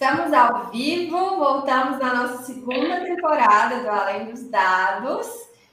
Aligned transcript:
Estamos 0.00 0.32
ao 0.32 0.66
vivo, 0.66 1.38
voltamos 1.38 1.98
na 1.98 2.14
nossa 2.14 2.44
segunda 2.44 3.00
temporada 3.00 3.80
do 3.80 3.90
Além 3.90 4.26
dos 4.26 4.48
Dados. 4.48 5.26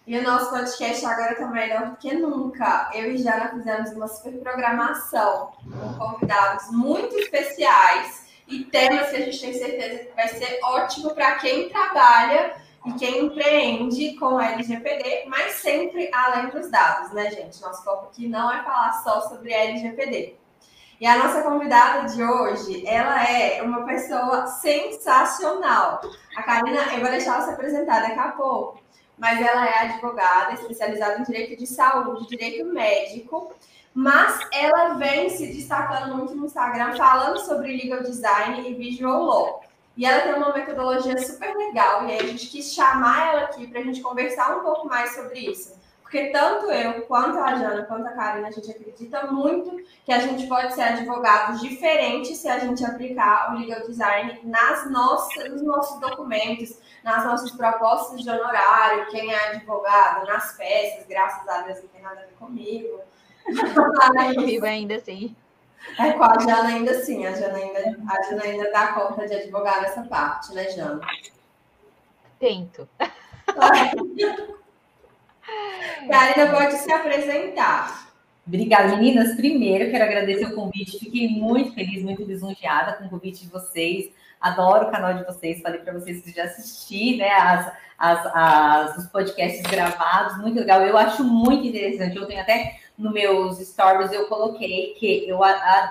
E 0.08 0.18
o 0.18 0.24
nosso 0.24 0.50
podcast 0.50 1.06
agora 1.06 1.34
está 1.34 1.46
melhor 1.46 1.92
do 1.92 1.98
que 1.98 2.12
nunca. 2.16 2.90
Eu 2.92 3.12
e 3.12 3.20
Jana 3.20 3.50
fizemos 3.50 3.92
uma 3.92 4.08
super 4.08 4.34
programação 4.40 5.52
com 5.64 5.94
convidados 5.94 6.72
muito 6.72 7.16
especiais 7.20 8.26
e 8.48 8.64
temas 8.64 9.12
que 9.12 9.16
a 9.18 9.26
gente 9.26 9.40
tem 9.40 9.54
certeza 9.54 10.06
que 10.06 10.16
vai 10.16 10.28
ser 10.30 10.60
ótimo 10.64 11.14
para 11.14 11.36
quem 11.36 11.70
trabalha 11.70 12.56
e 12.84 12.94
quem 12.94 13.28
empreende 13.28 14.16
com 14.16 14.42
LGPD, 14.42 15.26
mas 15.28 15.52
sempre 15.58 16.10
além 16.12 16.50
dos 16.50 16.72
dados, 16.72 17.12
né, 17.12 17.30
gente? 17.30 17.62
Nosso 17.62 17.84
foco 17.84 18.08
aqui 18.08 18.28
não 18.28 18.52
é 18.52 18.64
falar 18.64 18.92
só 19.04 19.22
sobre 19.22 19.54
LGPD. 19.54 20.36
E 21.00 21.06
a 21.06 21.18
nossa 21.18 21.42
convidada 21.42 22.08
de 22.08 22.24
hoje, 22.24 22.88
ela 22.88 23.22
é 23.30 23.62
uma 23.62 23.86
pessoa 23.86 24.48
sensacional. 24.48 26.00
A 26.38 26.44
Karina, 26.44 26.94
eu 26.94 27.02
vou 27.02 27.10
deixar 27.10 27.36
ela 27.36 27.46
se 27.46 27.50
apresentar 27.52 28.02
daqui 28.02 28.20
a 28.20 28.30
pouco, 28.30 28.80
mas 29.18 29.42
ela 29.42 29.68
é 29.68 29.80
advogada 29.80 30.54
especializada 30.54 31.20
em 31.20 31.24
direito 31.24 31.60
de 31.60 31.68
saúde, 31.68 32.28
direito 32.28 32.66
médico, 32.68 33.54
mas 33.94 34.40
ela 34.54 34.94
vem 34.94 35.30
se 35.30 35.48
destacando 35.48 36.16
muito 36.16 36.34
no 36.34 36.46
Instagram 36.46 36.96
falando 36.96 37.40
sobre 37.40 37.76
legal 37.76 38.02
design 38.02 38.70
e 38.70 38.74
visual 38.74 39.24
law. 39.24 39.64
E 39.98 40.06
ela 40.06 40.22
tem 40.24 40.34
uma 40.34 40.54
metodologia 40.54 41.18
super 41.18 41.56
legal, 41.56 42.06
e 42.08 42.14
a 42.14 42.24
gente 42.24 42.48
quis 42.48 42.74
chamar 42.74 43.34
ela 43.34 43.42
aqui 43.44 43.68
para 43.68 43.80
a 43.80 43.84
gente 43.84 44.02
conversar 44.02 44.58
um 44.58 44.64
pouco 44.64 44.88
mais 44.88 45.14
sobre 45.14 45.40
isso. 45.40 45.76
Porque 46.06 46.28
tanto 46.28 46.68
eu, 46.68 47.02
quanto 47.08 47.40
a 47.40 47.56
Jana, 47.56 47.82
quanto 47.84 48.06
a 48.06 48.12
Karina, 48.12 48.48
a 48.48 48.52
gente 48.52 48.70
acredita 48.70 49.26
muito 49.26 49.84
que 50.06 50.12
a 50.12 50.20
gente 50.20 50.46
pode 50.46 50.72
ser 50.76 50.84
advogados 50.84 51.60
diferentes 51.60 52.38
se 52.38 52.48
a 52.48 52.60
gente 52.60 52.86
aplicar 52.86 53.52
o 53.52 53.60
legal 53.60 53.82
design 53.88 54.40
nas 54.44 54.90
nossas, 54.92 55.50
nos 55.50 55.64
nossos 55.64 56.00
documentos, 56.00 56.78
nas 57.04 57.26
nossas 57.26 57.52
propostas 57.52 58.22
de 58.22 58.30
honorário, 58.30 59.08
quem 59.08 59.34
é 59.34 59.50
advogado, 59.50 60.28
nas 60.28 60.56
peças, 60.56 61.08
graças 61.08 61.50
a 61.50 61.64
Deus 61.64 61.82
não 61.82 61.88
tem 61.88 62.02
nada 62.04 62.22
a 62.22 62.26
ver 62.26 62.36
comigo. 62.38 63.00
Ainda 64.64 64.96
assim. 64.98 65.36
É 65.98 66.12
com 66.12 66.24
a 66.24 66.40
Jana 66.40 66.68
ainda 66.68 66.92
assim, 66.92 67.26
a 67.26 67.34
Jana 67.34 67.58
ainda, 67.58 67.80
a 68.08 68.24
Jana 68.24 68.44
ainda 68.44 68.72
dá 68.72 68.94
conta 68.94 69.28
de 69.28 69.36
advogar 69.36 69.82
nessa 69.82 70.04
parte, 70.04 70.54
né, 70.54 70.70
Jana? 70.70 71.02
Tento. 72.40 72.88
Karina 76.10 76.52
pode 76.52 76.74
se 76.76 76.92
apresentar. 76.92 78.06
Obrigada, 78.48 78.96
meninas. 78.96 79.36
Primeiro, 79.36 79.90
quero 79.90 80.04
agradecer 80.04 80.46
o 80.46 80.56
convite. 80.56 81.00
Fiquei 81.00 81.28
muito 81.30 81.74
feliz, 81.74 82.04
muito 82.04 82.24
lisonjeada 82.24 82.94
com 82.94 83.06
o 83.06 83.10
convite 83.10 83.42
de 83.42 83.52
vocês. 83.52 84.12
Adoro 84.40 84.88
o 84.88 84.92
canal 84.92 85.16
de 85.16 85.24
vocês. 85.24 85.62
Falei 85.62 85.80
para 85.80 85.94
vocês 85.94 86.22
que 86.22 86.32
já 86.32 86.44
assisti, 86.44 87.18
né, 87.18 87.32
as, 87.32 87.74
as, 87.98 88.26
as, 88.36 88.98
os 88.98 89.08
podcasts 89.08 89.62
gravados. 89.64 90.38
Muito 90.38 90.60
legal. 90.60 90.82
Eu 90.82 90.96
acho 90.96 91.24
muito 91.24 91.66
interessante. 91.66 92.16
Eu 92.16 92.28
tenho 92.28 92.42
até 92.42 92.80
nos 92.98 93.12
meus 93.12 93.58
stories 93.60 94.12
eu 94.12 94.28
coloquei 94.28 94.94
que 94.98 95.28
eu, 95.28 95.40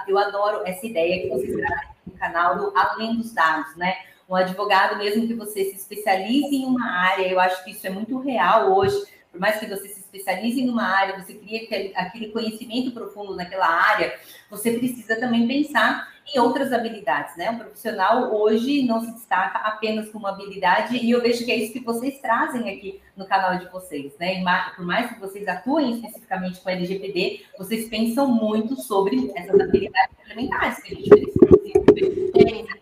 eu 0.08 0.19
adoro 0.19 0.62
essa 0.64 0.86
ideia 0.86 1.22
que 1.22 1.28
vocês 1.28 1.55
trazem 1.55 1.88
no 2.06 2.12
canal 2.14 2.56
do 2.56 2.72
Além 2.77 3.16
dos 3.16 3.32
Dados, 3.32 3.77
né? 3.77 3.97
Um 4.28 4.34
advogado, 4.34 4.97
mesmo 4.97 5.27
que 5.27 5.34
você 5.34 5.64
se 5.64 5.77
especialize 5.77 6.55
em 6.55 6.64
uma 6.64 6.88
área, 6.88 7.28
eu 7.28 7.38
acho 7.38 7.62
que 7.62 7.72
isso 7.72 7.86
é 7.86 7.91
muito 7.91 8.19
real 8.19 8.75
hoje 8.75 8.97
por 9.35 9.41
mais 9.41 9.59
que 9.59 9.67
você 9.67 9.89
se 9.89 9.99
especialize 9.99 10.61
em 10.61 10.71
uma 10.71 10.85
área, 10.85 11.21
você 11.21 11.35
cria 11.35 11.67
aquele 11.97 12.29
conhecimento 12.29 12.93
profundo 12.93 13.35
naquela 13.35 13.67
área, 13.67 14.15
você 14.49 14.79
precisa 14.79 15.17
também 15.19 15.45
pensar 15.49 16.09
em 16.33 16.39
outras 16.39 16.73
habilidades, 16.73 17.37
né? 17.37 17.51
Um 17.51 17.59
profissional 17.59 18.33
hoje 18.33 18.84
não 18.84 19.00
se 19.00 19.11
destaca 19.11 19.59
apenas 19.59 20.09
com 20.11 20.19
uma 20.19 20.28
habilidade, 20.28 20.97
e 20.97 21.11
eu 21.11 21.21
vejo 21.21 21.44
que 21.44 21.50
é 21.50 21.56
isso 21.56 21.73
que 21.73 21.81
vocês 21.81 22.21
trazem 22.21 22.71
aqui 22.71 23.03
no 23.17 23.27
canal 23.27 23.59
de 23.59 23.69
vocês, 23.73 24.17
né? 24.21 24.41
Por 24.77 24.87
mais 24.87 25.12
que 25.12 25.19
vocês 25.19 25.49
atuem 25.49 25.97
especificamente 25.97 26.61
com 26.61 26.71
LGPD, 26.71 27.44
vocês 27.59 27.89
pensam 27.89 28.28
muito 28.28 28.77
sobre 28.77 29.33
essas 29.34 29.61
habilidades 29.61 30.17
complementares 30.17 30.81
que 30.81 30.94
a 30.94 30.97
gente 30.97 31.11
precisa 31.11 31.81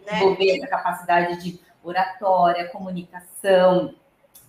desenvolver, 0.05 0.59
essa 0.59 0.67
capacidade 0.67 1.43
de 1.43 1.59
oratória, 1.83 2.69
comunicação, 2.69 3.95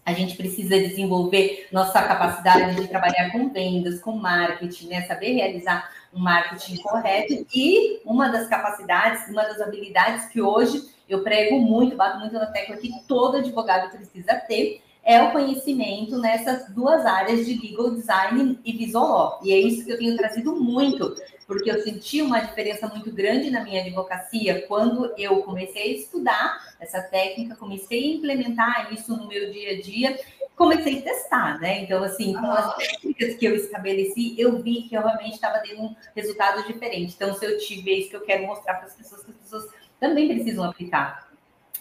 a 0.05 0.13
gente 0.13 0.35
precisa 0.35 0.77
desenvolver 0.77 1.67
nossa 1.71 2.01
capacidade 2.03 2.75
de 2.75 2.87
trabalhar 2.87 3.31
com 3.31 3.49
vendas, 3.49 4.01
com 4.01 4.13
marketing, 4.13 4.87
né? 4.87 5.01
Saber 5.03 5.33
realizar 5.33 5.89
um 6.13 6.19
marketing 6.19 6.77
correto. 6.77 7.45
E 7.53 8.01
uma 8.05 8.29
das 8.29 8.47
capacidades, 8.47 9.29
uma 9.29 9.43
das 9.43 9.61
habilidades 9.61 10.25
que 10.25 10.41
hoje 10.41 10.83
eu 11.07 11.23
prego 11.23 11.59
muito, 11.59 11.95
bato 11.95 12.19
muito 12.19 12.33
na 12.33 12.47
tecla 12.47 12.77
que 12.77 12.91
todo 13.07 13.37
advogado 13.37 13.91
precisa 13.91 14.35
ter, 14.35 14.81
é 15.03 15.21
o 15.21 15.31
conhecimento 15.31 16.17
nessas 16.17 16.69
duas 16.69 17.05
áreas 17.05 17.45
de 17.45 17.59
legal 17.59 17.91
design 17.91 18.57
e 18.63 18.71
visual 18.71 19.09
law. 19.09 19.39
E 19.43 19.51
é 19.51 19.59
isso 19.59 19.85
que 19.85 19.91
eu 19.91 19.97
tenho 19.97 20.15
trazido 20.15 20.55
muito, 20.55 21.15
porque 21.53 21.69
eu 21.69 21.81
senti 21.81 22.21
uma 22.21 22.39
diferença 22.39 22.87
muito 22.87 23.11
grande 23.11 23.51
na 23.51 23.63
minha 23.63 23.81
advocacia 23.81 24.65
quando 24.67 25.13
eu 25.17 25.43
comecei 25.43 25.83
a 25.83 25.97
estudar 25.97 26.75
essa 26.79 27.01
técnica, 27.01 27.55
comecei 27.55 28.03
a 28.03 28.15
implementar 28.15 28.91
isso 28.91 29.15
no 29.15 29.27
meu 29.27 29.51
dia 29.51 29.71
a 29.71 29.81
dia, 29.81 30.19
comecei 30.55 30.99
a 30.99 31.01
testar, 31.03 31.59
né? 31.59 31.81
Então, 31.81 32.03
assim, 32.03 32.33
com 32.33 32.51
as 32.51 32.75
técnicas 32.75 33.35
que 33.35 33.45
eu 33.45 33.55
estabeleci, 33.55 34.35
eu 34.37 34.61
vi 34.61 34.83
que 34.83 34.95
eu 34.95 35.01
realmente 35.01 35.35
estava 35.35 35.59
tendo 35.59 35.83
um 35.83 35.95
resultado 36.15 36.65
diferente. 36.65 37.13
Então, 37.15 37.33
se 37.35 37.45
eu 37.45 37.57
tive 37.59 37.91
é 37.91 37.99
isso 37.99 38.09
que 38.09 38.15
eu 38.15 38.21
quero 38.21 38.47
mostrar 38.47 38.75
para 38.75 38.87
as 38.87 38.95
pessoas, 38.95 39.23
que 39.23 39.31
as 39.31 39.37
pessoas 39.37 39.69
também 39.99 40.27
precisam 40.27 40.63
aplicar. 40.63 41.29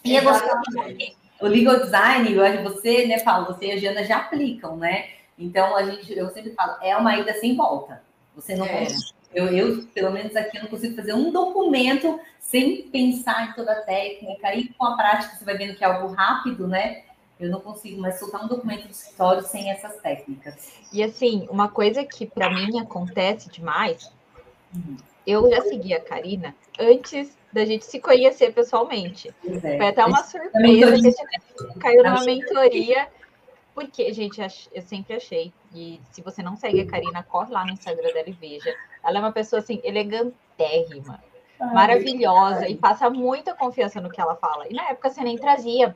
E 0.04 0.16
eu 0.16 0.22
gosto 0.22 0.44
o 1.40 1.46
legal 1.48 1.80
design, 1.80 2.32
eu 2.32 2.44
acho 2.44 2.62
você, 2.62 3.06
né, 3.06 3.18
Paulo, 3.20 3.46
você 3.46 3.66
e 3.66 3.72
a 3.72 3.76
Jana 3.76 4.04
já 4.04 4.18
aplicam, 4.18 4.76
né? 4.76 5.08
Então 5.36 5.76
a 5.76 5.82
gente, 5.82 6.16
eu 6.16 6.30
sempre 6.30 6.52
falo, 6.52 6.76
é 6.80 6.96
uma 6.96 7.16
ida 7.16 7.34
sem 7.34 7.56
volta. 7.56 8.00
Você 8.36 8.54
não 8.54 8.64
é. 8.64 8.84
consegue. 8.84 9.21
Eu, 9.34 9.46
eu, 9.48 9.84
pelo 9.94 10.10
menos 10.10 10.36
aqui, 10.36 10.56
eu 10.56 10.62
não 10.62 10.70
consigo 10.70 10.94
fazer 10.94 11.14
um 11.14 11.30
documento 11.30 12.20
sem 12.38 12.82
pensar 12.82 13.48
em 13.48 13.52
toda 13.54 13.72
a 13.72 13.82
técnica. 13.82 14.54
E 14.54 14.68
com 14.68 14.84
a 14.84 14.96
prática, 14.96 15.36
você 15.36 15.44
vai 15.44 15.56
vendo 15.56 15.74
que 15.74 15.84
é 15.84 15.86
algo 15.86 16.14
rápido, 16.14 16.68
né? 16.68 17.02
Eu 17.40 17.50
não 17.50 17.60
consigo 17.60 18.00
mais 18.00 18.18
soltar 18.18 18.44
um 18.44 18.48
documento 18.48 18.86
de 18.86 18.94
escritório 18.94 19.42
sem 19.42 19.70
essas 19.70 19.96
técnicas. 19.96 20.78
E 20.92 21.02
assim, 21.02 21.46
uma 21.50 21.68
coisa 21.68 22.04
que 22.04 22.26
para 22.26 22.50
mim 22.50 22.78
acontece 22.78 23.50
demais, 23.50 24.12
uhum. 24.74 24.96
eu 25.26 25.50
já 25.50 25.62
segui 25.62 25.94
a 25.94 26.00
Karina 26.00 26.54
antes 26.78 27.36
da 27.52 27.64
gente 27.64 27.84
se 27.84 27.98
conhecer 27.98 28.52
pessoalmente. 28.52 29.34
É. 29.44 29.76
Foi 29.76 29.88
até 29.88 30.04
uma 30.04 30.22
surpresa 30.22 31.00
que 31.00 31.08
a 31.08 31.40
gente 31.40 31.78
caiu 31.80 32.02
numa 32.04 32.24
mentoria, 32.24 33.08
porque, 33.74 34.12
gente, 34.12 34.40
eu 34.72 34.82
sempre 34.82 35.16
achei, 35.16 35.52
e 35.74 36.00
se 36.12 36.22
você 36.22 36.42
não 36.42 36.56
segue 36.56 36.82
a 36.82 36.86
Karina, 36.86 37.22
corre 37.22 37.52
lá 37.52 37.64
no 37.64 37.72
Instagram 37.72 38.12
dela 38.12 38.28
e 38.28 38.32
veja. 38.32 38.74
Ela 39.02 39.18
é 39.18 39.20
uma 39.20 39.32
pessoa, 39.32 39.60
assim, 39.60 39.80
elegantérrima, 39.82 41.22
maravilhosa, 41.58 42.68
e 42.68 42.76
passa 42.76 43.08
muita 43.10 43.54
confiança 43.54 44.00
no 44.00 44.10
que 44.10 44.20
ela 44.20 44.36
fala. 44.36 44.66
E 44.68 44.74
na 44.74 44.90
época 44.90 45.10
você 45.10 45.22
nem 45.22 45.36
trazia 45.36 45.94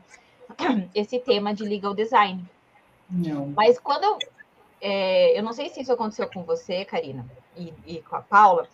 esse 0.94 1.18
tema 1.18 1.54
de 1.54 1.64
legal 1.64 1.94
design. 1.94 2.44
Não. 3.10 3.52
Mas 3.56 3.78
quando 3.78 4.04
eu. 4.04 4.18
É, 4.78 5.38
eu 5.38 5.42
não 5.42 5.54
sei 5.54 5.70
se 5.70 5.80
isso 5.80 5.92
aconteceu 5.92 6.28
com 6.28 6.44
você, 6.44 6.84
Karina, 6.84 7.24
e, 7.56 7.72
e 7.86 8.02
com 8.02 8.14
a 8.14 8.20
Paula, 8.20 8.68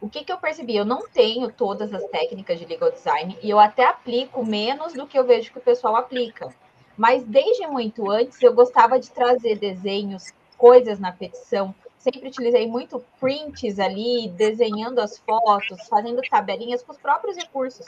o 0.00 0.08
que, 0.08 0.22
que 0.22 0.32
eu 0.32 0.38
percebi? 0.38 0.76
Eu 0.76 0.84
não 0.84 1.08
tenho 1.08 1.50
todas 1.50 1.92
as 1.92 2.04
técnicas 2.04 2.58
de 2.58 2.66
legal 2.66 2.90
design 2.90 3.36
e 3.42 3.50
eu 3.50 3.58
até 3.58 3.84
aplico 3.84 4.44
menos 4.44 4.92
do 4.92 5.06
que 5.06 5.18
eu 5.18 5.24
vejo 5.24 5.50
que 5.50 5.58
o 5.58 5.62
pessoal 5.62 5.96
aplica. 5.96 6.54
Mas 6.96 7.24
desde 7.24 7.66
muito 7.66 8.10
antes 8.10 8.40
eu 8.42 8.52
gostava 8.52 8.98
de 8.98 9.10
trazer 9.10 9.58
desenhos, 9.58 10.32
coisas 10.56 11.00
na 11.00 11.12
petição. 11.12 11.74
Sempre 11.98 12.28
utilizei 12.28 12.66
muito 12.66 13.04
prints 13.20 13.78
ali, 13.78 14.28
desenhando 14.28 15.00
as 15.00 15.18
fotos, 15.18 15.86
fazendo 15.88 16.22
tabelinhas 16.30 16.82
com 16.82 16.92
os 16.92 16.98
próprios 16.98 17.36
recursos, 17.36 17.86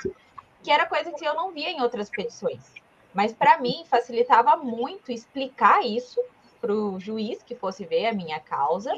que 0.63 0.71
era 0.71 0.87
coisa 0.87 1.13
que 1.13 1.25
eu 1.25 1.35
não 1.35 1.53
via 1.53 1.71
em 1.71 1.81
outras 1.81 2.11
petições. 2.11 2.61
Mas 3.15 3.33
para 3.33 3.59
mim 3.59 3.85
facilitava 3.89 4.57
muito 4.57 5.11
explicar 5.13 5.85
isso 5.85 6.21
para 6.61 6.73
o 6.73 7.01
juiz 7.01 7.43
que 7.43 7.55
fosse 7.55 7.85
ver 7.85 8.07
a 8.07 8.13
minha 8.13 8.39
causa. 8.39 8.93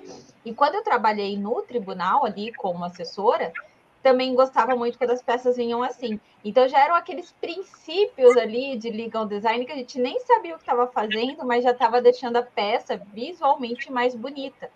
E 0.45 0.53
quando 0.53 0.75
eu 0.75 0.83
trabalhei 0.83 1.37
no 1.37 1.63
tribunal 1.63 2.25
ali 2.25 2.53
como 2.53 2.85
assessora, 2.85 3.53
também 4.03 4.35
gostava 4.35 4.75
muito 4.75 4.99
quando 4.99 5.13
as 5.13 5.23
peças 5.23 5.57
vinham 5.57 5.83
assim. 5.83 6.19
Então 6.45 6.67
já 6.69 6.81
eram 6.81 6.97
aqueles 6.97 7.31
princípios 7.33 8.37
ali 8.37 8.77
de 8.77 8.91
legal 8.91 9.25
design 9.25 9.65
que 9.65 9.73
a 9.73 9.77
gente 9.77 9.99
nem 9.99 10.19
sabia 10.21 10.55
o 10.55 10.59
que 10.59 10.65
estava 10.65 10.89
fazendo, 10.89 11.47
mas 11.47 11.63
já 11.63 11.71
estava 11.71 12.03
deixando 12.03 12.37
a 12.37 12.43
peça 12.43 12.97
visualmente 12.97 13.93
mais 13.93 14.15
bonita. 14.15 14.71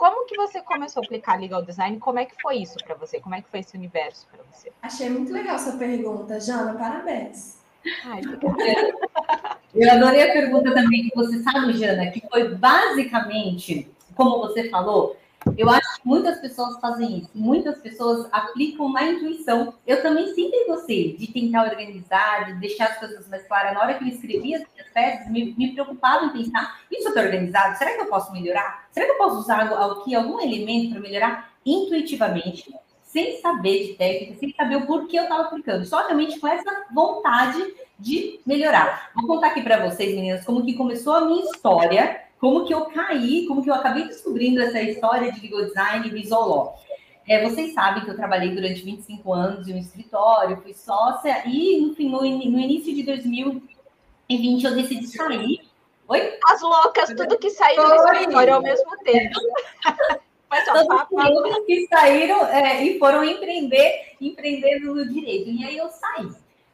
Como 0.00 0.24
que 0.24 0.34
você 0.34 0.62
começou 0.62 1.02
a 1.02 1.04
aplicar 1.04 1.38
legal 1.38 1.62
design? 1.62 1.98
Como 1.98 2.18
é 2.18 2.24
que 2.24 2.34
foi 2.40 2.56
isso 2.56 2.78
para 2.86 2.94
você? 2.94 3.20
Como 3.20 3.34
é 3.34 3.42
que 3.42 3.50
foi 3.50 3.60
esse 3.60 3.76
universo 3.76 4.26
para 4.32 4.42
você? 4.50 4.72
Achei 4.80 5.10
muito 5.10 5.30
legal 5.30 5.56
essa 5.56 5.76
pergunta, 5.76 6.40
Jana. 6.40 6.72
Parabéns. 6.72 7.58
Ai, 8.06 8.22
eu 9.74 9.92
adorei 9.92 10.22
a 10.22 10.32
pergunta 10.32 10.72
também 10.72 11.06
que 11.06 11.14
você 11.14 11.42
sabe, 11.42 11.74
Jana, 11.74 12.10
que 12.10 12.26
foi 12.30 12.54
basicamente, 12.54 13.90
como 14.14 14.38
você 14.38 14.70
falou, 14.70 15.18
Eu 15.56 15.70
acho 15.70 16.00
que 16.00 16.06
muitas 16.06 16.38
pessoas 16.38 16.78
fazem 16.80 17.18
isso, 17.18 17.30
muitas 17.34 17.78
pessoas 17.78 18.28
aplicam 18.30 18.92
na 18.92 19.04
intuição. 19.04 19.74
Eu 19.86 20.02
também 20.02 20.34
sempre 20.34 20.66
gostei 20.66 21.16
de 21.16 21.26
tentar 21.32 21.64
organizar, 21.64 22.46
de 22.46 22.60
deixar 22.60 22.88
as 22.88 22.98
coisas 22.98 23.26
mais 23.28 23.46
claras. 23.46 23.72
Na 23.74 23.80
hora 23.80 23.94
que 23.94 24.04
eu 24.04 24.08
escrevia 24.08 24.58
as 24.58 24.64
minhas 24.72 24.88
peças, 24.92 25.30
me, 25.30 25.54
me 25.56 25.72
preocupava 25.72 26.26
em 26.26 26.30
pensar: 26.30 26.80
isso 26.90 27.08
está 27.08 27.22
organizado? 27.22 27.78
Será 27.78 27.94
que 27.94 28.02
eu 28.02 28.06
posso 28.06 28.32
melhorar? 28.32 28.86
Será 28.90 29.06
que 29.06 29.12
eu 29.12 29.18
posso 29.18 29.38
usar 29.38 29.60
aqui 29.60 30.14
algum 30.14 30.40
elemento 30.40 30.92
para 30.92 31.00
melhorar 31.00 31.52
intuitivamente? 31.64 32.72
Sem 33.02 33.40
saber 33.40 33.86
de 33.88 33.94
técnica, 33.94 34.38
sem 34.38 34.54
saber 34.54 34.76
o 34.76 34.86
porquê 34.86 35.18
eu 35.18 35.24
estava 35.24 35.42
aplicando, 35.42 35.84
só 35.84 36.06
realmente 36.06 36.38
com 36.38 36.46
essa 36.46 36.86
vontade 36.92 37.60
de 37.98 38.40
melhorar. 38.46 39.10
Vou 39.16 39.26
contar 39.26 39.48
aqui 39.48 39.62
para 39.62 39.84
vocês, 39.88 40.14
meninas, 40.14 40.44
como 40.44 40.64
que 40.64 40.74
começou 40.74 41.14
a 41.14 41.24
minha 41.24 41.42
história 41.42 42.29
como 42.40 42.64
que 42.64 42.72
eu 42.72 42.86
caí, 42.86 43.46
como 43.46 43.62
que 43.62 43.70
eu 43.70 43.74
acabei 43.74 44.04
descobrindo 44.04 44.60
essa 44.62 44.80
história 44.80 45.30
de 45.30 45.40
legal 45.40 45.66
design 45.66 46.08
e 46.08 46.10
visual 46.10 46.80
É, 47.28 47.46
vocês 47.46 47.74
sabem 47.74 48.02
que 48.02 48.10
eu 48.10 48.16
trabalhei 48.16 48.50
durante 48.54 48.82
25 48.82 49.32
anos 49.32 49.68
em 49.68 49.74
um 49.74 49.78
escritório, 49.78 50.60
fui 50.62 50.72
sócia 50.72 51.42
e, 51.46 51.78
enfim, 51.82 52.08
no, 52.08 52.20
no 52.20 52.58
início 52.58 52.94
de 52.94 53.02
2020 53.02 54.64
eu 54.64 54.74
decidi 54.74 55.06
sair. 55.06 55.60
Oi? 56.08 56.38
As 56.44 56.60
loucas, 56.60 57.10
tudo 57.14 57.38
que 57.38 57.50
saiu 57.50 57.86
do 57.86 57.94
escritório 57.94 58.54
ao 58.54 58.62
mesmo 58.62 58.90
tempo. 59.04 59.38
Mas 60.50 60.64
Todos 60.64 61.64
que 61.64 61.86
saíram 61.86 62.44
é, 62.46 62.82
e 62.82 62.98
foram 62.98 63.22
empreender, 63.22 64.16
empreender 64.20 64.80
no 64.80 65.08
direito. 65.08 65.48
E 65.48 65.64
aí 65.64 65.76
eu 65.76 65.88
saí. 65.90 66.28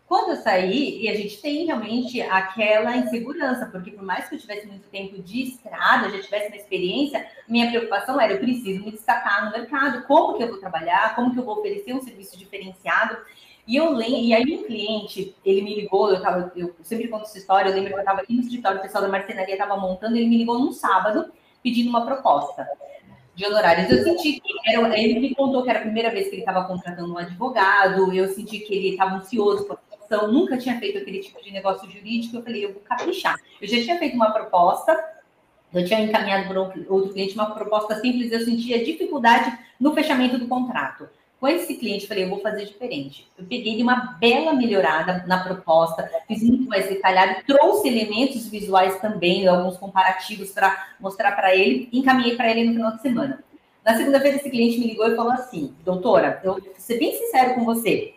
Quando 0.08 0.30
eu 0.30 0.36
saí, 0.36 1.02
e 1.02 1.08
a 1.08 1.16
gente 1.16 1.42
tem 1.42 1.66
realmente 1.66 2.20
aquela 2.22 2.96
insegurança, 2.96 3.66
porque 3.66 3.90
por 3.90 4.04
mais 4.04 4.28
que 4.28 4.36
eu 4.36 4.38
tivesse 4.38 4.64
muito 4.66 4.88
tempo 4.88 5.20
de 5.20 5.42
estrada, 5.42 6.08
já 6.10 6.22
tivesse 6.22 6.46
uma 6.46 6.56
experiência, 6.56 7.26
minha 7.48 7.68
preocupação 7.68 8.20
era, 8.20 8.34
eu 8.34 8.38
preciso 8.38 8.84
me 8.84 8.92
destacar 8.92 9.44
no 9.44 9.50
mercado, 9.50 10.06
como 10.06 10.36
que 10.36 10.44
eu 10.44 10.48
vou 10.48 10.58
trabalhar, 10.58 11.16
como 11.16 11.32
que 11.32 11.40
eu 11.40 11.44
vou 11.44 11.58
oferecer 11.58 11.92
um 11.92 12.00
serviço 12.00 12.38
diferenciado. 12.38 13.16
E 13.66 13.74
eu 13.74 13.90
lembro, 13.90 14.20
e 14.20 14.32
aí 14.32 14.44
um 14.54 14.62
cliente, 14.62 15.34
ele 15.44 15.60
me 15.62 15.74
ligou, 15.74 16.08
eu 16.08 16.22
tava, 16.22 16.52
eu 16.54 16.72
sempre 16.82 17.08
conto 17.08 17.24
essa 17.24 17.38
história, 17.38 17.68
eu 17.68 17.74
lembro 17.74 17.88
que 17.88 17.96
eu 17.96 17.98
estava 17.98 18.20
aqui 18.20 18.32
no 18.32 18.42
escritório, 18.42 18.78
o 18.78 18.82
pessoal 18.82 19.02
da 19.02 19.10
marcenaria 19.10 19.54
estava 19.54 19.76
montando, 19.76 20.16
ele 20.16 20.28
me 20.28 20.38
ligou 20.38 20.56
num 20.56 20.70
sábado, 20.70 21.32
pedindo 21.64 21.90
uma 21.90 22.06
proposta 22.06 22.64
de 23.34 23.44
honorários. 23.44 23.90
Eu 23.90 24.04
senti 24.04 24.40
que 24.40 24.52
era, 24.66 24.96
ele 24.96 25.18
me 25.18 25.34
contou 25.34 25.64
que 25.64 25.70
era 25.70 25.80
a 25.80 25.82
primeira 25.82 26.10
vez 26.10 26.28
que 26.28 26.36
ele 26.36 26.42
estava 26.42 26.64
contratando 26.64 27.12
um 27.12 27.18
advogado, 27.18 28.12
eu 28.14 28.28
senti 28.28 28.60
que 28.60 28.72
ele 28.72 28.90
estava 28.90 29.16
ansioso 29.16 29.66
então, 30.06 30.32
nunca 30.32 30.56
tinha 30.56 30.78
feito 30.78 30.98
aquele 30.98 31.18
tipo 31.18 31.42
de 31.42 31.50
negócio 31.50 31.90
jurídico. 31.90 32.36
Eu 32.36 32.42
falei, 32.42 32.64
eu 32.64 32.72
vou 32.72 32.82
caprichar. 32.82 33.36
Eu 33.60 33.68
já 33.68 33.76
tinha 33.82 33.98
feito 33.98 34.14
uma 34.14 34.30
proposta, 34.30 34.98
eu 35.74 35.84
tinha 35.84 36.00
encaminhado 36.00 36.48
para 36.48 36.60
outro 36.60 37.12
cliente 37.12 37.34
uma 37.34 37.50
proposta 37.50 38.00
simples, 38.00 38.32
eu 38.32 38.40
sentia 38.40 38.84
dificuldade 38.84 39.58
no 39.78 39.92
fechamento 39.92 40.38
do 40.38 40.46
contrato. 40.46 41.08
Com 41.38 41.48
esse 41.48 41.74
cliente, 41.74 42.04
eu 42.04 42.08
falei, 42.08 42.24
eu 42.24 42.30
vou 42.30 42.40
fazer 42.40 42.64
diferente. 42.64 43.30
Eu 43.36 43.44
peguei 43.44 43.82
uma 43.82 44.16
bela 44.18 44.54
melhorada 44.54 45.22
na 45.26 45.44
proposta, 45.44 46.10
fiz 46.26 46.42
muito 46.42 46.66
mais 46.66 46.88
detalhado, 46.88 47.42
trouxe 47.46 47.88
elementos 47.88 48.48
visuais 48.48 48.98
também, 49.00 49.46
alguns 49.46 49.76
comparativos 49.76 50.50
para 50.50 50.94
mostrar 50.98 51.32
para 51.32 51.54
ele, 51.54 51.90
encaminhei 51.92 52.36
para 52.36 52.50
ele 52.50 52.64
no 52.64 52.72
final 52.72 52.92
de 52.92 53.02
semana. 53.02 53.44
Na 53.84 53.96
segunda-feira, 53.96 54.38
esse 54.38 54.50
cliente 54.50 54.80
me 54.80 54.86
ligou 54.86 55.06
e 55.06 55.14
falou 55.14 55.30
assim: 55.30 55.72
Doutora, 55.84 56.40
eu 56.42 56.54
vou 56.54 56.62
ser 56.76 56.98
bem 56.98 57.12
sincero 57.12 57.54
com 57.54 57.64
você, 57.64 58.14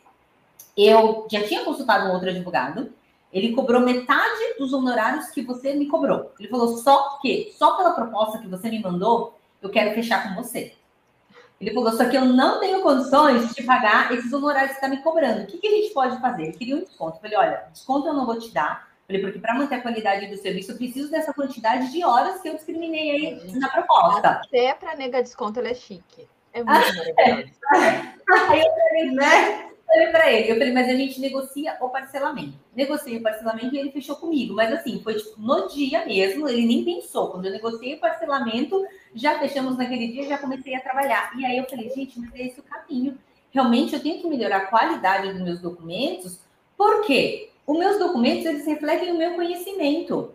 eu 0.75 1.27
já 1.29 1.43
tinha 1.43 1.63
consultado 1.63 2.07
um 2.07 2.13
outro 2.13 2.29
advogado, 2.29 2.91
ele 3.31 3.53
cobrou 3.53 3.81
metade 3.81 4.57
dos 4.57 4.73
honorários 4.73 5.29
que 5.29 5.41
você 5.41 5.73
me 5.73 5.87
cobrou. 5.87 6.33
Ele 6.39 6.49
falou 6.49 6.77
só 6.77 7.19
que, 7.21 7.53
só 7.57 7.77
pela 7.77 7.91
proposta 7.91 8.39
que 8.39 8.47
você 8.47 8.69
me 8.69 8.81
mandou, 8.81 9.37
eu 9.61 9.69
quero 9.69 9.93
fechar 9.93 10.23
com 10.23 10.41
você. 10.41 10.73
Ele 11.59 11.73
falou, 11.73 11.91
só 11.91 12.05
que 12.05 12.15
eu 12.15 12.23
não 12.23 12.59
tenho 12.59 12.81
condições 12.81 13.53
de 13.53 13.63
pagar 13.63 14.11
esses 14.13 14.31
honorários 14.31 14.71
que 14.71 14.79
você 14.79 14.85
está 14.85 14.87
me 14.87 15.03
cobrando. 15.03 15.43
O 15.43 15.45
que, 15.45 15.57
que 15.57 15.67
a 15.67 15.71
gente 15.71 15.93
pode 15.93 16.19
fazer? 16.21 16.43
Ele 16.43 16.53
queria 16.53 16.75
um 16.77 16.79
desconto. 16.79 17.17
Eu 17.17 17.21
falei, 17.21 17.37
olha, 17.37 17.65
desconto 17.71 18.07
eu 18.07 18.13
não 18.13 18.25
vou 18.25 18.39
te 18.39 18.49
dar. 18.53 18.87
Eu 19.01 19.07
falei, 19.07 19.21
porque 19.21 19.39
para 19.39 19.55
manter 19.55 19.75
a 19.75 19.81
qualidade 19.81 20.27
do 20.27 20.37
serviço, 20.37 20.71
eu 20.71 20.77
preciso 20.77 21.11
dessa 21.11 21.33
quantidade 21.33 21.91
de 21.91 22.03
horas 22.03 22.41
que 22.41 22.47
eu 22.47 22.55
discriminei 22.55 23.11
aí 23.11 23.51
na 23.59 23.67
proposta. 23.67 24.41
Até 24.45 24.73
para 24.73 24.95
negar 24.95 25.21
desconto, 25.21 25.59
ela 25.59 25.69
é 25.69 25.73
chique. 25.73 26.29
É 26.53 26.63
muito 26.63 26.95
maravilhoso. 26.95 27.51
Aí 27.73 28.61
eu 28.61 28.73
falei, 28.73 29.11
né? 29.11 29.69
Falei 29.89 30.07
para 30.07 30.31
ele, 30.31 30.51
eu 30.51 30.57
falei, 30.57 30.73
mas 30.73 30.87
a 30.87 30.95
gente 30.95 31.19
negocia 31.19 31.75
o 31.81 31.89
parcelamento. 31.89 32.53
Negociei 32.75 33.17
o 33.17 33.23
parcelamento 33.23 33.73
e 33.75 33.79
ele 33.79 33.91
fechou 33.91 34.15
comigo. 34.15 34.53
Mas 34.53 34.71
assim, 34.71 35.01
foi 35.03 35.15
tipo, 35.15 35.33
no 35.41 35.67
dia 35.67 36.05
mesmo, 36.05 36.47
ele 36.47 36.65
nem 36.65 36.85
pensou. 36.85 37.29
Quando 37.29 37.45
eu 37.45 37.51
negociei 37.51 37.95
o 37.95 37.99
parcelamento, 37.99 38.85
já 39.13 39.39
fechamos 39.39 39.77
naquele 39.77 40.07
dia, 40.07 40.27
já 40.27 40.37
comecei 40.37 40.75
a 40.75 40.81
trabalhar. 40.81 41.31
E 41.37 41.45
aí 41.45 41.57
eu 41.57 41.65
falei, 41.65 41.89
gente, 41.89 42.19
mas 42.19 42.33
é 42.35 42.47
esse 42.47 42.59
o 42.59 42.63
caminho. 42.63 43.17
Realmente 43.51 43.93
eu 43.93 43.99
tenho 43.99 44.21
que 44.21 44.27
melhorar 44.27 44.57
a 44.57 44.67
qualidade 44.67 45.33
dos 45.33 45.41
meus 45.41 45.59
documentos, 45.59 46.39
porque 46.77 47.49
os 47.65 47.77
meus 47.77 47.97
documentos 47.97 48.45
eles 48.45 48.65
refletem 48.65 49.11
o 49.11 49.17
meu 49.17 49.33
conhecimento. 49.33 50.33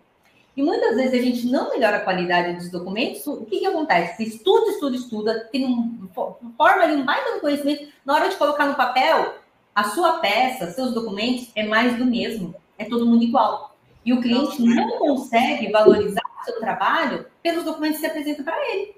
E 0.57 0.63
muitas 0.63 0.95
vezes 0.95 1.15
a 1.15 1.23
gente 1.23 1.47
não 1.47 1.71
melhora 1.71 1.97
a 1.97 2.01
qualidade 2.01 2.57
dos 2.57 2.71
documentos, 2.71 3.27
o 3.27 3.45
que, 3.45 3.59
que 3.59 3.67
acontece? 3.67 4.17
Você 4.17 4.23
estuda, 4.25 4.71
estuda, 4.71 4.97
estuda, 4.97 5.49
tem 5.51 5.67
um, 5.67 6.09
forma 6.15 6.83
ali 6.83 6.95
um 6.95 7.05
baita 7.05 7.41
conhecimento, 7.41 7.89
na 8.05 8.15
hora 8.15 8.29
de 8.29 8.37
colocar 8.37 8.67
no 8.67 8.77
papel, 8.77 9.35
a 9.75 9.85
sua 9.85 10.19
peça, 10.21 10.71
seus 10.71 10.95
documentos 10.95 11.51
é 11.55 11.67
mais 11.67 11.97
do 11.97 12.05
mesmo, 12.05 12.55
é 12.79 12.85
todo 12.85 13.07
mundo 13.07 13.25
igual. 13.25 13.77
E 14.05 14.13
o 14.13 14.21
cliente 14.21 14.63
não 14.63 14.99
consegue 14.99 15.73
valorizar 15.73 16.23
o 16.41 16.45
seu 16.45 16.61
trabalho 16.61 17.27
pelos 17.43 17.65
documentos 17.65 17.97
que 17.97 18.03
você 18.03 18.11
apresenta 18.11 18.43
para 18.43 18.57
ele. 18.71 18.95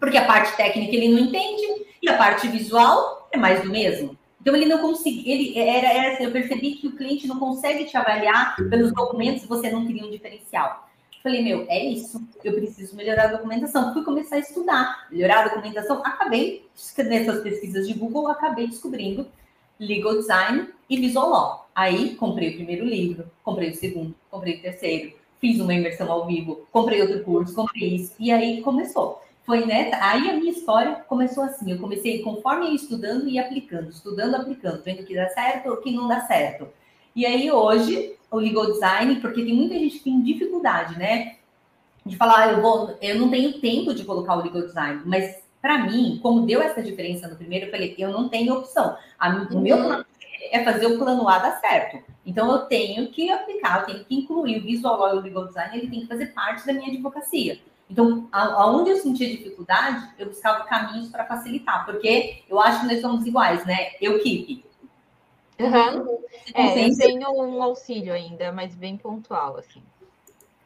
Porque 0.00 0.16
a 0.16 0.26
parte 0.26 0.56
técnica 0.56 0.96
ele 0.96 1.08
não 1.08 1.18
entende 1.18 1.86
e 2.02 2.08
a 2.08 2.16
parte 2.16 2.48
visual 2.48 3.28
é 3.30 3.36
mais 3.36 3.62
do 3.62 3.70
mesmo. 3.70 4.18
Então 4.40 4.56
ele 4.56 4.66
não 4.66 4.78
conseguia, 4.78 5.34
ele 5.34 5.56
era, 5.56 5.86
era 5.86 6.14
assim, 6.14 6.24
eu 6.24 6.32
percebi 6.32 6.72
que 6.72 6.88
o 6.88 6.96
cliente 6.96 7.28
não 7.28 7.38
consegue 7.38 7.84
te 7.84 7.96
avaliar 7.96 8.56
pelos 8.68 8.92
documentos, 8.92 9.46
você 9.46 9.70
não 9.70 9.86
cria 9.86 10.04
um 10.04 10.10
diferencial. 10.10 10.88
Falei, 11.22 11.40
meu, 11.40 11.64
é 11.68 11.84
isso. 11.84 12.20
Eu 12.42 12.52
preciso 12.54 12.96
melhorar 12.96 13.26
a 13.26 13.32
documentação. 13.36 13.92
Fui 13.92 14.02
começar 14.02 14.36
a 14.36 14.40
estudar, 14.40 15.06
melhorar 15.08 15.44
a 15.44 15.48
documentação. 15.48 15.98
Acabei, 16.04 16.66
nessas 16.98 17.40
pesquisas 17.44 17.86
de 17.86 17.94
Google, 17.94 18.26
acabei 18.26 18.66
descobrindo 18.66 19.28
Legal 19.82 20.14
Design 20.14 20.68
e 20.88 20.96
Visual 20.96 21.28
Law. 21.28 21.68
Aí 21.74 22.14
comprei 22.14 22.50
o 22.50 22.54
primeiro 22.54 22.84
livro, 22.84 23.30
comprei 23.42 23.70
o 23.70 23.74
segundo, 23.74 24.14
comprei 24.30 24.58
o 24.58 24.62
terceiro, 24.62 25.12
fiz 25.40 25.58
uma 25.58 25.74
imersão 25.74 26.10
ao 26.10 26.26
vivo, 26.26 26.66
comprei 26.70 27.00
outro 27.00 27.24
curso, 27.24 27.54
comprei 27.54 27.96
isso. 27.96 28.14
E 28.18 28.30
aí 28.30 28.62
começou. 28.62 29.20
Foi 29.44 29.66
nessa, 29.66 29.96
aí 29.96 30.30
a 30.30 30.34
minha 30.34 30.52
história 30.52 30.94
começou 31.08 31.42
assim. 31.42 31.72
Eu 31.72 31.78
comecei 31.78 32.22
conforme 32.22 32.68
ia 32.68 32.74
estudando 32.74 33.28
e 33.28 33.38
aplicando, 33.40 33.90
estudando, 33.90 34.36
aplicando, 34.36 34.82
vendo 34.84 35.00
o 35.00 35.04
que 35.04 35.16
dá 35.16 35.28
certo, 35.30 35.70
o 35.70 35.78
que 35.78 35.90
não 35.90 36.06
dá 36.06 36.20
certo. 36.20 36.68
E 37.14 37.26
aí 37.26 37.50
hoje 37.50 38.14
o 38.30 38.38
legal 38.38 38.66
design, 38.66 39.16
porque 39.16 39.44
tem 39.44 39.54
muita 39.54 39.74
gente 39.74 39.98
que 39.98 40.04
tem 40.04 40.22
dificuldade, 40.22 40.96
né? 40.96 41.36
De 42.06 42.16
falar, 42.16 42.48
ah, 42.48 42.52
eu 42.52 42.62
vou, 42.62 42.96
eu 43.00 43.18
não 43.18 43.30
tenho 43.30 43.60
tempo 43.60 43.92
de 43.92 44.04
colocar 44.04 44.36
o 44.36 44.42
legal 44.42 44.62
design, 44.62 45.02
mas 45.04 45.42
para 45.62 45.78
mim, 45.78 46.18
como 46.20 46.44
deu 46.44 46.60
essa 46.60 46.82
diferença 46.82 47.28
no 47.28 47.36
primeiro, 47.36 47.66
eu 47.66 47.70
falei, 47.70 47.94
eu 47.96 48.10
não 48.10 48.28
tenho 48.28 48.52
opção. 48.52 48.98
A, 49.16 49.30
o 49.30 49.60
meu 49.60 49.76
uhum. 49.76 49.84
plano 49.84 50.06
é 50.50 50.64
fazer 50.64 50.86
o 50.86 50.98
plano 50.98 51.28
A 51.28 51.38
dar 51.38 51.60
certo. 51.60 52.02
Então, 52.26 52.50
eu 52.50 52.58
tenho 52.66 53.08
que 53.10 53.30
aplicar, 53.30 53.80
eu 53.80 53.86
tenho 53.86 54.04
que 54.04 54.14
incluir 54.14 54.58
o 54.58 54.62
visual 54.62 55.14
e 55.14 55.18
o 55.18 55.22
legal 55.22 55.46
design, 55.46 55.78
ele 55.78 55.88
tem 55.88 56.00
que 56.00 56.08
fazer 56.08 56.26
parte 56.26 56.66
da 56.66 56.72
minha 56.72 56.88
advocacia. 56.88 57.60
Então, 57.88 58.26
aonde 58.32 58.90
eu 58.90 58.96
sentia 58.96 59.28
dificuldade, 59.28 60.10
eu 60.18 60.26
buscava 60.26 60.64
caminhos 60.64 61.08
para 61.08 61.26
facilitar, 61.26 61.84
porque 61.84 62.42
eu 62.48 62.58
acho 62.58 62.80
que 62.80 62.86
nós 62.86 63.00
somos 63.00 63.24
iguais, 63.24 63.64
né? 63.64 63.92
Eu 64.00 64.18
keep. 64.20 64.64
Uhum. 65.60 66.18
É, 66.54 66.88
eu 66.88 66.96
tenho 66.96 67.30
um 67.30 67.62
auxílio 67.62 68.12
ainda, 68.12 68.50
mas 68.50 68.74
bem 68.74 68.96
pontual, 68.96 69.58
assim. 69.58 69.82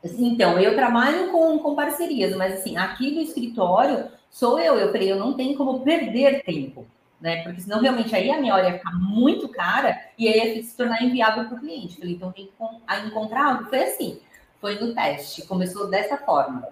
Então, 0.05 0.59
eu 0.59 0.75
trabalho 0.75 1.31
com, 1.33 1.59
com 1.59 1.75
parcerias, 1.75 2.35
mas 2.37 2.55
assim, 2.55 2.77
aqui 2.77 3.11
no 3.11 3.21
escritório, 3.21 4.09
sou 4.37 4.61
eu. 4.61 4.75
Eu 4.79 4.93
falei, 4.93 5.11
eu 5.11 5.19
não 5.19 5.33
tenho 5.33 5.57
como 5.57 5.81
perder 5.81 6.43
tempo, 6.45 6.87
né? 7.19 7.43
Porque 7.43 7.63
senão 7.63 7.81
realmente 7.81 8.15
aí 8.15 8.31
a 8.31 8.39
minha 8.39 8.55
hora 8.55 8.69
ia 8.69 8.79
ficar 8.79 8.93
muito 8.93 9.49
cara 9.49 9.99
e 10.19 10.29
aí 10.29 10.59
ia 10.59 10.63
se 10.63 10.77
tornar 10.77 11.03
inviável 11.03 11.47
para 11.47 11.57
o 11.57 11.61
cliente. 11.61 11.95
Eu 11.95 12.01
falei, 12.01 12.15
então 12.15 12.33
tem 12.33 12.47
que 12.47 13.07
encontrar 13.07 13.47
algo. 13.47 13.65
Foi 13.71 13.83
assim, 13.83 14.21
foi 14.61 14.79
no 14.79 14.95
teste, 14.95 15.47
começou 15.47 15.89
dessa 15.89 16.19
forma. 16.19 16.69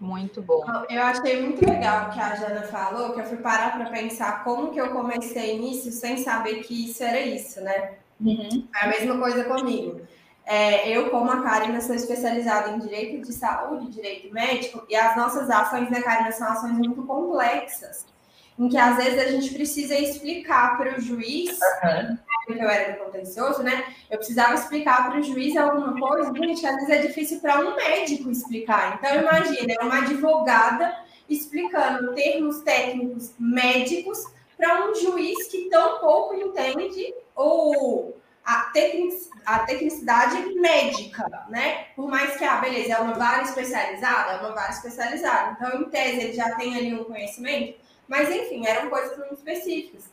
Muito 0.00 0.42
bom. 0.42 0.64
Eu 0.90 1.02
achei 1.02 1.40
muito 1.40 1.64
legal 1.64 2.08
o 2.08 2.10
que 2.10 2.20
a 2.20 2.34
Jana 2.34 2.62
falou, 2.62 3.12
que 3.12 3.20
eu 3.20 3.24
fui 3.24 3.36
parar 3.36 3.76
para 3.76 3.90
pensar 3.90 4.42
como 4.42 4.72
que 4.72 4.80
eu 4.80 4.90
comecei 4.90 5.56
nisso 5.56 5.92
sem 5.92 6.16
saber 6.16 6.64
que 6.64 6.90
isso 6.90 7.04
era 7.04 7.20
isso, 7.20 7.60
né? 7.60 7.92
Uhum. 8.20 8.66
É 8.74 8.86
a 8.86 8.88
mesma 8.88 9.16
coisa 9.18 9.44
comigo. 9.44 10.00
É, 10.46 10.90
eu, 10.90 11.08
como 11.08 11.30
a 11.30 11.42
Karina, 11.42 11.80
sou 11.80 11.94
especializada 11.94 12.70
em 12.70 12.78
direito 12.78 13.26
de 13.26 13.32
saúde, 13.32 13.90
direito 13.90 14.32
médico, 14.32 14.84
e 14.88 14.94
as 14.94 15.16
nossas 15.16 15.48
ações, 15.48 15.90
né, 15.90 16.02
Karina, 16.02 16.32
são 16.32 16.46
ações 16.48 16.72
muito 16.72 17.02
complexas, 17.02 18.04
em 18.58 18.68
que 18.68 18.76
às 18.76 18.96
vezes 18.96 19.18
a 19.18 19.30
gente 19.30 19.54
precisa 19.54 19.94
explicar 19.94 20.76
para 20.76 20.96
o 20.96 21.00
juiz, 21.00 21.58
uhum. 21.82 22.18
porque 22.46 22.62
eu 22.62 22.68
era 22.68 22.92
do 22.92 23.04
contencioso, 23.04 23.62
né? 23.62 23.84
Eu 24.10 24.18
precisava 24.18 24.54
explicar 24.54 25.08
para 25.08 25.18
o 25.18 25.22
juiz 25.22 25.56
alguma 25.56 25.98
coisa, 25.98 26.32
gente, 26.34 26.66
às 26.66 26.76
vezes 26.76 26.90
é 26.90 26.98
difícil 26.98 27.40
para 27.40 27.60
um 27.60 27.74
médico 27.74 28.30
explicar. 28.30 28.98
Então, 28.98 29.16
imagina, 29.16 29.74
é 29.80 29.82
uma 29.82 29.98
advogada 29.98 30.94
explicando 31.28 32.12
termos 32.14 32.60
técnicos 32.60 33.32
médicos 33.38 34.22
para 34.56 34.88
um 34.88 34.94
juiz 34.94 35.48
que 35.48 35.68
tão 35.70 35.98
pouco 36.00 36.34
entende 36.34 37.14
ou 37.34 38.16
a, 38.44 38.70
tecnic, 38.72 39.30
a 39.46 39.60
tecnicidade 39.60 40.54
médica, 40.54 41.46
né? 41.48 41.86
Por 41.96 42.08
mais 42.08 42.36
que, 42.36 42.44
ah, 42.44 42.56
beleza, 42.56 42.94
é 42.94 42.98
uma 42.98 43.14
vara 43.14 43.42
especializada, 43.42 44.32
é 44.32 44.40
uma 44.40 44.54
vara 44.54 44.70
especializada. 44.70 45.56
Então, 45.56 45.80
em 45.80 45.84
tese, 45.88 46.20
ele 46.20 46.32
já 46.34 46.54
tem 46.54 46.76
ali 46.76 46.94
um 46.94 47.04
conhecimento, 47.04 47.78
mas 48.06 48.28
enfim, 48.28 48.66
eram 48.66 48.90
coisas 48.90 49.16
muito 49.16 49.34
específicas. 49.34 50.04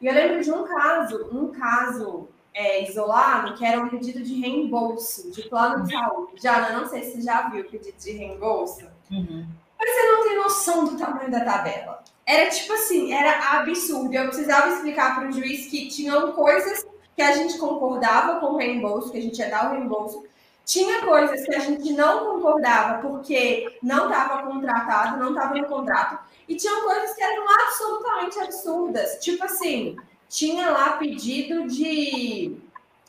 E 0.00 0.06
eu 0.06 0.12
lembro 0.12 0.42
de 0.42 0.50
um 0.50 0.64
caso, 0.64 1.28
um 1.32 1.52
caso 1.52 2.28
é, 2.52 2.88
isolado, 2.88 3.54
que 3.54 3.64
era 3.64 3.80
um 3.80 3.88
pedido 3.88 4.22
de 4.22 4.34
reembolso 4.40 5.30
de 5.30 5.48
plano 5.48 5.84
de 5.84 5.92
saúde. 5.92 6.32
Jana, 6.42 6.72
não 6.72 6.88
sei 6.88 7.04
se 7.04 7.12
você 7.12 7.22
já 7.22 7.48
viu 7.48 7.62
o 7.62 7.70
pedido 7.70 7.96
de 7.96 8.12
reembolso. 8.12 8.86
Uhum. 9.10 9.46
Mas 9.78 9.90
você 9.90 10.02
não 10.10 10.22
tem 10.24 10.36
noção 10.36 10.84
do 10.84 10.98
tamanho 10.98 11.30
da 11.30 11.44
tabela. 11.44 12.02
Era 12.24 12.50
tipo 12.50 12.72
assim, 12.72 13.12
era 13.12 13.58
absurdo. 13.58 14.12
Eu 14.12 14.26
precisava 14.26 14.70
explicar 14.70 15.14
para 15.14 15.28
o 15.28 15.32
juiz 15.32 15.66
que 15.66 15.88
tinham 15.88 16.32
coisas 16.32 16.84
que 17.16 17.22
a 17.22 17.32
gente 17.32 17.56
concordava 17.56 18.38
com 18.38 18.52
o 18.52 18.56
reembolso, 18.58 19.10
que 19.10 19.18
a 19.18 19.22
gente 19.22 19.38
ia 19.38 19.48
dar 19.48 19.70
o 19.70 19.74
reembolso. 19.74 20.24
Tinha 20.66 21.00
coisas 21.00 21.46
que 21.46 21.54
a 21.54 21.60
gente 21.60 21.92
não 21.92 22.34
concordava 22.34 23.00
porque 23.00 23.78
não 23.82 24.10
estava 24.10 24.42
contratado, 24.42 25.18
não 25.18 25.30
estava 25.30 25.54
no 25.54 25.66
contrato. 25.66 26.18
E 26.46 26.56
tinha 26.56 26.82
coisas 26.82 27.14
que 27.14 27.22
eram 27.22 27.44
absolutamente 27.48 28.38
absurdas. 28.40 29.18
Tipo 29.20 29.44
assim, 29.44 29.96
tinha 30.28 30.70
lá 30.70 30.98
pedido 30.98 31.66
de 31.68 32.56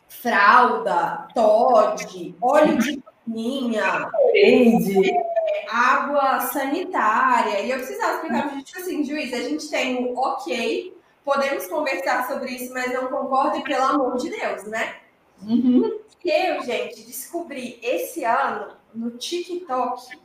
fralda, 0.08 1.28
Todd, 1.34 2.36
óleo 2.42 2.78
de 2.78 3.02
cozinha, 3.26 4.10
é, 4.34 5.66
água 5.70 6.42
sanitária. 6.42 7.60
E 7.62 7.72
eu 7.72 7.78
precisava 7.78 8.14
explicar 8.16 8.50
para 8.50 8.62
tipo 8.62 8.80
assim, 8.80 9.04
juiz, 9.04 9.34
a 9.34 9.42
gente 9.42 9.70
tem 9.70 10.06
o 10.06 10.18
ok, 10.18 10.97
podemos 11.28 11.68
conversar 11.68 12.26
sobre 12.26 12.52
isso, 12.52 12.74
mas 12.74 12.94
não 12.94 13.10
concordo, 13.10 13.58
e 13.58 13.64
pelo 13.66 13.84
amor 13.84 14.16
de 14.16 14.30
Deus, 14.30 14.64
né? 14.64 14.96
Uhum. 15.42 16.00
Eu, 16.24 16.64
gente, 16.64 17.04
descobri 17.04 17.78
esse 17.84 18.24
ano 18.24 18.78
no 18.96 19.12
TikTok, 19.12 20.18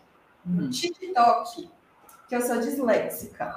no 0.46 0.62
uhum. 0.62 0.70
TikTok, 0.70 1.68
que 2.28 2.36
eu 2.36 2.40
sou 2.40 2.60
disléxica. 2.60 3.52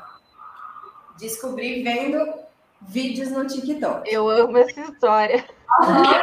Descobri 1.20 1.84
vendo 1.84 2.34
vídeos 2.82 3.30
no 3.30 3.46
TikTok. 3.46 4.12
Eu 4.12 4.28
amo 4.28 4.58
essa 4.58 4.82
história. 4.82 5.46
Uhum. 5.82 6.22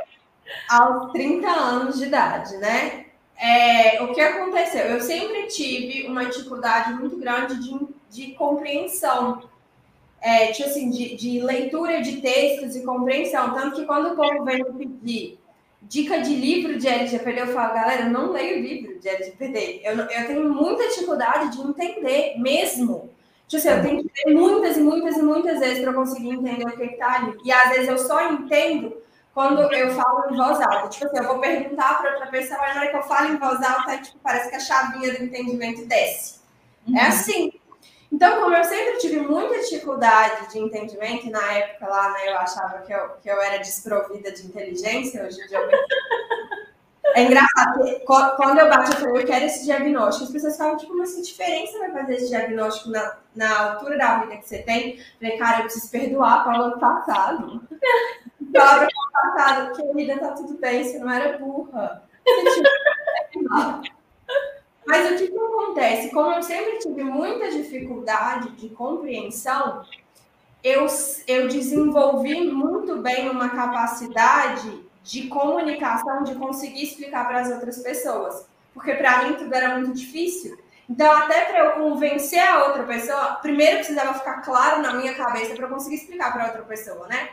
Aos 0.71 1.13
30 1.13 1.49
anos 1.49 1.99
de 1.99 2.07
idade, 2.07 2.57
né? 2.57 3.07
É, 3.37 4.03
o 4.03 4.13
que 4.13 4.21
aconteceu? 4.21 4.87
Eu 4.87 5.01
sempre 5.01 5.47
tive 5.47 6.05
uma 6.09 6.25
dificuldade 6.25 6.95
muito 6.95 7.17
grande 7.17 7.61
de, 7.63 7.89
de 8.11 8.33
compreensão 8.35 9.52
é, 10.23 10.53
tipo 10.53 10.69
assim, 10.69 10.89
de, 10.89 11.17
de, 11.17 11.41
leitura 11.41 12.01
de 12.01 12.21
textos 12.21 12.77
e 12.77 12.85
compreensão. 12.85 13.53
Tanto 13.53 13.77
que 13.77 13.87
quando 13.87 14.13
o 14.13 14.17
povo 14.17 14.45
vem 14.45 14.63
me 14.63 14.73
pedir 14.73 15.39
dica 15.83 16.21
de 16.21 16.35
livro 16.35 16.79
de 16.79 16.87
LGPD, 16.87 17.41
eu 17.41 17.47
falo, 17.49 17.75
galera, 17.75 18.03
eu 18.03 18.11
não 18.11 18.31
leio 18.31 18.63
livro 18.63 19.01
de 19.01 19.09
LGPD. 19.09 19.81
Eu, 19.85 19.97
eu 19.97 20.27
tenho 20.27 20.55
muita 20.55 20.89
dificuldade 20.89 21.57
de 21.57 21.61
entender 21.61 22.39
mesmo. 22.39 23.11
Tipo 23.49 23.61
assim, 23.61 23.69
eu 23.69 23.83
tenho 23.83 24.03
que 24.05 24.11
ler 24.25 24.35
muitas 24.35 24.77
e 24.77 24.81
muitas 24.81 25.17
e 25.17 25.23
muitas 25.23 25.59
vezes 25.59 25.83
para 25.83 25.93
conseguir 25.93 26.31
entender 26.31 26.67
o 26.67 26.77
que 26.77 26.85
está 26.85 27.17
ali. 27.17 27.37
E 27.45 27.53
às 27.53 27.69
vezes 27.71 27.89
eu 27.89 27.99
só 27.99 28.33
entendo 28.33 28.97
quando 29.35 29.61
eu 29.73 29.91
falo 29.91 30.33
em 30.33 30.37
voz 30.37 30.61
alta. 30.61 30.89
Tipo 30.89 31.07
assim, 31.07 31.19
eu 31.19 31.25
vou 31.25 31.39
perguntar 31.41 31.99
para 31.99 32.13
outra 32.13 32.27
pessoa, 32.29 32.61
mas 32.61 32.75
na 32.75 32.81
hora 32.81 32.91
que 32.91 32.97
eu 32.97 33.03
falo 33.03 33.33
em 33.33 33.37
voz 33.39 33.63
alta, 33.63 33.99
tipo, 33.99 34.19
parece 34.23 34.49
que 34.49 34.57
a 34.57 34.61
chavinha 34.61 35.13
do 35.13 35.25
entendimento 35.25 35.85
desce. 35.87 36.41
É 36.87 36.91
uhum. 36.91 36.97
É 36.97 37.07
assim. 37.09 37.53
Então, 38.13 38.43
como 38.43 38.55
eu 38.55 38.63
sempre 38.65 38.99
tive 38.99 39.21
muita 39.21 39.59
dificuldade 39.61 40.53
de 40.53 40.59
entendimento, 40.59 41.27
e 41.27 41.31
na 41.31 41.53
época 41.53 41.89
lá, 41.89 42.13
né, 42.13 42.29
eu 42.29 42.37
achava 42.37 42.83
que 42.83 42.93
eu, 42.93 43.09
que 43.23 43.29
eu 43.29 43.41
era 43.41 43.57
desprovida 43.59 44.31
de 44.31 44.47
inteligência, 44.47 45.25
hoje 45.25 45.41
em 45.41 45.47
dia 45.47 45.59
eu 45.59 45.71
É 47.15 47.25
engraçado, 47.25 47.85
quando 48.07 48.59
eu 48.59 48.71
bati, 48.71 48.93
eu 48.93 49.01
falei, 49.01 49.23
eu 49.23 49.27
quero 49.27 49.45
esse 49.45 49.65
diagnóstico. 49.65 50.25
As 50.25 50.31
pessoas 50.31 50.57
falam, 50.57 50.79
tipo, 50.79 50.97
mas 50.97 51.15
que 51.15 51.23
diferença 51.23 51.79
vai 51.79 51.91
fazer 51.91 52.15
esse 52.15 52.29
diagnóstico 52.29 52.91
na, 52.91 53.19
na 53.35 53.73
altura 53.73 53.99
da 53.99 54.21
vida 54.21 54.37
que 54.37 54.49
você 54.49 54.63
tem? 54.63 54.97
Eu 54.97 55.05
falei, 55.21 55.37
cara, 55.37 55.59
eu 55.59 55.63
preciso 55.65 55.91
perdoar 55.91 56.45
para 56.45 56.59
o 56.59 56.63
ano 56.63 56.79
passado. 56.79 57.63
Ano 58.55 58.89
passado, 59.13 59.75
querida, 59.75 60.19
tá 60.19 60.33
tudo 60.33 60.59
bem, 60.59 60.85
você 60.85 60.99
não 60.99 61.11
era 61.11 61.39
burra. 61.39 62.03
Você 62.23 62.61
tinha... 63.33 63.83
Mas 64.93 65.11
o 65.11 65.17
que, 65.17 65.29
que 65.29 65.39
acontece? 65.39 66.11
Como 66.11 66.35
eu 66.35 66.43
sempre 66.43 66.79
tive 66.81 67.03
muita 67.03 67.51
dificuldade 67.51 68.51
de 68.57 68.69
compreensão, 68.69 69.87
eu, 70.63 70.85
eu 71.27 71.49
desenvolvi 71.49 72.53
muito 72.53 72.99
bem 72.99 73.31
uma 73.31 73.49
capacidade 73.49 74.85
de 75.03 75.29
comunicação, 75.29 76.25
de 76.25 76.35
conseguir 76.35 76.83
explicar 76.83 77.27
para 77.27 77.41
as 77.41 77.51
outras 77.51 77.79
pessoas. 77.79 78.47
Porque 78.75 78.93
para 78.93 79.25
mim 79.25 79.37
tudo 79.37 79.55
era 79.55 79.79
muito 79.79 79.95
difícil. 79.95 80.59
Então, 80.87 81.11
até 81.11 81.47
para 81.47 81.65
eu 81.65 81.73
convencer 81.73 82.47
a 82.47 82.67
outra 82.67 82.83
pessoa, 82.83 83.37
primeiro 83.37 83.79
precisava 83.79 84.13
ficar 84.13 84.43
claro 84.43 84.83
na 84.83 84.93
minha 84.93 85.15
cabeça 85.15 85.55
para 85.55 85.65
eu 85.65 85.71
conseguir 85.71 85.97
explicar 85.97 86.35
para 86.35 86.49
outra 86.49 86.65
pessoa, 86.65 87.09
né? 87.09 87.31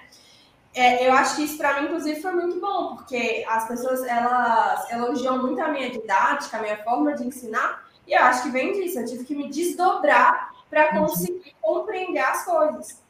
É, 0.73 1.07
eu 1.07 1.13
acho 1.13 1.35
que 1.35 1.43
isso 1.43 1.57
para 1.57 1.79
mim, 1.79 1.87
inclusive, 1.87 2.21
foi 2.21 2.31
muito 2.31 2.59
bom, 2.59 2.95
porque 2.95 3.45
as 3.47 3.67
pessoas 3.67 4.03
elas 4.03 4.89
elogiam 4.91 5.39
muito 5.39 5.59
a 5.61 5.67
minha 5.67 5.89
didática, 5.89 6.57
a 6.57 6.61
minha 6.61 6.77
forma 6.83 7.13
de 7.13 7.25
ensinar, 7.25 7.87
e 8.07 8.13
eu 8.13 8.23
acho 8.23 8.43
que 8.43 8.49
vem 8.49 8.73
disso. 8.73 8.99
Eu 8.99 9.05
tive 9.05 9.25
que 9.25 9.35
me 9.35 9.49
desdobrar 9.49 10.51
para 10.69 10.97
conseguir 10.97 11.55
compreender 11.61 12.19
as 12.19 12.45
coisas. 12.45 13.01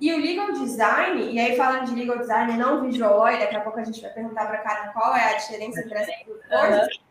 E 0.00 0.12
o 0.12 0.18
legal 0.18 0.52
design, 0.52 1.32
e 1.32 1.38
aí 1.38 1.56
falando 1.56 1.86
de 1.86 1.94
legal 1.94 2.18
design, 2.18 2.56
não 2.56 2.82
visual 2.82 3.24
daqui 3.24 3.56
a 3.56 3.60
pouco 3.60 3.78
a 3.78 3.84
gente 3.84 4.00
vai 4.00 4.10
perguntar 4.10 4.46
para 4.46 4.58
Karen 4.58 4.92
qual 4.92 5.14
é 5.14 5.34
a 5.34 5.36
diferença 5.38 5.80
entre 5.80 5.94
essas 5.94 6.26
duas 6.26 6.46
coisas. 6.46 6.82
Uhum. 6.82 7.02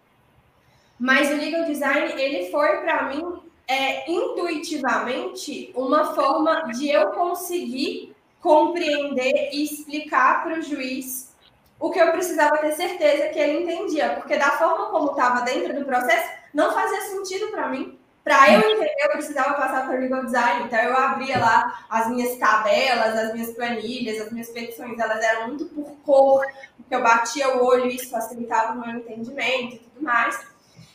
Mas 1.00 1.31
o 1.31 1.35
legal 1.35 1.65
design, 1.65 2.21
ele 2.21 2.51
foi 2.51 2.81
para 2.81 3.03
mim 3.03 3.41
é, 3.67 4.12
intuitivamente 4.12 5.71
uma 5.75 6.13
forma 6.13 6.71
de 6.73 6.89
eu 6.89 7.12
conseguir 7.12 8.12
compreender 8.43 9.51
e 9.53 9.63
explicar 9.63 10.43
para 10.43 10.59
o 10.59 10.62
juiz 10.62 11.33
o 11.79 11.89
que 11.89 12.00
eu 12.00 12.12
precisava 12.12 12.57
ter 12.57 12.73
certeza 12.73 13.29
que 13.29 13.39
ele 13.39 13.63
entendia, 13.63 14.15
porque 14.17 14.35
da 14.35 14.51
forma 14.51 14.88
como 14.88 15.12
estava 15.12 15.41
dentro 15.41 15.73
do 15.73 15.85
processo, 15.85 16.29
não 16.53 16.73
fazia 16.73 17.01
sentido 17.03 17.51
para 17.51 17.69
mim. 17.69 17.97
Para 18.21 18.53
eu 18.53 18.59
entender, 18.59 18.93
eu 19.00 19.12
precisava 19.12 19.53
passar 19.53 19.85
por 19.85 20.00
legal 20.00 20.23
design. 20.23 20.65
Então, 20.65 20.79
eu 20.79 20.95
abria 20.95 21.38
lá 21.39 21.85
as 21.89 22.07
minhas 22.09 22.38
tabelas, 22.38 23.17
as 23.17 23.33
minhas 23.33 23.51
planilhas, 23.51 24.21
as 24.21 24.31
minhas 24.31 24.50
petições, 24.50 24.97
elas 24.97 25.21
eram 25.21 25.47
muito 25.47 25.65
por 25.65 25.91
cor, 26.05 26.45
porque 26.77 26.95
eu 26.95 27.03
batia 27.03 27.57
o 27.57 27.65
olho 27.65 27.88
e 27.88 27.95
isso 27.95 28.09
facilitava 28.09 28.73
o 28.73 28.79
meu 28.79 28.97
entendimento 28.97 29.75
e 29.75 29.79
tudo 29.79 30.03
mais. 30.03 30.39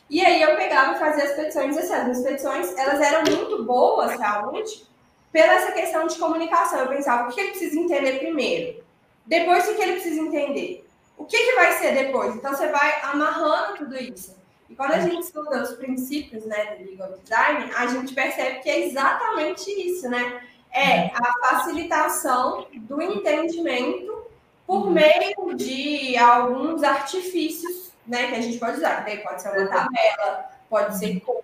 E 0.08 0.24
aí, 0.24 0.40
eu 0.40 0.56
pegava 0.56 0.96
e 0.96 0.98
fazia 0.98 1.24
as 1.24 1.32
petições. 1.32 1.76
E 1.76 1.80
assim, 1.80 1.94
as 1.94 2.04
minhas 2.04 2.22
petições, 2.22 2.78
elas 2.78 3.00
eram 3.00 3.24
muito 3.24 3.62
boas, 3.64 4.18
realmente, 4.18 4.88
pela 5.32 5.52
essa 5.54 5.72
questão 5.72 6.06
de 6.06 6.16
comunicação. 6.18 6.80
Eu 6.80 6.88
pensava, 6.88 7.28
o 7.28 7.32
que 7.32 7.40
ele 7.40 7.50
precisa 7.50 7.78
entender 7.78 8.18
primeiro? 8.18 8.84
Depois, 9.26 9.68
o 9.68 9.74
que 9.74 9.82
ele 9.82 9.92
precisa 9.92 10.20
entender? 10.20 10.86
O 11.16 11.24
que, 11.24 11.36
que 11.36 11.54
vai 11.54 11.72
ser 11.72 11.94
depois? 11.94 12.34
Então, 12.34 12.54
você 12.54 12.68
vai 12.68 13.00
amarrando 13.02 13.78
tudo 13.78 13.96
isso. 13.96 14.36
E 14.70 14.74
quando 14.74 14.92
a 14.92 15.00
gente 15.00 15.22
estuda 15.22 15.62
os 15.62 15.72
princípios 15.72 16.44
né, 16.44 16.76
do 16.76 16.84
legal 16.84 17.12
design, 17.22 17.70
a 17.74 17.86
gente 17.86 18.14
percebe 18.14 18.60
que 18.60 18.68
é 18.68 18.86
exatamente 18.86 19.70
isso, 19.70 20.08
né? 20.08 20.42
É 20.70 21.06
a 21.06 21.32
facilitação 21.40 22.66
do 22.74 23.00
entendimento 23.00 24.26
por 24.66 24.86
uhum. 24.86 24.90
meio 24.90 25.54
de 25.56 26.16
alguns 26.18 26.82
artifícios 26.82 27.90
né, 28.06 28.28
que 28.28 28.34
a 28.34 28.40
gente 28.42 28.58
pode 28.58 28.76
usar. 28.76 29.04
pode 29.22 29.42
ser 29.42 29.48
uma 29.48 29.66
tabela, 29.66 30.50
pode 30.68 30.98
ser 30.98 31.20
cor, 31.20 31.42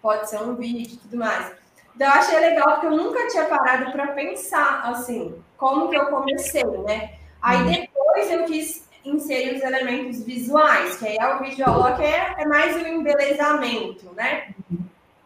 pode 0.00 0.28
ser 0.30 0.40
um 0.40 0.54
vídeo 0.54 0.94
e 0.94 0.96
tudo 0.96 1.18
mais. 1.18 1.52
Então, 1.96 2.06
eu 2.08 2.12
achei 2.12 2.38
legal 2.38 2.72
porque 2.72 2.86
eu 2.86 2.90
nunca 2.90 3.26
tinha 3.28 3.46
parado 3.46 3.90
para 3.90 4.08
pensar, 4.08 4.82
assim, 4.84 5.34
como 5.56 5.88
que 5.88 5.96
eu 5.96 6.06
comecei, 6.06 6.62
né? 6.62 7.14
Aí 7.40 7.62
uhum. 7.62 7.70
depois 7.70 8.30
eu 8.30 8.44
quis 8.44 8.86
inserir 9.02 9.56
os 9.56 9.62
elementos 9.62 10.22
visuais, 10.22 10.98
que 10.98 11.08
aí 11.08 11.16
é 11.18 11.34
o 11.34 11.38
visual 11.38 11.96
que 11.96 12.02
é, 12.02 12.34
é 12.38 12.44
mais 12.44 12.76
o 12.76 12.86
embelezamento, 12.86 14.12
né? 14.14 14.54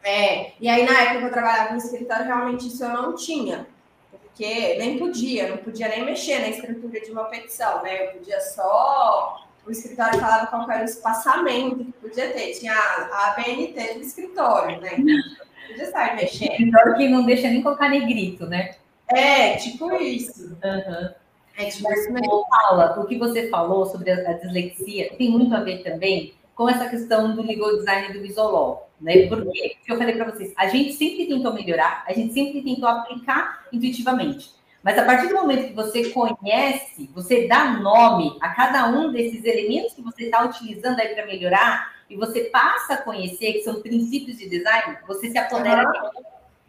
É, 0.05 0.53
e 0.61 0.69
aí, 0.69 0.85
na 0.85 1.00
época 1.00 1.19
que 1.19 1.25
eu 1.25 1.33
trabalhava 1.33 1.73
no 1.73 1.79
escritório, 1.79 2.27
realmente 2.27 2.69
isso 2.69 2.85
eu 2.85 2.91
não 2.91 3.17
tinha, 3.17 3.67
porque 4.11 4.77
nem 4.79 4.97
podia, 4.97 5.49
não 5.49 5.57
podia 5.57 5.89
nem 5.89 6.05
mexer 6.05 6.39
na 6.39 6.49
estrutura 6.49 7.00
de 7.00 7.11
uma 7.11 7.25
petição, 7.25 7.83
né? 7.83 8.07
Eu 8.07 8.12
podia 8.12 8.41
só. 8.41 9.45
O 9.67 9.71
escritório 9.71 10.21
falava 10.21 10.47
qual 10.47 10.71
era 10.71 10.83
o 10.83 10.85
espaçamento 10.85 11.85
que 11.85 11.93
podia 11.93 12.33
ter, 12.33 12.53
tinha 12.53 12.73
a, 12.73 13.31
a 13.31 13.35
BNT 13.35 13.95
do 13.95 14.00
escritório, 14.00 14.81
né? 14.81 14.91
estar 15.79 16.17
mexendo. 16.17 16.50
Escritório 16.50 16.97
que 16.97 17.09
não 17.09 17.25
deixa 17.25 17.49
nem 17.49 17.62
colocar 17.62 17.89
negrito, 17.89 18.47
né? 18.47 18.75
É, 19.09 19.57
tipo 19.57 19.93
isso. 19.95 20.57
Uhum. 20.62 21.11
É 21.57 21.65
tipo 21.67 21.93
isso 21.93 22.12
mesmo. 22.12 22.47
Paula, 22.49 22.99
o 23.00 23.07
que 23.07 23.19
você 23.19 23.49
falou 23.49 23.87
sobre 23.87 24.11
a, 24.11 24.33
dislexia 24.35 25.11
tem 25.17 25.31
muito 25.31 25.55
a 25.55 25.61
ver 25.61 25.83
também 25.83 26.35
com 26.55 26.69
essa 26.69 26.89
questão 26.89 27.35
do 27.35 27.43
legal 27.43 27.77
design 27.77 28.12
do 28.12 28.25
Isolol. 28.25 28.89
Né? 29.00 29.27
Porque 29.29 29.77
eu 29.89 29.97
falei 29.97 30.15
para 30.15 30.31
vocês, 30.31 30.53
a 30.57 30.67
gente 30.69 30.93
sempre 30.93 31.27
tentou 31.27 31.55
melhorar, 31.55 32.05
a 32.07 32.12
gente 32.12 32.35
sempre 32.35 32.61
tentou 32.62 32.89
aplicar 32.89 33.65
intuitivamente. 33.73 34.50
Mas 34.83 34.99
a 34.99 35.05
partir 35.05 35.29
do 35.29 35.35
momento 35.35 35.69
que 35.69 35.75
você 35.75 36.11
conhece, 36.11 37.11
você 37.15 37.47
dá 37.47 37.79
nome 37.79 38.37
a 38.41 38.50
cada 38.50 38.89
um 38.89 39.12
desses 39.12 39.45
elementos 39.45 39.93
que 39.95 40.03
você 40.03 40.25
está 40.25 40.45
utilizando 40.45 40.99
aí 41.00 41.15
para 41.15 41.27
melhorar, 41.27 41.93
e 42.11 42.17
você 42.17 42.45
passa 42.45 42.95
a 42.95 43.02
conhecer 43.02 43.55
que 43.55 43.62
são 43.62 43.81
princípios 43.81 44.37
de 44.37 44.49
design, 44.49 44.99
você 45.07 45.31
se 45.31 45.38
apodera 45.38 45.87
uhum. 45.87 46.23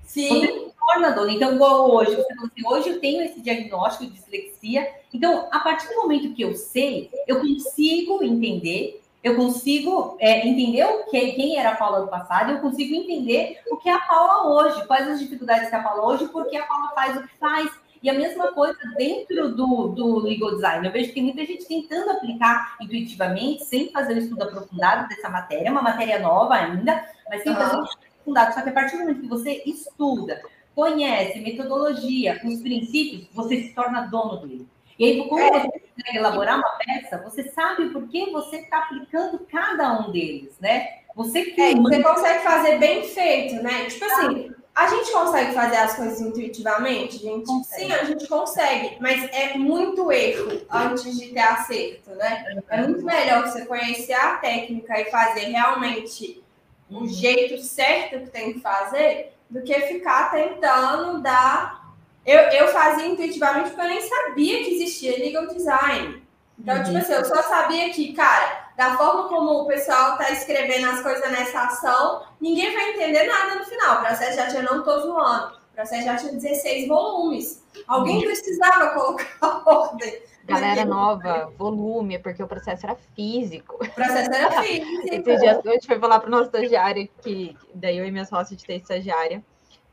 Sim. 0.06 0.28
Você 0.28 0.48
se 0.48 0.72
torna 0.78 1.12
dona. 1.12 1.32
Então, 1.32 1.56
igual 1.56 1.90
hoje, 1.90 2.16
você 2.16 2.36
falou 2.36 2.50
assim, 2.52 2.68
hoje 2.68 2.90
eu 2.90 3.00
tenho 3.00 3.24
esse 3.24 3.40
diagnóstico 3.42 4.06
de 4.06 4.12
dislexia. 4.12 4.88
Então, 5.14 5.48
a 5.52 5.60
partir 5.60 5.88
do 5.88 5.96
momento 5.96 6.34
que 6.34 6.42
eu 6.42 6.54
sei, 6.54 7.10
eu 7.28 7.40
consigo 7.40 8.22
entender 8.22 9.02
eu 9.24 9.36
consigo 9.36 10.18
é, 10.20 10.48
entender 10.48 10.84
o 10.84 11.04
que, 11.06 11.34
quem 11.34 11.58
era 11.58 11.72
a 11.72 11.76
Paula 11.76 12.02
do 12.02 12.08
passado, 12.08 12.52
eu 12.52 12.60
consigo 12.60 12.96
entender 12.96 13.62
o 13.70 13.78
que 13.78 13.88
é 13.88 13.94
a 13.94 14.00
Paula 14.00 14.48
hoje, 14.48 14.86
quais 14.88 15.08
as 15.08 15.20
dificuldades 15.20 15.70
que 15.70 15.76
a 15.76 15.84
Paula 15.84 16.08
hoje, 16.08 16.28
por 16.30 16.48
que 16.48 16.58
a 16.58 16.66
Paula 16.66 16.90
faz 16.96 17.18
o 17.18 17.28
que 17.28 17.38
faz. 17.38 17.70
E 18.02 18.10
a 18.10 18.14
mesma 18.14 18.52
coisa 18.54 18.78
dentro 18.98 19.56
do, 19.56 19.90
do 19.90 20.20
legal 20.20 20.56
design. 20.56 20.86
Eu 20.86 20.92
vejo 20.92 21.10
que 21.10 21.14
tem 21.14 21.24
muita 21.24 21.46
gente 21.46 21.68
tentando 21.68 22.10
aplicar 22.12 22.76
intuitivamente, 22.82 23.66
sem 23.66 23.92
fazer 23.92 24.16
um 24.16 24.20
estudo 24.20 24.44
aprofundado 24.44 25.08
dessa 25.08 25.30
matéria, 25.30 25.68
é 25.68 25.72
uma 25.72 25.84
matéria 25.84 26.20
nova 26.20 26.56
ainda, 26.56 27.06
mas 27.30 27.44
sem 27.44 27.52
uhum. 27.52 27.58
fazer 27.58 27.78
um 27.78 27.84
estudo 27.84 28.06
aprofundado. 28.08 28.54
Só 28.54 28.62
que 28.62 28.70
a 28.70 28.74
partir 28.74 28.98
do 28.98 29.00
momento 29.00 29.22
que 29.22 29.28
você 29.28 29.62
estuda, 29.66 30.42
conhece 30.74 31.40
metodologia, 31.40 32.42
os 32.44 32.62
princípios, 32.62 33.28
você 33.34 33.64
se 33.64 33.76
torna 33.76 34.08
dono 34.08 34.38
dele. 34.48 34.68
E 34.98 35.06
aí, 35.06 35.28
quando 35.28 35.56
é. 35.56 35.60
você 35.60 35.80
consegue 35.80 36.18
elaborar 36.18 36.58
uma 36.58 36.78
peça, 36.78 37.18
você 37.24 37.44
sabe 37.50 37.90
por 37.90 38.08
que 38.08 38.30
você 38.32 38.58
está 38.58 38.80
aplicando 38.80 39.46
cada 39.52 40.00
um 40.00 40.12
deles, 40.12 40.56
né? 40.60 40.88
Você 41.16 41.44
que. 41.44 41.62
É, 41.62 41.76
você 41.76 42.04
consegue 42.04 42.44
fazer 42.44 42.78
bem 42.78 43.04
feito, 43.04 43.64
né? 43.64 43.86
Tipo 43.86 44.06
assim, 44.06 44.52
a 44.74 44.88
gente 44.88 45.12
consegue 45.12 45.54
fazer 45.54 45.76
as 45.78 45.96
coisas 45.96 46.22
intuitivamente, 46.22 47.18
gente? 47.18 47.46
Consegue. 47.46 47.86
Sim, 47.86 47.92
a 47.92 48.04
gente 48.06 48.28
consegue, 48.28 48.98
mas 49.00 49.30
é 49.34 49.58
muito 49.58 50.12
erro 50.12 50.62
antes 50.70 51.18
de 51.18 51.28
ter 51.28 51.40
acerto, 51.40 52.12
né? 52.12 52.62
É 52.70 52.82
muito 52.82 53.04
melhor 53.04 53.48
você 53.48 53.66
conhecer 53.66 54.14
a 54.14 54.38
técnica 54.38 55.00
e 55.00 55.12
fazer 55.12 55.46
realmente 55.46 56.42
o 56.90 57.00
uhum. 57.00 57.08
jeito 57.08 57.62
certo 57.62 58.20
que 58.20 58.30
tem 58.30 58.54
que 58.54 58.60
fazer 58.60 59.34
do 59.50 59.62
que 59.62 59.74
ficar 59.82 60.32
tentando 60.32 61.22
dar 61.22 61.82
eu, 62.26 62.40
eu 62.40 62.68
fazia 62.68 63.08
intuitivamente 63.08 63.70
porque 63.70 63.82
eu 63.82 63.90
nem 63.90 64.02
sabia 64.02 64.64
que 64.64 64.76
existia 64.76 65.18
legal 65.18 65.48
design. 65.48 66.22
Então, 66.58 66.78
uhum. 66.78 66.84
tipo 66.84 66.98
assim, 66.98 67.14
eu 67.14 67.26
só 67.26 67.42
sabia 67.42 67.90
que, 67.92 68.14
cara, 68.14 68.61
da 68.78 68.98
forma 68.98 69.28
como 69.28 69.62
o 69.62 69.68
pessoal 69.68 70.18
tá 70.18 70.32
escrevendo 70.32 70.90
as 70.90 71.02
coisas 71.02 71.30
nessa 71.32 71.64
ação, 71.64 72.24
ninguém 72.40 72.74
vai 72.74 72.92
entender 72.92 73.24
nada 73.24 73.56
no 73.56 73.66
final. 73.66 73.98
O 73.98 74.02
processo 74.02 74.36
já 74.36 74.48
tinha, 74.48 74.64
não 74.64 74.84
tô 74.84 75.00
zoando, 75.00 75.56
o 75.56 75.76
processo 75.76 76.04
já 76.04 76.16
tinha 76.16 76.34
16 76.34 76.88
volumes. 76.88 77.64
Alguém 77.88 78.22
precisava 78.22 78.94
colocar 78.94 79.64
ordem. 79.66 80.22
Galera 80.44 80.86
nova, 80.86 81.54
volume, 81.58 82.18
porque 82.20 82.42
o 82.42 82.48
processo 82.48 82.86
era 82.86 82.96
físico. 83.16 83.76
O 83.76 83.92
processo 83.92 84.32
era 84.32 84.62
físico. 84.62 85.06
Esses 85.08 85.40
dias 85.40 85.66
a 85.66 85.70
gente 85.70 85.88
foi 85.88 86.00
falar 86.00 86.20
para 86.20 86.28
o 86.28 86.32
nosso 86.32 86.46
estagiário, 86.46 87.08
que 87.22 87.56
daí 87.74 87.98
eu 87.98 88.06
e 88.06 88.12
minha 88.12 88.26
sócia 88.26 88.56
de 88.56 88.66
ter 88.66 88.78
estagiária, 88.78 89.44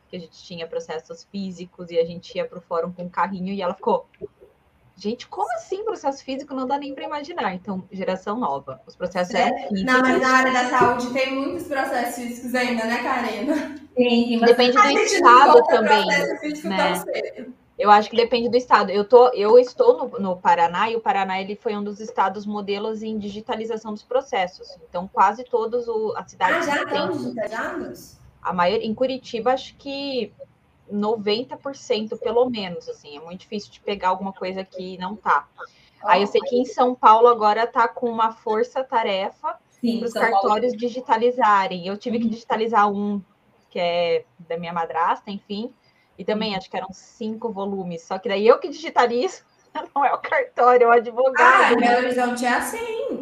que 0.08 0.16
a 0.16 0.20
gente 0.20 0.42
tinha 0.42 0.66
processos 0.66 1.24
físicos 1.30 1.90
e 1.90 1.98
a 1.98 2.04
gente 2.04 2.34
ia 2.34 2.46
para 2.46 2.58
o 2.58 2.62
fórum 2.62 2.90
com 2.92 3.04
um 3.04 3.08
carrinho 3.08 3.52
e 3.52 3.60
ela 3.60 3.74
ficou. 3.74 4.08
Gente, 4.98 5.28
como 5.28 5.48
assim 5.54 5.84
processo 5.84 6.24
físico? 6.24 6.52
Não 6.52 6.66
dá 6.66 6.76
nem 6.76 6.92
para 6.92 7.04
imaginar. 7.04 7.54
Então, 7.54 7.84
geração 7.92 8.36
nova. 8.36 8.80
Os 8.84 8.96
processos 8.96 9.32
é, 9.32 9.46
físicos. 9.54 9.84
Não, 9.84 10.00
mas 10.00 10.20
na 10.20 10.28
área 10.28 10.52
da 10.52 10.70
saúde 10.70 11.12
tem 11.12 11.32
muitos 11.36 11.68
processos 11.68 12.16
físicos 12.16 12.52
ainda, 12.52 12.84
né, 12.84 13.00
Karina? 13.00 13.76
Sim, 13.96 14.40
depende 14.40 14.72
do 14.72 14.98
estado 14.98 15.62
também. 15.68 16.04
Né? 16.64 17.46
Eu 17.78 17.92
acho 17.92 18.10
que 18.10 18.16
depende 18.16 18.48
do 18.48 18.56
estado. 18.56 18.90
Eu, 18.90 19.04
tô, 19.04 19.28
eu 19.28 19.56
estou 19.56 19.96
no, 19.96 20.18
no, 20.18 20.36
Paraná 20.36 20.90
e 20.90 20.96
o 20.96 21.00
Paraná 21.00 21.40
ele 21.40 21.54
foi 21.54 21.76
um 21.76 21.84
dos 21.84 22.00
estados 22.00 22.44
modelos 22.44 23.00
em 23.00 23.16
digitalização 23.16 23.92
dos 23.92 24.02
processos. 24.02 24.76
Então, 24.88 25.06
quase 25.06 25.44
todos 25.44 25.86
o, 25.86 26.12
as 26.16 26.28
cidades. 26.28 26.68
Ah, 26.68 26.74
já 26.74 26.82
estão 26.82 27.12
digitalizados? 27.12 28.18
A 28.42 28.52
maioria, 28.52 28.84
em 28.84 28.94
Curitiba, 28.94 29.52
acho 29.52 29.76
que 29.76 30.32
90% 30.92 32.18
pelo 32.18 32.48
menos, 32.48 32.88
assim, 32.88 33.16
é 33.16 33.20
muito 33.20 33.40
difícil 33.40 33.72
de 33.72 33.80
pegar 33.80 34.08
alguma 34.08 34.32
coisa 34.32 34.64
que 34.64 34.98
não 34.98 35.16
tá. 35.16 35.46
Aí 36.04 36.22
eu 36.22 36.26
sei 36.26 36.40
que 36.42 36.56
em 36.56 36.64
São 36.64 36.94
Paulo 36.94 37.26
agora 37.26 37.66
tá 37.66 37.88
com 37.88 38.08
uma 38.08 38.32
força-tarefa 38.32 39.58
para 39.80 40.06
os 40.06 40.12
cartórios 40.12 40.72
Paulo. 40.72 40.78
digitalizarem. 40.78 41.86
Eu 41.86 41.96
tive 41.96 42.18
que 42.18 42.24
uhum. 42.24 42.30
digitalizar 42.30 42.90
um 42.90 43.22
que 43.70 43.78
é 43.78 44.24
da 44.48 44.56
minha 44.56 44.72
madrasta, 44.72 45.30
enfim, 45.30 45.72
e 46.16 46.24
também 46.24 46.56
acho 46.56 46.70
que 46.70 46.76
eram 46.76 46.92
cinco 46.92 47.52
volumes. 47.52 48.02
Só 48.02 48.18
que 48.18 48.28
daí 48.28 48.46
eu 48.46 48.58
que 48.58 48.68
digitalizo, 48.68 49.42
não 49.94 50.04
é 50.04 50.12
o 50.12 50.18
cartório, 50.18 50.84
é 50.84 50.88
o 50.88 50.92
advogado. 50.92 51.74
Ah, 51.74 51.76
Belo 51.76 52.06
Horizonte 52.06 52.44
é 52.44 52.54
assim. 52.54 53.17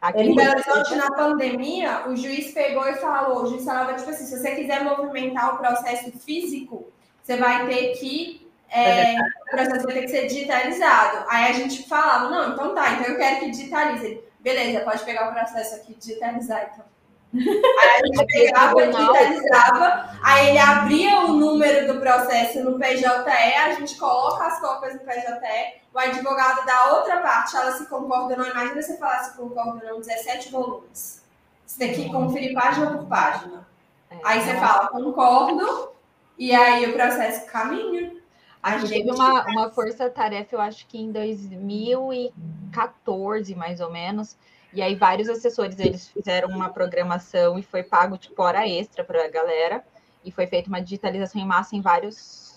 Aqui 0.00 0.22
em 0.22 0.34
Belo 0.34 0.52
Horizonte, 0.52 0.94
na 0.94 1.10
pandemia, 1.10 2.08
o 2.08 2.16
juiz 2.16 2.52
pegou 2.52 2.88
e 2.88 2.94
falou, 2.94 3.42
o 3.42 3.46
juiz 3.48 3.64
falava, 3.64 3.94
tipo 3.94 4.08
assim, 4.08 4.24
se 4.24 4.38
você 4.38 4.54
quiser 4.54 4.82
movimentar 4.82 5.54
o 5.54 5.58
processo 5.58 6.10
físico, 6.18 6.90
você 7.22 7.36
vai 7.36 7.66
ter 7.66 7.98
que, 7.98 8.50
é, 8.70 9.14
o 9.20 9.50
processo 9.50 9.84
vai 9.84 9.94
ter 9.94 10.02
que 10.02 10.08
ser 10.08 10.26
digitalizado. 10.26 11.26
Aí 11.28 11.50
a 11.50 11.52
gente 11.52 11.86
falava, 11.86 12.30
não, 12.30 12.54
então 12.54 12.74
tá, 12.74 12.94
então 12.94 13.12
eu 13.12 13.18
quero 13.18 13.40
que 13.40 13.50
digitalize. 13.50 14.22
Beleza, 14.40 14.80
pode 14.80 15.04
pegar 15.04 15.28
o 15.28 15.34
processo 15.34 15.74
aqui 15.74 15.92
e 15.92 15.96
digitalizar, 15.96 16.70
então. 16.72 16.86
Aí 17.32 18.02
a 18.02 18.06
gente 18.06 18.26
pegava, 18.26 18.86
digitalizava, 18.86 20.18
aí 20.20 20.48
ele 20.48 20.58
abria 20.58 21.20
o 21.20 21.28
número 21.28 21.92
do 21.92 22.00
processo 22.00 22.64
no 22.64 22.76
PJE, 22.78 23.04
a 23.04 23.72
gente 23.74 23.96
coloca 23.96 24.46
as 24.46 24.58
cópias 24.60 24.94
no 24.94 25.00
PJE, 25.00 25.80
o 25.94 25.98
advogado 25.98 26.66
da 26.66 26.96
outra 26.96 27.18
parte, 27.18 27.56
ela 27.56 27.70
se 27.72 27.86
concorda 27.86 28.36
não. 28.36 28.48
Imagina 28.48 28.82
você 28.82 28.96
falar 28.96 29.22
se 29.24 29.36
concorda 29.36 29.86
não, 29.86 30.00
17 30.00 30.50
volumes. 30.50 31.22
Você 31.64 31.78
tem 31.78 31.94
que 31.94 32.10
conferir 32.10 32.52
página 32.52 32.90
por 32.90 33.06
página. 33.06 33.64
É, 34.10 34.18
aí 34.24 34.40
você 34.40 34.54
fala, 34.54 34.88
concordo, 34.88 35.92
e 36.36 36.52
aí 36.52 36.90
o 36.90 36.94
processo 36.94 37.46
caminha. 37.46 38.18
A, 38.62 38.76
gente 38.78 38.90
teve 38.90 39.10
uma, 39.10 39.46
uma 39.46 39.70
força-tarefa, 39.70 40.54
eu 40.54 40.60
acho 40.60 40.86
que 40.86 40.98
em 40.98 41.10
2014, 41.10 43.54
mais 43.54 43.80
ou 43.80 43.90
menos, 43.90 44.36
e 44.72 44.80
aí 44.80 44.94
vários 44.94 45.28
assessores 45.28 45.78
eles 45.78 46.08
fizeram 46.08 46.48
uma 46.48 46.68
programação 46.68 47.58
e 47.58 47.62
foi 47.62 47.82
pago 47.82 48.16
tipo 48.16 48.42
hora 48.42 48.68
extra 48.68 49.04
para 49.04 49.24
a 49.24 49.28
galera 49.28 49.84
e 50.24 50.30
foi 50.30 50.46
feita 50.46 50.68
uma 50.68 50.80
digitalização 50.80 51.40
em 51.40 51.46
massa 51.46 51.74
em 51.74 51.80
vários 51.80 52.48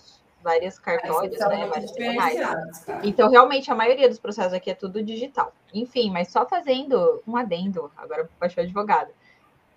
várias 0.42 0.78
cartórios, 0.78 1.38
né, 1.38 1.66
vários 1.66 1.90
tribunais. 1.92 2.86
Então 3.02 3.30
realmente 3.30 3.70
a 3.70 3.74
maioria 3.74 4.08
dos 4.08 4.18
processos 4.18 4.52
aqui 4.52 4.70
é 4.70 4.74
tudo 4.74 5.02
digital. 5.02 5.52
Enfim, 5.72 6.10
mas 6.10 6.28
só 6.28 6.46
fazendo 6.46 7.22
um 7.26 7.34
adendo 7.36 7.90
agora 7.96 8.28
o 8.38 8.60
advogado. 8.60 9.10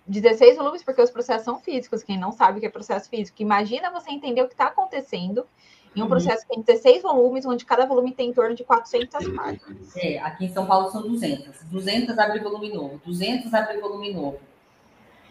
16 0.06 0.56
volumes 0.56 0.82
porque 0.82 1.00
os 1.00 1.10
processos 1.10 1.44
são 1.44 1.58
físicos. 1.58 2.02
Quem 2.02 2.18
não 2.18 2.32
sabe 2.32 2.58
o 2.58 2.60
que 2.60 2.66
é 2.66 2.70
processo 2.70 3.08
físico, 3.08 3.40
imagina 3.40 3.90
você 3.90 4.10
entender 4.10 4.42
o 4.42 4.46
que 4.46 4.54
está 4.54 4.66
acontecendo 4.66 5.46
em 5.94 6.00
um 6.00 6.04
uhum. 6.04 6.10
processo 6.10 6.46
que 6.46 6.54
tem 6.54 6.62
16 6.62 7.02
volumes, 7.02 7.46
onde 7.46 7.64
cada 7.64 7.86
volume 7.86 8.12
tem 8.12 8.30
em 8.30 8.32
torno 8.32 8.54
de 8.54 8.64
400 8.64 9.28
páginas. 9.28 9.96
É, 9.96 10.18
aqui 10.18 10.46
em 10.46 10.52
São 10.52 10.66
Paulo 10.66 10.90
são 10.90 11.02
200. 11.02 11.62
200 11.64 12.18
abre 12.18 12.40
volume 12.40 12.72
novo, 12.72 13.00
200 13.04 13.52
abre 13.52 13.78
volume 13.78 14.12
novo. 14.12 14.38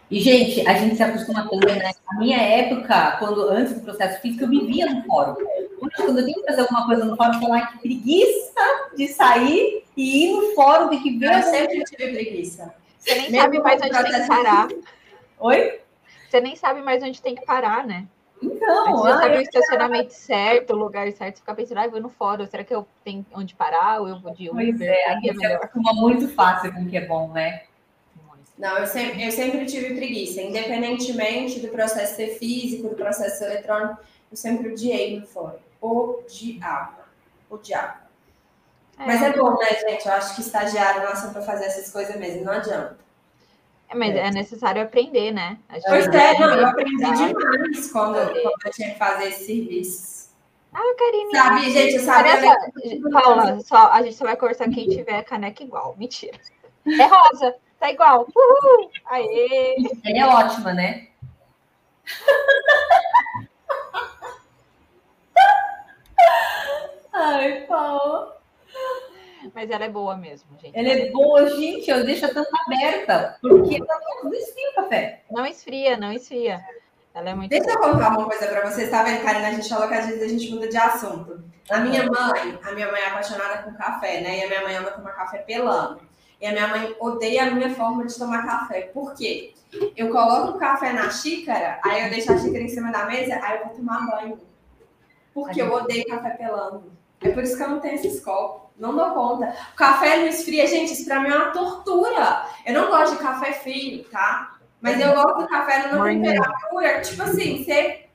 E, 0.10 0.22
gente, 0.22 0.66
a 0.66 0.74
gente 0.74 0.96
se 0.96 1.04
acostuma 1.04 1.50
também, 1.50 1.76
né? 1.76 1.92
Na 2.10 2.18
minha 2.18 2.38
época, 2.38 3.18
quando 3.20 3.42
antes 3.50 3.74
do 3.74 3.82
processo 3.82 4.22
físico, 4.22 4.46
eu 4.46 4.50
vivia 4.50 4.86
no 4.86 5.04
fórum. 5.04 5.36
Hoje, 5.82 5.96
quando 5.98 6.20
eu 6.20 6.26
tenho 6.26 6.40
que 6.40 6.48
fazer 6.48 6.62
alguma 6.62 6.86
coisa 6.86 7.04
no 7.04 7.18
fórum, 7.18 7.34
eu 7.34 7.40
falo, 7.42 7.68
que 7.68 7.80
preguiça 7.80 8.90
de 8.96 9.08
sair 9.10 9.84
e 9.98 10.26
ir 10.26 10.32
no 10.32 10.56
fórum, 10.56 10.88
tem 10.88 11.04
que 11.04 11.18
ver. 11.18 11.34
Eu 11.34 11.44
sempre 11.44 11.84
tive 11.84 12.12
preguiça. 12.14 12.74
Você 12.98 13.16
nem 13.16 13.32
Mesmo 13.32 13.42
sabe 13.42 13.60
mais 13.60 13.82
onde 13.82 14.04
tem 14.04 14.22
que 14.22 14.28
parar. 14.28 14.68
Oi? 15.40 15.80
Você 16.30 16.42
nem 16.42 16.56
sabe 16.56 16.82
mais 16.82 17.04
onde 17.04 17.22
tem 17.22 17.36
que 17.36 17.46
parar, 17.46 17.86
né? 17.86 18.08
Então, 18.70 18.98
você 18.98 19.10
sabe 19.14 19.38
o 19.38 19.42
estacionamento 19.42 20.14
certo, 20.14 20.74
o 20.74 20.76
lugar 20.76 21.10
certo, 21.14 21.36
você 21.36 21.42
fica 21.42 21.56
pensando, 21.56 21.78
ah, 21.78 21.86
eu 21.86 21.92
vou 21.92 22.02
no 22.02 22.10
fórum, 22.10 22.46
será 22.46 22.64
que 22.66 22.76
eu 22.76 22.86
tenho 23.04 23.26
onde 23.34 23.56
parar 23.56 24.02
ou 24.02 24.10
eu 24.10 24.20
vou 24.20 24.34
de 24.34 24.50
Uber? 24.50 24.66
Pois 24.68 24.82
é, 24.82 25.06
a 25.06 25.20
gente 25.20 25.38
se 25.38 25.46
acostuma 25.46 25.94
muito 25.94 26.28
fácil 26.30 26.74
com 26.74 26.84
o 26.84 26.90
que 26.90 26.98
é 26.98 27.06
bom, 27.06 27.32
né? 27.32 27.64
Não, 28.58 28.78
eu 28.78 28.88
sempre, 28.88 29.24
eu 29.24 29.32
sempre 29.32 29.66
tive 29.66 29.96
preguiça, 29.96 30.42
independentemente 30.42 31.60
do 31.60 31.68
processo 31.70 32.16
ser 32.16 32.38
físico, 32.40 32.90
do 32.90 32.96
processo 32.96 33.44
eletrônico, 33.44 34.00
eu 34.32 34.36
sempre 34.36 34.72
odiei 34.72 35.20
no 35.20 35.28
fórum. 35.28 35.60
Odiava. 35.80 37.06
Odiava. 37.50 38.08
É. 39.00 39.06
Mas 39.06 39.22
é 39.22 39.32
bom, 39.32 39.56
né, 39.58 39.76
gente? 39.88 40.08
Eu 40.08 40.14
acho 40.14 40.36
que 40.36 40.42
estagiário 40.42 41.04
nasceu 41.04 41.30
para 41.30 41.42
fazer 41.44 41.66
essas 41.66 41.92
coisas 41.92 42.16
mesmo, 42.18 42.46
não 42.46 42.54
adianta. 42.54 42.98
É, 43.90 43.96
mas 43.96 44.16
é. 44.16 44.28
é 44.28 44.32
necessário 44.32 44.82
aprender, 44.82 45.32
né? 45.32 45.58
Pois 45.88 46.08
é, 46.08 46.40
não, 46.40 46.54
eu 46.54 46.68
aprendi 46.68 46.98
demais 46.98 47.92
quando, 47.92 48.16
quando 48.16 48.66
eu 48.66 48.72
tinha 48.72 48.92
que 48.92 48.98
fazer 48.98 49.30
esses 49.30 49.46
serviços. 49.46 50.28
Ah, 50.74 50.96
Karine. 50.98 51.32
Sabe, 51.32 51.72
gente, 51.72 51.96
eu 51.96 52.02
sabia. 52.02 52.58
Paula, 53.12 53.60
só, 53.62 53.92
a 53.92 54.02
gente 54.04 54.16
só 54.16 54.26
vai 54.26 54.36
conversar 54.36 54.70
quem 54.70 54.90
tiver 54.90 55.24
caneca 55.24 55.64
igual. 55.64 55.96
Mentira. 55.98 56.38
É 56.86 57.06
rosa. 57.06 57.56
Tá 57.80 57.90
igual. 57.92 58.28
Uhul! 58.36 58.92
Aê! 59.06 59.76
Ela 60.04 60.20
é 60.20 60.26
ótima, 60.26 60.74
né? 60.74 61.08
Ai, 67.14 67.62
Paula. 67.68 68.37
Mas 69.54 69.70
ela 69.70 69.86
é 69.86 69.90
boa 69.90 70.16
mesmo, 70.18 70.50
gente. 70.60 70.78
Ela 70.78 70.88
é 70.88 71.12
boa, 71.12 71.50
gente. 71.56 71.90
Eu 71.90 72.06
deixo 72.06 72.26
a 72.26 72.30
tampa 72.34 72.58
aberta, 72.66 73.38
porque 73.42 73.80
não 73.80 74.34
esfria 74.34 74.70
o 74.72 74.76
café. 74.76 75.24
Não 75.32 75.46
esfria, 75.46 75.98
não 75.98 76.12
esfria. 76.12 76.64
Ela 77.14 77.32
é 77.32 77.36
muito 77.36 77.50
Deixa 77.50 77.66
boa. 77.66 77.88
eu 77.88 77.94
contar 77.94 78.10
uma 78.10 78.26
coisa 78.26 78.48
para 78.48 78.70
vocês, 78.70 78.92
tá 78.92 79.04
vendo, 79.04 79.24
Karina? 79.24 79.48
A 79.48 79.52
gente 79.52 79.68
falou 79.68 79.88
que 79.88 79.96
às 79.96 80.06
vezes 80.06 80.22
a 80.22 80.28
gente 80.28 80.52
muda 80.54 80.68
de 80.68 80.78
assunto. 80.78 81.44
A 81.70 81.80
minha 81.80 82.06
mãe, 82.06 82.60
a 82.64 82.72
minha 82.74 82.92
mãe 82.92 83.02
é 83.02 83.08
apaixonada 83.08 83.64
com 83.64 83.74
café, 83.74 84.22
né? 84.22 84.40
E 84.40 84.44
a 84.44 84.48
minha 84.48 84.62
mãe 84.62 84.76
ama 84.76 84.92
tomar 84.92 85.12
café 85.12 85.40
pelando. 85.40 86.00
E 86.40 86.46
a 86.46 86.52
minha 86.52 86.68
mãe 86.68 86.96
odeia 87.00 87.48
a 87.48 87.52
minha 87.52 87.74
forma 87.74 88.06
de 88.06 88.18
tomar 88.18 88.46
café. 88.46 88.82
Por 88.94 89.16
quê? 89.16 89.54
Eu 89.96 90.12
coloco 90.12 90.56
o 90.56 90.60
café 90.60 90.94
na 90.94 91.10
xícara, 91.10 91.80
aí 91.84 92.04
eu 92.04 92.10
deixo 92.10 92.32
a 92.32 92.38
xícara 92.38 92.64
em 92.64 92.70
cima 92.70 92.92
da 92.92 93.06
mesa, 93.06 93.40
aí 93.44 93.58
eu 93.58 93.66
vou 93.66 93.76
tomar 93.76 94.06
banho. 94.06 94.40
Porque 95.34 95.62
eu 95.62 95.74
odeio 95.74 96.06
café 96.06 96.30
pelando. 96.32 96.92
É 97.22 97.30
por 97.32 97.44
isso 97.44 97.58
que 97.58 97.64
eu 97.64 97.70
não 97.70 97.80
tenho 97.80 97.96
esses 97.96 98.20
copos. 98.24 98.67
Não 98.78 98.96
dou 98.96 99.10
conta. 99.12 99.56
O 99.74 99.76
café 99.76 100.18
não 100.18 100.28
esfria, 100.28 100.68
gente, 100.68 100.94
isso 100.94 101.06
pra 101.06 101.20
mim 101.20 101.30
é 101.30 101.36
uma 101.36 101.52
tortura. 101.52 102.46
Eu 102.66 102.74
não 102.74 102.90
gosto 102.90 103.18
de 103.18 103.24
café 103.24 103.54
frio, 103.54 104.04
tá? 104.12 104.56
Mas 104.80 105.00
eu 105.00 105.14
gosto 105.14 105.40
do 105.42 105.48
café 105.48 105.88
numa 105.88 106.06
temperatura, 106.08 107.02
tipo 107.02 107.24
assim, 107.24 107.64
você 107.64 108.06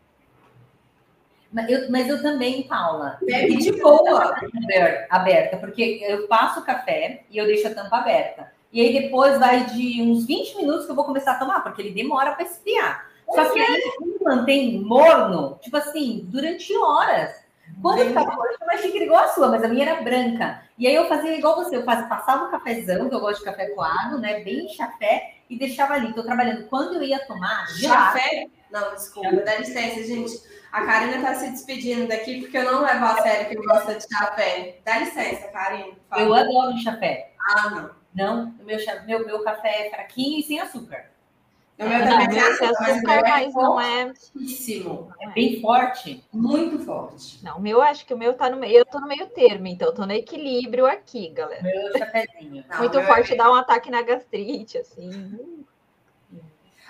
Mas 1.52 1.68
eu, 1.68 1.90
mas 1.90 2.08
eu 2.08 2.22
também, 2.22 2.62
Paula. 2.62 3.18
bebe 3.20 3.56
de 3.56 3.72
boa. 3.72 4.34
Aber- 4.36 5.06
Aberta, 5.10 5.56
porque 5.58 6.00
eu 6.08 6.26
passo 6.28 6.60
o 6.60 6.64
café 6.64 7.24
e 7.28 7.36
eu 7.36 7.44
deixo 7.46 7.66
a 7.66 7.74
tampa 7.74 7.98
aberta. 7.98 8.52
E 8.72 8.80
aí 8.80 9.02
depois 9.02 9.38
vai 9.38 9.66
de 9.66 10.00
uns 10.00 10.24
20 10.24 10.56
minutos 10.56 10.86
que 10.86 10.92
eu 10.92 10.96
vou 10.96 11.04
começar 11.04 11.32
a 11.32 11.38
tomar, 11.38 11.60
porque 11.60 11.82
ele 11.82 11.90
demora 11.90 12.32
para 12.32 12.44
esfriar. 12.44 13.06
Só 13.30 13.50
que 13.50 13.60
aí 13.60 13.74
ele 14.00 14.18
mantém 14.22 14.80
morno, 14.80 15.58
tipo 15.60 15.76
assim, 15.76 16.24
durante 16.30 16.74
horas. 16.76 17.41
Quando 17.80 17.98
eu 17.98 18.08
ficava 18.08 18.30
tinha 18.30 18.58
uma 18.62 18.76
xícara 18.76 19.04
igual 19.04 19.24
a 19.24 19.28
sua, 19.28 19.48
mas 19.48 19.64
a 19.64 19.68
minha 19.68 19.88
era 19.88 20.02
branca. 20.02 20.62
E 20.78 20.86
aí 20.86 20.94
eu 20.94 21.08
fazia 21.08 21.36
igual 21.36 21.56
você, 21.56 21.76
eu 21.76 21.84
fazia, 21.84 22.06
passava 22.06 22.44
o 22.44 22.50
cafezão, 22.50 23.08
que 23.08 23.14
eu 23.14 23.20
gosto 23.20 23.38
de 23.40 23.44
café 23.44 23.66
coado, 23.70 24.18
né? 24.18 24.40
Bem 24.40 24.68
chafé, 24.68 25.34
e 25.48 25.58
deixava 25.58 25.94
ali. 25.94 26.12
Tô 26.12 26.22
trabalhando. 26.22 26.66
Quando 26.68 26.94
eu 26.94 27.02
ia 27.02 27.24
tomar. 27.26 27.66
Café? 27.82 28.46
Não, 28.70 28.94
desculpa, 28.94 29.36
dá 29.44 29.56
licença, 29.56 30.02
gente. 30.02 30.32
A 30.72 30.86
Karina 30.86 31.20
tá 31.20 31.34
se 31.34 31.50
despedindo 31.50 32.08
daqui 32.08 32.40
porque 32.40 32.56
eu 32.56 32.64
não 32.64 32.80
levo 32.80 33.04
a 33.04 33.20
sério 33.20 33.48
que 33.48 33.56
gosta 33.56 33.94
de 33.94 34.08
café. 34.08 34.78
Dá 34.84 34.98
licença, 34.98 35.48
Karina. 35.48 35.92
Eu 36.16 36.32
adoro 36.32 36.72
um 36.72 36.78
chafé. 36.78 37.32
Ah, 37.38 37.70
não. 37.70 38.02
Não, 38.14 38.54
meu, 38.64 38.78
meu, 39.06 39.26
meu 39.26 39.42
café 39.42 39.86
é 39.86 39.90
fraquinho 39.90 40.40
e 40.40 40.42
sem 40.42 40.60
açúcar. 40.60 41.06
O 41.78 41.88
meu 41.88 41.98
também 42.04 42.28
tem 42.28 42.40
açúcar, 42.40 42.72
mas 42.80 43.02
meu 43.02 43.10
é 43.26 43.48
não 43.50 43.80
é. 43.80 44.14
fortíssimo. 44.32 45.12
É 45.20 45.28
bem 45.30 45.60
forte. 45.60 46.24
Muito 46.32 46.78
forte. 46.84 47.42
Não, 47.42 47.56
o 47.58 47.60
meu 47.60 47.80
acho 47.82 48.06
que 48.06 48.14
o 48.14 48.18
meu 48.18 48.34
tá 48.34 48.48
no 48.48 48.56
meio. 48.56 48.78
Eu 48.78 48.84
tô 48.86 49.00
no 49.00 49.08
meio 49.08 49.26
termo, 49.28 49.66
então 49.66 49.88
eu 49.88 49.94
tô 49.94 50.06
no 50.06 50.12
equilíbrio 50.12 50.86
aqui, 50.86 51.30
galera. 51.30 51.62
Meu 51.62 51.98
chafézinho. 51.98 52.64
Não, 52.68 52.78
Muito 52.78 52.98
meu 52.98 53.06
forte 53.06 53.32
é- 53.32 53.36
dá 53.36 53.50
um 53.50 53.54
ataque 53.54 53.90
na 53.90 54.02
gastrite, 54.02 54.78
assim. 54.78 55.10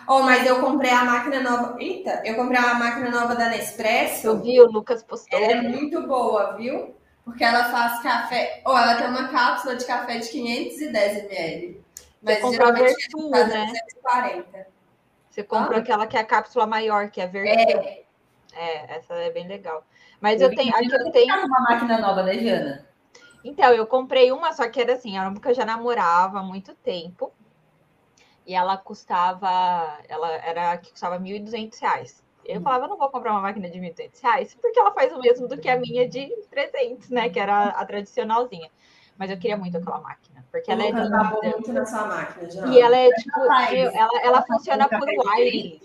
Oh, 0.09 0.21
mas 0.23 0.45
eu 0.47 0.61
comprei 0.61 0.91
a 0.91 1.05
máquina 1.05 1.41
nova. 1.41 1.77
Eita, 1.81 2.23
eu 2.25 2.35
comprei 2.35 2.59
a 2.59 2.75
máquina 2.75 3.09
nova 3.09 3.35
da 3.37 3.45
Eu 3.45 3.51
Nespresso. 3.51 4.41
vi, 4.41 4.61
o 4.61 4.67
Lucas 4.67 5.03
postou. 5.03 5.39
Ela 5.39 5.53
é 5.53 5.63
muito 5.63 6.03
boa, 6.07 6.57
viu? 6.57 6.95
Porque 7.25 7.45
ela 7.45 7.65
faz 7.71 8.03
café. 8.03 8.63
Ou 8.67 8.77
ela 8.77 8.97
tem 8.97 9.07
uma 9.07 9.29
cápsula 9.29 9.77
de 9.77 9.85
café 9.85 10.19
de 10.19 10.29
510 10.29 11.25
ml. 11.25 11.82
Mas 12.23 12.41
geralmente 12.51 12.85
Vertu, 12.95 13.31
faz 13.31 13.49
né? 13.49 13.67
240. 13.67 14.67
Você 15.31 15.43
comprou 15.43 15.77
Ah. 15.77 15.81
aquela 15.81 16.07
que 16.07 16.17
é 16.17 16.21
a 16.21 16.25
cápsula 16.25 16.67
maior, 16.67 17.11
que 17.11 17.21
é 17.21 17.27
verde. 17.27 17.73
É, 17.73 18.05
É, 18.55 18.97
essa 18.97 19.15
é 19.15 19.31
bem 19.31 19.49
legal. 19.49 19.83
Mas 20.21 20.41
eu 20.43 20.55
tenho, 20.55 20.75
aqui 20.75 20.93
eu 20.93 21.11
tenho. 21.11 21.35
uma 21.47 21.61
máquina 21.63 21.99
nova, 21.99 22.23
né, 22.23 22.37
Jana? 22.39 22.87
Então, 23.43 23.73
eu 23.73 23.87
comprei 23.87 24.31
uma, 24.31 24.53
só 24.53 24.69
que 24.69 24.81
era 24.81 24.93
assim, 24.93 25.17
era 25.19 25.29
uma 25.29 25.41
que 25.41 25.49
eu 25.49 25.55
já 25.55 25.65
namorava 25.65 26.39
há 26.39 26.43
muito 26.43 26.75
tempo. 26.75 27.33
E 28.47 28.55
ela 28.55 28.77
custava, 28.77 29.99
ela 30.09 30.31
era 30.33 30.77
que 30.77 30.91
custava 30.91 31.19
1.200 31.19 31.79
reais. 31.79 32.23
Eu 32.45 32.61
Hum. 32.61 32.63
falava, 32.63 32.87
não 32.89 32.99
vou 32.99 33.09
comprar 33.09 33.33
uma 33.33 33.41
máquina 33.41 33.71
de 33.71 33.81
1.200 33.81 34.21
reais, 34.21 34.55
porque 34.61 34.79
ela 34.79 34.93
faz 34.93 35.13
o 35.13 35.19
mesmo 35.21 35.49
do 35.49 35.59
que 35.59 35.69
a 35.69 35.79
minha 35.79 36.07
de 36.09 36.29
300, 36.51 37.09
né? 37.09 37.31
Que 37.31 37.41
era 37.41 37.69
a 37.69 37.85
tradicionalzinha. 37.87 38.71
Mas 39.17 39.31
eu 39.31 39.39
queria 39.39 39.57
muito 39.57 39.77
aquela 39.77 40.01
máquina, 40.01 40.45
porque 40.51 40.71
ela 40.71 40.83
é 40.83 40.91
linda. 40.91 41.39
muito 41.43 41.73
na 41.73 41.87
sua 41.87 42.07
máquina, 42.07 42.51
já. 42.51 42.67
E 42.67 42.81
ela 42.81 42.97
é 42.97 43.11
tipo, 43.11 43.41
meu, 43.41 43.91
ela, 43.91 44.21
ela 44.23 44.43
funciona 44.43 44.89
por 44.89 45.09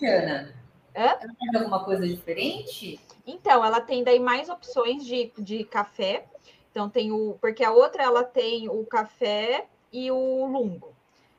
Ana? 0.04 0.54
Hã? 0.96 1.04
Ela 1.04 1.18
faz 1.20 1.56
alguma 1.56 1.84
coisa 1.84 2.08
diferente? 2.08 3.00
Então, 3.26 3.64
ela 3.64 3.80
tem 3.82 4.04
daí 4.04 4.20
mais 4.20 4.50
opções 4.50 5.06
de, 5.06 5.32
de 5.38 5.64
café. 5.66 6.26
Então, 6.72 6.90
tem 6.90 7.12
o. 7.12 7.38
Porque 7.40 7.64
a 7.64 7.72
outra 7.72 8.04
ela 8.04 8.24
tem 8.24 8.70
o 8.70 8.86
café 8.86 9.66
e 9.92 10.10
o 10.10 10.46
lungo, 10.46 10.94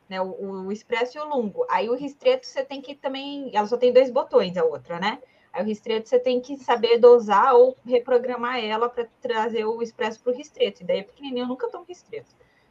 né? 0.09 0.21
O, 0.21 0.67
o 0.67 0.73
expresso 0.73 1.19
e 1.19 1.21
o 1.21 1.29
lungo. 1.29 1.67
Aí 1.69 1.89
o 1.89 1.97
ristreto 1.97 2.47
você 2.47 2.63
tem 2.65 2.81
que 2.81 2.95
também. 2.95 3.51
Ela 3.53 3.67
só 3.67 3.77
tem 3.77 3.93
dois 3.93 4.11
botões, 4.11 4.57
a 4.57 4.65
outra, 4.65 5.01
né? 5.01 5.19
Aí 5.59 5.65
o 5.65 5.67
ristreto 5.67 6.09
você 6.09 6.21
tem 6.21 6.41
que 6.41 6.57
saber 6.57 6.99
dosar 6.99 7.53
ou 7.53 7.77
reprogramar 7.85 8.63
ela 8.65 8.89
para 8.89 9.09
trazer 9.21 9.65
o 9.65 9.83
expresso 9.83 10.23
para 10.23 10.33
o 10.33 10.37
ristreto. 10.37 10.83
E 10.83 10.87
daí 10.87 10.99
é 11.01 11.03
pequenininho, 11.03 11.43
eu 11.43 11.49
nunca 11.49 11.69
tomo 11.69 11.85
ristreto. 11.85 12.31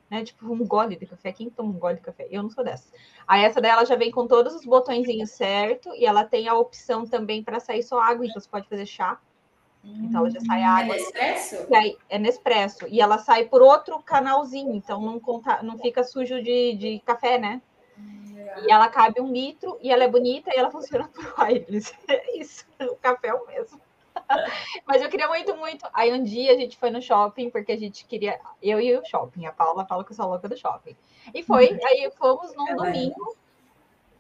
Né? 0.10 0.24
Tipo, 0.24 0.50
um 0.50 0.66
gole 0.66 0.96
de 0.96 1.06
café. 1.06 1.34
Quem 1.34 1.50
toma 1.50 1.70
um 1.70 1.78
gole 1.78 1.98
de 1.98 2.02
café? 2.02 2.28
Eu 2.32 2.42
não 2.42 2.50
sou 2.50 2.64
dessa. 2.64 2.90
Aí 3.28 3.44
essa 3.44 3.60
daí 3.60 3.72
ela 3.72 3.84
já 3.84 3.98
vem 3.98 4.10
com 4.10 4.26
todos 4.26 4.56
os 4.56 4.64
botõezinhos 4.64 5.32
certo 5.32 5.94
e 5.96 6.06
ela 6.06 6.24
tem 6.24 6.48
a 6.48 6.54
opção 6.54 7.06
também 7.06 7.44
para 7.44 7.60
sair 7.60 7.84
só 7.84 8.00
água, 8.00 8.26
então 8.26 8.40
você 8.40 8.48
pode 8.48 8.70
fazer 8.70 8.86
chá. 8.86 9.20
Então 9.84 10.22
ela 10.22 10.30
já 10.30 10.40
sai 10.40 10.62
É 10.62 10.66
água. 10.66 10.96
Nespresso? 10.96 11.68
E 11.70 11.76
aí, 11.76 11.98
é 12.10 12.18
Nespresso. 12.18 12.88
E 12.88 13.02
ela 13.02 13.18
sai 13.18 13.44
por 13.44 13.62
outro 13.62 14.02
canalzinho, 14.02 14.74
então 14.74 15.02
não, 15.02 15.20
conta, 15.20 15.62
não 15.62 15.78
fica 15.78 16.06
sujo 16.06 16.42
de, 16.42 16.74
de 16.76 17.02
café, 17.06 17.38
né? 17.38 17.62
E 18.66 18.72
ela 18.72 18.90
cabe 18.90 19.22
um 19.22 19.32
litro, 19.32 19.78
e 19.82 19.92
ela 19.92 20.04
é 20.04 20.08
bonita, 20.08 20.52
e 20.54 20.58
ela 20.58 20.70
funciona 20.72 21.08
por 21.08 21.34
wireless. 21.40 21.94
É 22.08 22.38
isso, 22.38 22.66
o 22.80 22.96
café 22.96 23.30
é 23.30 23.34
o 23.34 23.46
mesmo. 23.46 23.80
Mas 24.86 25.02
eu 25.02 25.10
queria 25.10 25.28
muito, 25.28 25.56
muito. 25.56 25.86
Aí 25.94 26.12
um 26.12 26.24
dia 26.24 26.54
a 26.54 26.58
gente 26.58 26.78
foi 26.78 26.90
no 26.90 27.02
shopping, 27.02 27.50
porque 27.50 27.72
a 27.72 27.78
gente 27.78 28.06
queria. 28.06 28.40
Eu 28.62 28.80
e 28.80 28.96
o 28.98 29.06
shopping. 29.06 29.46
A 29.46 29.52
Paula 29.52 29.86
fala 29.86 30.04
que 30.04 30.12
eu 30.12 30.16
sou 30.16 30.28
louca 30.28 30.48
do 30.48 30.58
shopping. 30.58 30.96
E 31.34 31.44
foi, 31.44 31.78
aí 31.84 32.12
fomos 32.18 32.56
num 32.56 32.70
é. 32.70 32.76
domingo, 32.76 33.36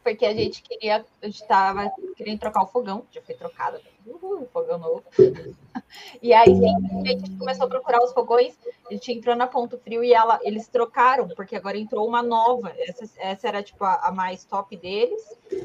porque 0.08 0.26
a 0.26 0.34
gente 0.34 0.62
queria. 0.62 1.06
A 1.22 1.26
gente 1.26 1.46
tava 1.46 1.92
querendo 2.16 2.40
trocar 2.40 2.64
o 2.64 2.68
fogão, 2.68 3.06
já 3.12 3.22
foi 3.22 3.36
trocado. 3.36 3.78
Uhul, 4.06 4.48
fogão 4.54 4.78
novo. 4.78 5.04
E 6.22 6.34
aí, 6.34 6.48
simplesmente, 6.48 7.08
a 7.08 7.12
gente 7.12 7.38
começou 7.38 7.66
a 7.66 7.70
procurar 7.70 8.04
os 8.04 8.12
fogões. 8.12 8.58
A 8.90 8.94
gente 8.94 9.12
entrou 9.12 9.36
na 9.36 9.48
Ponto 9.48 9.78
Frio 9.78 10.04
e 10.04 10.12
ela, 10.12 10.40
eles 10.44 10.68
trocaram, 10.68 11.28
porque 11.30 11.56
agora 11.56 11.78
entrou 11.78 12.06
uma 12.06 12.22
nova. 12.22 12.74
Essa, 12.78 13.08
essa 13.18 13.48
era, 13.48 13.64
tipo, 13.64 13.86
a, 13.86 14.08
a 14.08 14.12
mais 14.12 14.44
top 14.44 14.76
deles. 14.76 15.22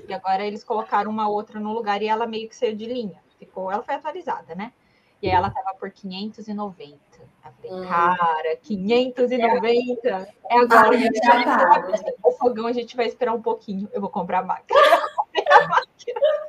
E 0.08 0.12
agora 0.12 0.46
eles 0.46 0.62
colocaram 0.62 1.10
uma 1.10 1.28
outra 1.28 1.58
no 1.58 1.72
lugar 1.72 2.02
e 2.02 2.08
ela 2.08 2.26
meio 2.26 2.48
que 2.48 2.54
saiu 2.54 2.76
de 2.76 2.86
linha. 2.86 3.20
Ficou, 3.38 3.72
ela 3.72 3.82
foi 3.82 3.94
atualizada, 3.94 4.54
né? 4.54 4.72
E 5.22 5.28
ela 5.30 5.50
tava 5.50 5.74
por 5.78 5.90
590. 5.90 6.98
Eu 7.44 7.52
falei, 7.52 7.72
Hum. 7.72 7.88
cara, 7.88 8.56
590? 8.56 10.08
É 10.50 10.58
agora. 10.58 10.96
Ai, 10.96 11.08
eu 11.08 11.14
já 11.14 11.44
tava. 11.44 11.92
O 12.24 12.32
fogão 12.32 12.66
a 12.66 12.72
gente 12.72 12.96
vai 12.96 13.06
esperar 13.06 13.32
um 13.32 13.40
pouquinho. 13.40 13.88
Eu 13.92 14.00
vou 14.00 14.10
comprar 14.10 14.40
a 14.40 14.42
máquina. 14.42 14.80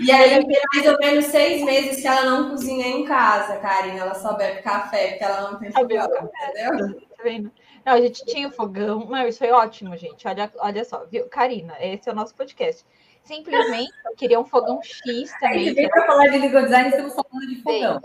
E 0.00 0.12
aí 0.12 0.46
mais 0.46 0.86
ou 0.86 0.98
menos 0.98 1.24
seis 1.26 1.64
meses 1.64 2.00
que 2.00 2.06
ela 2.06 2.24
não 2.24 2.50
cozinha 2.50 2.86
em 2.86 3.04
casa, 3.04 3.56
Karina. 3.56 4.00
Ela 4.00 4.14
só 4.14 4.34
bebe 4.34 4.62
café, 4.62 5.08
porque 5.08 5.24
ela 5.24 5.50
não 5.50 5.58
tem 5.58 5.72
fogão, 5.72 6.06
entendeu? 6.06 7.00
Tá 7.16 7.22
vendo? 7.22 7.50
Não, 7.84 7.92
a 7.94 8.00
gente 8.00 8.24
tinha 8.26 8.48
o 8.48 8.52
fogão. 8.52 9.08
Isso 9.26 9.38
foi 9.38 9.50
ótimo, 9.50 9.96
gente. 9.96 10.26
Olha, 10.28 10.52
olha 10.58 10.84
só, 10.84 11.04
viu? 11.06 11.28
Karina, 11.28 11.74
esse 11.80 12.08
é 12.08 12.12
o 12.12 12.14
nosso 12.14 12.34
podcast. 12.34 12.84
Simplesmente 13.26 13.92
eu 14.04 14.14
queria 14.16 14.40
um 14.40 14.44
fogão 14.44 14.80
X 14.82 15.32
também. 15.40 15.68
você 15.68 15.74
veio 15.74 15.90
para 15.90 16.06
falar 16.06 16.28
de 16.28 16.38
legal 16.38 16.62
design, 16.62 16.88
estamos 16.90 17.12
falando 17.12 17.48
de 17.48 17.62
fogão. 17.62 18.00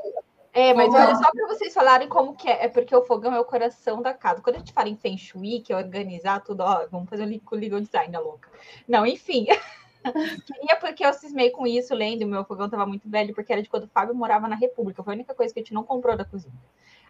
É, 0.53 0.73
mas 0.73 0.93
olha 0.93 1.15
só 1.15 1.31
para 1.31 1.47
vocês 1.47 1.73
falarem 1.73 2.09
como 2.09 2.35
que 2.35 2.49
é. 2.49 2.65
É 2.65 2.67
porque 2.67 2.93
o 2.95 3.03
fogão 3.03 3.33
é 3.33 3.39
o 3.39 3.45
coração 3.45 4.01
da 4.01 4.13
casa. 4.13 4.41
Quando 4.41 4.57
a 4.57 4.59
gente 4.59 4.73
fala 4.73 4.89
em 4.89 4.97
Feng 4.97 5.17
Shui, 5.17 5.61
que 5.61 5.71
é 5.71 5.77
organizar 5.77 6.43
tudo, 6.43 6.61
ó, 6.61 6.85
vamos 6.91 7.09
fazer 7.09 7.23
um 7.23 7.39
o 7.51 7.55
legal 7.55 7.79
design, 7.79 8.15
a 8.15 8.19
louca. 8.19 8.49
Não, 8.87 9.05
enfim. 9.05 9.45
Queria 10.45 10.75
porque 10.79 11.05
eu 11.05 11.13
cismei 11.13 11.51
com 11.51 11.67
isso, 11.67 11.93
lendo, 11.93 12.25
meu 12.25 12.43
fogão 12.43 12.65
estava 12.65 12.87
muito 12.87 13.07
velho, 13.07 13.33
porque 13.35 13.53
era 13.53 13.61
de 13.61 13.69
quando 13.69 13.83
o 13.83 13.89
Fábio 13.89 14.15
morava 14.15 14.47
na 14.47 14.55
República. 14.55 15.03
Foi 15.03 15.13
a 15.13 15.15
única 15.15 15.35
coisa 15.35 15.53
que 15.53 15.59
a 15.59 15.63
gente 15.63 15.73
não 15.73 15.83
comprou 15.83 16.17
da 16.17 16.25
cozinha. 16.25 16.53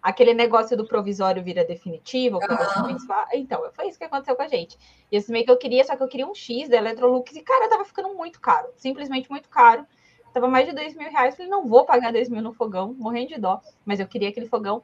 Aquele 0.01 0.33
negócio 0.33 0.75
do 0.75 0.85
provisório 0.85 1.43
vira 1.43 1.63
definitivo, 1.63 2.39
falam. 2.39 2.97
Então, 3.33 3.63
foi 3.73 3.87
isso 3.87 3.99
que 3.99 4.03
aconteceu 4.03 4.35
com 4.35 4.41
a 4.41 4.47
gente. 4.47 4.77
E 5.11 5.15
eu 5.15 5.21
cismei 5.21 5.43
que 5.43 5.51
eu 5.51 5.57
queria, 5.57 5.83
só 5.83 5.95
que 5.95 6.01
eu 6.01 6.07
queria 6.07 6.27
um 6.27 6.33
X 6.33 6.69
da 6.69 6.77
Electrolux, 6.77 7.35
e, 7.35 7.41
cara, 7.41 7.69
tava 7.69 7.85
ficando 7.85 8.13
muito 8.15 8.41
caro. 8.41 8.67
Simplesmente 8.75 9.29
muito 9.29 9.47
caro. 9.47 9.85
Tava 10.33 10.47
mais 10.47 10.65
de 10.65 10.73
dois 10.73 10.95
mil 10.95 11.09
reais. 11.09 11.35
Falei, 11.35 11.51
não 11.51 11.67
vou 11.67 11.85
pagar 11.85 12.11
dois 12.11 12.29
mil 12.29 12.41
no 12.41 12.51
fogão, 12.53 12.95
morrendo 12.97 13.29
de 13.29 13.39
dó. 13.39 13.61
Mas 13.85 13.99
eu 13.99 14.07
queria 14.07 14.29
aquele 14.29 14.47
fogão. 14.47 14.81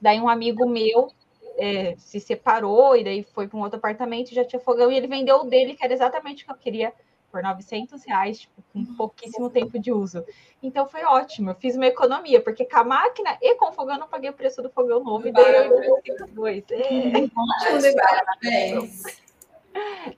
Daí 0.00 0.20
um 0.20 0.28
amigo 0.28 0.68
meu 0.68 1.10
é, 1.56 1.94
se 1.96 2.20
separou 2.20 2.96
e 2.96 3.04
daí 3.04 3.22
foi 3.22 3.48
para 3.48 3.58
um 3.58 3.62
outro 3.62 3.78
apartamento, 3.78 4.34
já 4.34 4.44
tinha 4.44 4.60
fogão, 4.60 4.90
e 4.90 4.96
ele 4.96 5.06
vendeu 5.06 5.40
o 5.40 5.44
dele, 5.44 5.74
que 5.74 5.84
era 5.84 5.92
exatamente 5.92 6.42
o 6.42 6.46
que 6.46 6.52
eu 6.52 6.56
queria, 6.56 6.92
por 7.30 7.42
900 7.42 8.04
reais, 8.04 8.40
tipo, 8.40 8.62
com 8.72 8.84
pouquíssimo 8.96 9.48
tempo 9.50 9.78
de 9.78 9.92
uso. 9.92 10.24
Então 10.62 10.86
foi 10.86 11.04
ótimo, 11.04 11.50
eu 11.50 11.54
fiz 11.54 11.76
uma 11.76 11.86
economia, 11.86 12.40
porque 12.40 12.64
com 12.64 12.78
a 12.78 12.84
máquina 12.84 13.38
e 13.40 13.54
com 13.54 13.70
o 13.70 13.72
fogão 13.72 13.94
eu 13.94 14.00
não 14.00 14.08
paguei 14.08 14.30
o 14.30 14.34
preço 14.34 14.62
do 14.62 14.70
fogão 14.70 15.02
novo, 15.02 15.28
e 15.28 15.32
daí 15.32 15.66
eu 15.66 16.28
dois. 16.34 16.64
É, 16.70 16.80
ótimo 17.36 17.80
negócio. 17.80 19.30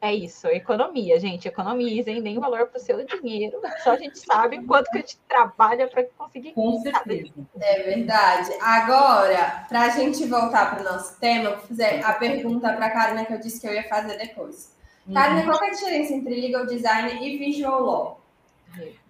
É 0.00 0.14
isso, 0.14 0.46
economia, 0.48 1.20
gente. 1.20 1.46
Economizem, 1.46 2.22
deem 2.22 2.40
valor 2.40 2.66
para 2.68 2.78
o 2.78 2.80
seu 2.80 3.04
dinheiro. 3.04 3.60
Só 3.84 3.92
a 3.92 3.96
gente 3.96 4.18
sabe 4.18 4.64
quanto 4.64 4.90
que 4.90 4.98
a 4.98 5.00
gente 5.00 5.18
trabalha 5.28 5.86
para 5.88 6.04
conseguir. 6.04 6.52
Com 6.52 6.80
certeza. 6.80 7.32
É 7.60 7.82
verdade. 7.82 8.50
Agora, 8.60 9.66
para 9.68 9.82
a 9.82 9.88
gente 9.90 10.24
voltar 10.26 10.74
para 10.74 10.80
o 10.80 10.92
nosso 10.92 11.20
tema, 11.20 11.50
vou 11.50 11.66
fazer 11.66 12.02
a 12.02 12.14
pergunta 12.14 12.72
para 12.72 12.86
a 12.86 12.90
Karina 12.90 13.24
que 13.26 13.34
eu 13.34 13.38
disse 13.38 13.60
que 13.60 13.66
eu 13.66 13.74
ia 13.74 13.86
fazer 13.88 14.16
depois. 14.16 14.74
Uhum. 15.06 15.14
Karina, 15.14 15.44
qual 15.44 15.64
é 15.64 15.68
a 15.68 15.70
diferença 15.70 16.12
entre 16.14 16.40
legal 16.40 16.66
design 16.66 17.26
e 17.26 17.38
visual 17.38 17.82
law? 17.82 18.20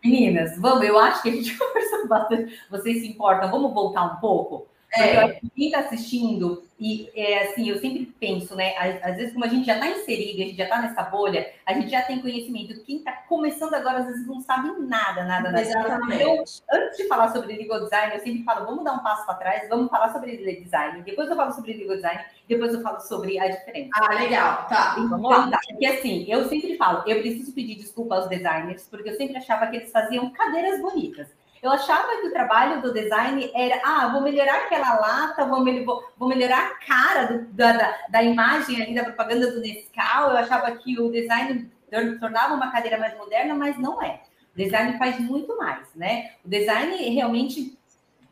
Meninas, 0.03 0.59
vamos, 0.59 0.85
eu 0.85 0.99
acho 0.99 1.23
que 1.23 1.29
a 1.29 1.33
gente 1.33 1.57
conversou 1.59 2.09
bastante. 2.09 2.59
Vocês 2.71 3.01
se 3.01 3.09
importam? 3.09 3.51
Vamos 3.51 3.73
voltar 3.73 4.05
um 4.05 4.17
pouco? 4.17 4.67
É. 4.95 5.41
Quem 5.55 5.67
está 5.67 5.81
assistindo 5.81 6.63
e 6.79 7.09
é, 7.15 7.45
assim, 7.45 7.69
eu 7.69 7.79
sempre 7.79 8.07
penso, 8.19 8.57
né? 8.57 8.77
Às, 8.77 9.11
às 9.11 9.17
vezes, 9.17 9.33
como 9.33 9.45
a 9.45 9.49
gente 9.49 9.65
já 9.65 9.75
está 9.75 9.89
inserido, 9.89 10.43
a 10.43 10.45
gente 10.47 10.57
já 10.57 10.65
está 10.65 10.83
nessa 10.83 11.03
bolha, 11.05 11.49
a 11.65 11.73
gente 11.75 11.91
já 11.91 12.03
tem 12.03 12.21
conhecimento. 12.21 12.83
Quem 12.85 12.97
está 12.97 13.13
começando 13.13 13.73
agora, 13.75 13.99
às 13.99 14.07
vezes, 14.07 14.27
não 14.27 14.41
sabe 14.41 14.69
nada, 14.81 15.25
nada, 15.25 15.53
nada. 15.53 15.61
Exatamente. 15.61 16.23
Então, 16.23 16.45
antes 16.73 16.97
de 16.97 17.07
falar 17.07 17.33
sobre 17.33 17.57
legal 17.57 17.85
design, 17.85 18.15
eu 18.15 18.21
sempre 18.21 18.43
falo, 18.43 18.67
vamos 18.67 18.85
dar 18.85 18.95
um 18.95 18.99
passo 18.99 19.25
para 19.25 19.35
trás, 19.37 19.69
vamos 19.69 19.91
falar 19.91 20.13
sobre 20.13 20.37
design. 20.37 21.03
Depois 21.03 21.31
eu 21.31 21.37
falo 21.37 21.53
sobre 21.53 21.73
legal 21.73 21.97
design, 21.97 22.25
depois 22.49 22.75
eu 22.75 22.83
falo 22.83 23.01
sobre 23.01 23.39
a 23.39 23.49
diferença. 23.49 23.91
Ah, 23.95 24.15
legal. 24.15 24.67
Tá. 24.69 24.95
Então, 24.99 25.09
vamos 25.09 25.31
lá. 25.31 25.51
Tá. 25.51 25.61
Porque 25.69 25.87
assim, 25.87 26.27
eu 26.29 26.49
sempre 26.49 26.77
falo, 26.77 27.05
eu 27.07 27.21
preciso 27.21 27.53
pedir 27.53 27.77
desculpa 27.77 28.17
aos 28.17 28.29
designers, 28.29 28.89
porque 28.91 29.09
eu 29.09 29.17
sempre 29.17 29.37
achava 29.37 29.69
que 29.69 29.77
eles 29.77 29.93
faziam 29.93 30.31
cadeiras 30.31 30.81
bonitas. 30.83 31.29
Eu 31.63 31.71
achava 31.71 32.21
que 32.21 32.27
o 32.27 32.33
trabalho 32.33 32.83
do 32.83 32.93
design 32.93 33.49
era, 33.55 33.81
ah, 33.85 34.09
vou 34.09 34.21
melhorar 34.21 34.65
aquela 34.65 34.99
lata, 34.99 35.47
vou, 35.47 35.65
vou, 35.85 36.05
vou 36.19 36.29
melhorar 36.29 36.59
a 36.59 36.75
cara 36.85 37.27
do, 37.27 37.53
da, 37.53 37.73
da, 37.73 37.99
da, 38.09 38.23
imagem 38.23 38.83
ali 38.83 38.93
da 38.93 39.05
propaganda 39.05 39.53
do 39.53 39.61
Nescau. 39.61 40.31
Eu 40.31 40.39
achava 40.39 40.73
que 40.73 41.01
o 41.01 41.13
design 41.13 41.71
tornava 42.19 42.55
uma 42.55 42.73
cadeira 42.73 42.99
mais 42.99 43.17
moderna, 43.17 43.55
mas 43.55 43.79
não 43.79 44.03
é. 44.03 44.23
O 44.53 44.59
design 44.59 44.99
faz 44.99 45.21
muito 45.21 45.57
mais, 45.57 45.87
né? 45.95 46.33
O 46.45 46.49
design 46.49 46.97
realmente 47.11 47.79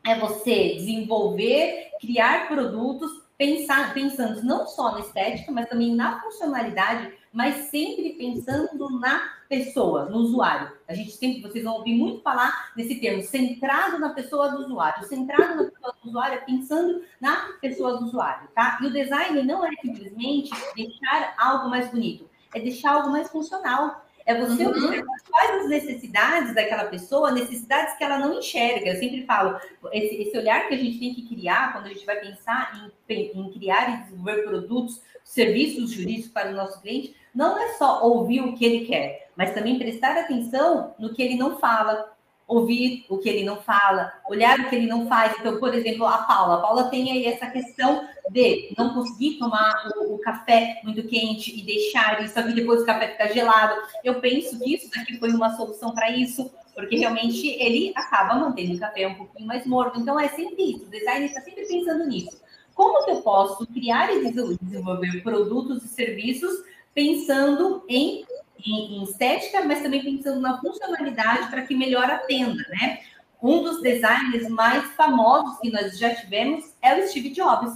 é 0.05 0.15
você 0.15 0.75
desenvolver, 0.75 1.89
criar 2.01 2.49
produtos, 2.49 3.11
pensar, 3.37 3.93
pensando 3.93 4.43
não 4.43 4.67
só 4.67 4.91
na 4.91 4.99
estética, 4.99 5.53
mas 5.53 5.69
também 5.69 5.95
na 5.95 6.21
funcionalidade 6.21 7.13
mas 7.31 7.69
sempre 7.69 8.13
pensando 8.13 8.99
na 8.99 9.41
pessoa, 9.47 10.05
no 10.05 10.17
usuário. 10.17 10.71
A 10.87 10.93
gente 10.93 11.11
sempre, 11.11 11.41
vocês 11.41 11.63
vão 11.63 11.75
ouvir 11.75 11.93
muito 11.93 12.21
falar 12.21 12.71
nesse 12.75 12.95
termo, 12.95 13.21
centrado 13.21 13.99
na 13.99 14.09
pessoa 14.09 14.49
do 14.49 14.65
usuário. 14.65 15.07
Centrado 15.07 15.55
na 15.55 15.69
pessoa 15.69 15.95
do 16.01 16.09
usuário 16.09 16.37
é 16.37 16.41
pensando 16.41 17.03
na 17.19 17.35
pessoa 17.61 17.97
do 17.97 18.05
usuário, 18.05 18.49
tá? 18.53 18.79
E 18.81 18.87
o 18.87 18.91
design 18.93 19.43
não 19.43 19.65
é 19.65 19.71
simplesmente 19.81 20.51
deixar 20.75 21.33
algo 21.37 21.69
mais 21.69 21.89
bonito, 21.89 22.29
é 22.53 22.59
deixar 22.59 22.93
algo 22.93 23.09
mais 23.09 23.29
funcional. 23.29 24.05
É 24.23 24.39
você 24.39 24.63
uhum. 24.63 24.69
observar 24.69 25.17
quais 25.29 25.63
as 25.63 25.69
necessidades 25.69 26.53
daquela 26.53 26.85
pessoa, 26.85 27.31
necessidades 27.31 27.97
que 27.97 28.03
ela 28.03 28.19
não 28.19 28.37
enxerga. 28.37 28.91
Eu 28.91 28.99
sempre 28.99 29.25
falo, 29.25 29.59
esse, 29.91 30.15
esse 30.21 30.37
olhar 30.37 30.67
que 30.67 30.75
a 30.75 30.77
gente 30.77 30.99
tem 30.99 31.13
que 31.13 31.27
criar 31.27 31.73
quando 31.73 31.87
a 31.87 31.89
gente 31.89 32.05
vai 32.05 32.19
pensar 32.19 32.91
em, 33.09 33.31
em 33.35 33.51
criar 33.51 33.89
e 33.89 34.03
desenvolver 34.03 34.43
produtos, 34.43 35.01
serviços 35.23 35.91
jurídicos 35.91 36.31
para 36.31 36.51
o 36.51 36.53
nosso 36.53 36.79
cliente, 36.81 37.15
não 37.33 37.57
é 37.57 37.73
só 37.73 38.03
ouvir 38.03 38.41
o 38.41 38.53
que 38.53 38.65
ele 38.65 38.85
quer, 38.85 39.29
mas 39.35 39.53
também 39.53 39.77
prestar 39.77 40.17
atenção 40.17 40.93
no 40.99 41.13
que 41.13 41.21
ele 41.21 41.35
não 41.35 41.57
fala, 41.57 42.11
ouvir 42.51 43.05
o 43.09 43.17
que 43.17 43.29
ele 43.29 43.45
não 43.45 43.61
fala, 43.61 44.13
olhar 44.29 44.59
o 44.59 44.69
que 44.69 44.75
ele 44.75 44.87
não 44.87 45.07
faz. 45.07 45.33
Então, 45.39 45.57
por 45.57 45.73
exemplo, 45.73 46.05
a 46.05 46.17
Paula. 46.19 46.55
A 46.55 46.61
Paula 46.61 46.83
tem 46.89 47.09
aí 47.09 47.25
essa 47.25 47.47
questão 47.47 48.05
de 48.29 48.73
não 48.77 48.93
conseguir 48.93 49.39
tomar 49.39 49.89
o, 49.95 50.15
o 50.15 50.19
café 50.19 50.81
muito 50.83 51.07
quente 51.07 51.57
e 51.57 51.63
deixar 51.63 52.21
isso 52.23 52.37
aqui 52.37 52.53
depois 52.53 52.81
o 52.81 52.85
café 52.85 53.07
ficar 53.07 53.27
gelado. 53.27 53.81
Eu 54.03 54.19
penso 54.19 54.59
que 54.59 54.75
isso 54.75 54.89
daqui 54.91 55.17
foi 55.17 55.31
uma 55.31 55.55
solução 55.55 55.93
para 55.93 56.11
isso, 56.11 56.51
porque 56.75 56.97
realmente 56.97 57.47
ele 57.47 57.93
acaba 57.95 58.35
mantendo 58.35 58.75
o 58.75 58.79
café 58.79 59.07
um 59.07 59.15
pouquinho 59.15 59.47
mais 59.47 59.65
morno. 59.65 59.93
Então, 60.01 60.19
é 60.19 60.27
sempre 60.27 60.75
isso. 60.75 60.85
O 60.85 60.89
design 60.89 61.25
está 61.25 61.39
sempre 61.39 61.65
pensando 61.65 62.05
nisso. 62.05 62.41
Como 62.75 63.05
que 63.05 63.11
eu 63.11 63.21
posso 63.21 63.65
criar 63.67 64.13
e 64.13 64.31
desenvolver 64.61 65.21
produtos 65.23 65.83
e 65.83 65.87
serviços 65.87 66.51
pensando 66.93 67.83
em, 67.87 68.25
em, 68.65 68.97
em 68.97 69.03
estética, 69.03 69.63
mas 69.63 69.81
também 69.81 70.03
pensando 70.03 70.41
na 70.41 70.59
funcionalidade 70.59 71.49
para 71.49 71.63
que 71.63 71.75
melhor 71.75 72.09
atenda, 72.09 72.63
né? 72.69 72.99
Um 73.41 73.63
dos 73.63 73.81
designers 73.81 74.47
mais 74.49 74.85
famosos 74.91 75.59
que 75.59 75.71
nós 75.71 75.97
já 75.97 76.13
tivemos 76.13 76.73
é 76.81 76.95
o 76.95 77.07
Steve 77.07 77.29
Jobs. 77.29 77.73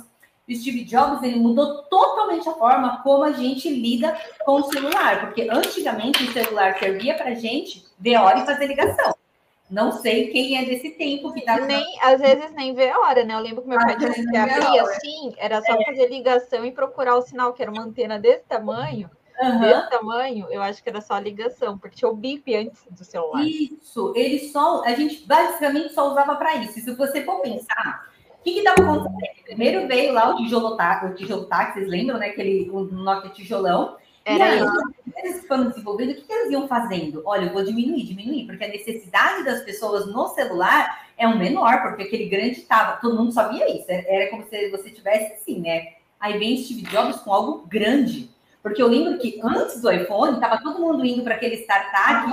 O 0.47 0.55
Steve 0.55 0.83
Jobs 0.83 1.23
ele 1.23 1.39
mudou 1.39 1.83
totalmente 1.83 2.47
a 2.47 2.53
forma 2.53 3.01
como 3.01 3.23
a 3.23 3.31
gente 3.31 3.67
lida 3.67 4.15
com 4.45 4.59
o 4.59 4.71
celular, 4.71 5.21
porque 5.21 5.49
antigamente 5.49 6.23
o 6.23 6.31
celular 6.31 6.77
servia 6.77 7.15
para 7.15 7.33
gente 7.33 7.83
ver 7.97 8.17
hora 8.17 8.39
e 8.39 8.45
fazer 8.45 8.67
ligação. 8.67 9.15
Não 9.69 9.91
sei 9.91 10.27
quem 10.27 10.57
é 10.57 10.65
desse 10.65 10.91
tempo 10.91 11.33
que 11.33 11.41
tá. 11.41 11.59
Nem, 11.59 11.83
às 12.01 12.21
vezes 12.21 12.51
nem 12.53 12.73
vê 12.75 12.89
a 12.89 12.99
hora, 12.99 13.23
né? 13.23 13.33
Eu 13.33 13.39
lembro 13.39 13.63
que 13.63 13.67
meu 13.67 13.79
pai 13.79 13.97
disse 13.97 14.25
que 14.29 14.37
abria 14.37 14.83
assim, 14.83 15.33
era 15.37 15.61
só 15.63 15.73
é. 15.73 15.85
fazer 15.85 16.07
ligação 16.07 16.63
e 16.63 16.71
procurar 16.71 17.15
o 17.15 17.21
sinal, 17.21 17.51
que 17.51 17.63
era 17.63 17.71
uma 17.71 17.81
antena 17.81 18.19
desse 18.19 18.43
tamanho. 18.45 19.09
Uhum. 19.41 19.59
Desse 19.59 19.89
tamanho, 19.89 20.47
eu 20.51 20.61
acho 20.61 20.83
que 20.83 20.89
era 20.89 21.01
só 21.01 21.17
ligação, 21.17 21.77
porque 21.77 21.95
tinha 21.95 22.09
o 22.09 22.15
bip 22.15 22.55
antes 22.55 22.85
do 22.89 23.03
celular. 23.03 23.43
Isso, 23.43 24.13
ele 24.15 24.39
só. 24.49 24.83
A 24.85 24.93
gente 24.93 25.25
basicamente 25.25 25.93
só 25.93 26.11
usava 26.11 26.35
para 26.35 26.57
isso. 26.57 26.77
E 26.77 26.81
se 26.83 26.95
você 26.95 27.23
for 27.23 27.41
pensar, 27.41 28.07
o 28.39 28.43
que 28.43 28.59
estava 28.59 28.81
acontecendo? 28.81 29.43
Primeiro 29.45 29.87
veio 29.87 30.13
lá 30.13 30.29
o 30.29 30.37
tijolo 30.37 30.77
táxi, 30.77 31.05
o 31.07 31.15
tijolo 31.15 31.45
táxi, 31.45 31.79
vocês 31.79 31.87
lembram, 31.87 32.19
né? 32.19 32.27
Aquele 32.27 32.69
o 32.69 32.83
Nokia 32.83 33.31
tijolão. 33.31 33.97
Era 34.25 34.55
e 34.55 34.59
aí, 34.59 34.67
eles 35.17 35.47
foram 35.47 35.69
desenvolvendo, 35.69 36.11
o 36.11 36.15
que, 36.15 36.21
que 36.21 36.33
eles 36.33 36.51
iam 36.51 36.67
fazendo? 36.67 37.21
Olha, 37.25 37.45
eu 37.45 37.53
vou 37.53 37.63
diminuir, 37.63 38.03
diminuir, 38.03 38.47
porque 38.47 38.63
a 38.63 38.67
necessidade 38.67 39.45
das 39.45 39.61
pessoas 39.61 40.07
no 40.07 40.27
celular 40.29 41.05
é 41.15 41.27
um 41.27 41.37
menor, 41.37 41.83
porque 41.83 42.03
aquele 42.03 42.25
grande 42.25 42.59
estava, 42.59 42.97
todo 42.97 43.15
mundo 43.15 43.31
sabia 43.31 43.69
isso, 43.69 43.85
era 43.87 44.29
como 44.31 44.43
se 44.43 44.69
você 44.71 44.89
tivesse 44.89 45.33
assim, 45.33 45.61
né? 45.61 45.93
Aí 46.19 46.39
vem 46.39 46.57
Steve 46.57 46.81
Jobs 46.83 47.17
com 47.17 47.31
algo 47.31 47.67
grande. 47.67 48.29
Porque 48.65 48.81
eu 48.81 48.87
lembro 48.87 49.19
que 49.19 49.39
antes 49.43 49.79
do 49.79 49.91
iPhone, 49.91 50.33
estava 50.33 50.59
todo 50.59 50.79
mundo 50.79 51.05
indo 51.05 51.21
para 51.21 51.35
aquele 51.35 51.57
startup, 51.57 52.31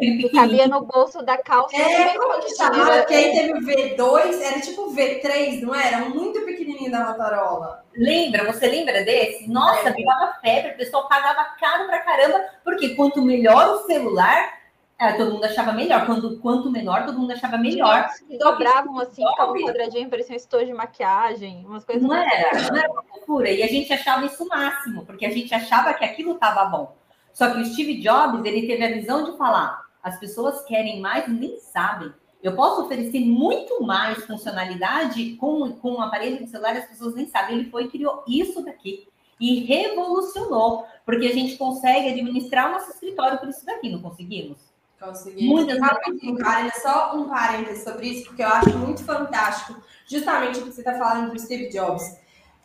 que 0.00 0.28
cabia 0.30 0.66
no 0.66 0.80
bolso 0.84 1.22
da 1.22 1.38
calça. 1.38 1.76
É, 1.76 2.18
como 2.18 2.40
que 2.40 2.56
chamava? 2.56 3.04
Que 3.04 3.14
aí 3.14 3.30
teve 3.30 3.52
o 3.52 3.60
V2, 3.60 4.40
era 4.40 4.60
tipo 4.60 4.92
V3, 4.92 5.60
não 5.60 5.72
era? 5.72 5.98
Um 5.98 6.10
muito 6.10 6.40
pequenininho 6.44 6.90
da 6.90 7.06
Motorola. 7.06 7.84
Lembra? 7.96 8.52
Você 8.52 8.66
lembra 8.66 9.04
desse? 9.04 9.48
Nossa, 9.48 9.90
é. 9.90 9.92
virava 9.92 10.34
febre, 10.42 10.72
o 10.72 10.76
pessoal 10.76 11.06
pagava 11.06 11.44
caro 11.60 11.86
pra 11.86 12.00
caramba, 12.00 12.44
porque 12.64 12.96
quanto 12.96 13.22
melhor 13.22 13.76
o 13.76 13.86
celular, 13.86 14.63
é, 14.98 15.12
todo 15.12 15.32
mundo 15.32 15.44
achava 15.44 15.72
melhor. 15.72 16.06
Quando, 16.06 16.38
quanto 16.38 16.70
menor, 16.70 17.04
todo 17.04 17.18
mundo 17.18 17.32
achava 17.32 17.58
melhor. 17.58 18.08
Dobravam 18.38 18.98
assim, 19.00 19.26
ficava 19.26 19.52
um 19.52 19.64
quadradinho, 19.64 20.08
parecia 20.08 20.34
um 20.34 20.36
estojo 20.36 20.66
de 20.66 20.72
maquiagem, 20.72 21.64
umas 21.66 21.84
coisas. 21.84 22.02
Não 22.02 22.14
era, 22.14 22.70
não 22.70 22.76
era 22.76 22.90
uma 22.90 23.02
loucura. 23.12 23.50
E 23.50 23.62
a 23.62 23.66
gente 23.66 23.92
achava 23.92 24.24
isso 24.24 24.44
o 24.44 24.48
máximo, 24.48 25.04
porque 25.04 25.26
a 25.26 25.30
gente 25.30 25.52
achava 25.54 25.92
que 25.94 26.04
aquilo 26.04 26.32
estava 26.32 26.64
bom. 26.66 26.96
Só 27.32 27.50
que 27.50 27.58
o 27.58 27.64
Steve 27.64 28.00
Jobs, 28.00 28.44
ele 28.44 28.66
teve 28.66 28.84
a 28.84 28.92
visão 28.92 29.24
de 29.24 29.36
falar: 29.36 29.84
as 30.02 30.18
pessoas 30.18 30.64
querem 30.64 31.00
mais 31.00 31.26
e 31.26 31.30
nem 31.30 31.58
sabem. 31.58 32.12
Eu 32.40 32.54
posso 32.54 32.82
oferecer 32.82 33.20
muito 33.20 33.82
mais 33.82 34.24
funcionalidade 34.26 35.34
com, 35.36 35.72
com 35.72 35.92
um 35.92 36.02
aparelho 36.02 36.44
de 36.44 36.50
celular, 36.50 36.76
as 36.76 36.86
pessoas 36.86 37.14
nem 37.14 37.26
sabem. 37.26 37.58
Ele 37.58 37.70
foi 37.70 37.84
e 37.84 37.88
criou 37.88 38.22
isso 38.28 38.62
daqui 38.62 39.08
e 39.40 39.64
revolucionou, 39.64 40.86
porque 41.04 41.26
a 41.26 41.32
gente 41.32 41.56
consegue 41.56 42.10
administrar 42.10 42.68
o 42.68 42.72
nosso 42.72 42.90
escritório 42.90 43.38
por 43.38 43.48
isso 43.48 43.66
daqui, 43.66 43.90
não 43.90 44.00
conseguimos? 44.00 44.73
Consegui. 45.04 45.46
Muitas 45.46 45.78
Karen, 45.78 46.70
só 46.82 47.16
um 47.16 47.28
parênteses 47.28 47.84
sobre 47.84 48.08
isso, 48.08 48.26
porque 48.26 48.42
eu 48.42 48.48
acho 48.48 48.76
muito 48.78 49.04
fantástico, 49.04 49.80
justamente 50.06 50.58
o 50.58 50.62
que 50.64 50.72
você 50.72 50.80
está 50.80 50.94
falando 50.94 51.32
do 51.32 51.38
Steve 51.38 51.68
Jobs. 51.68 52.02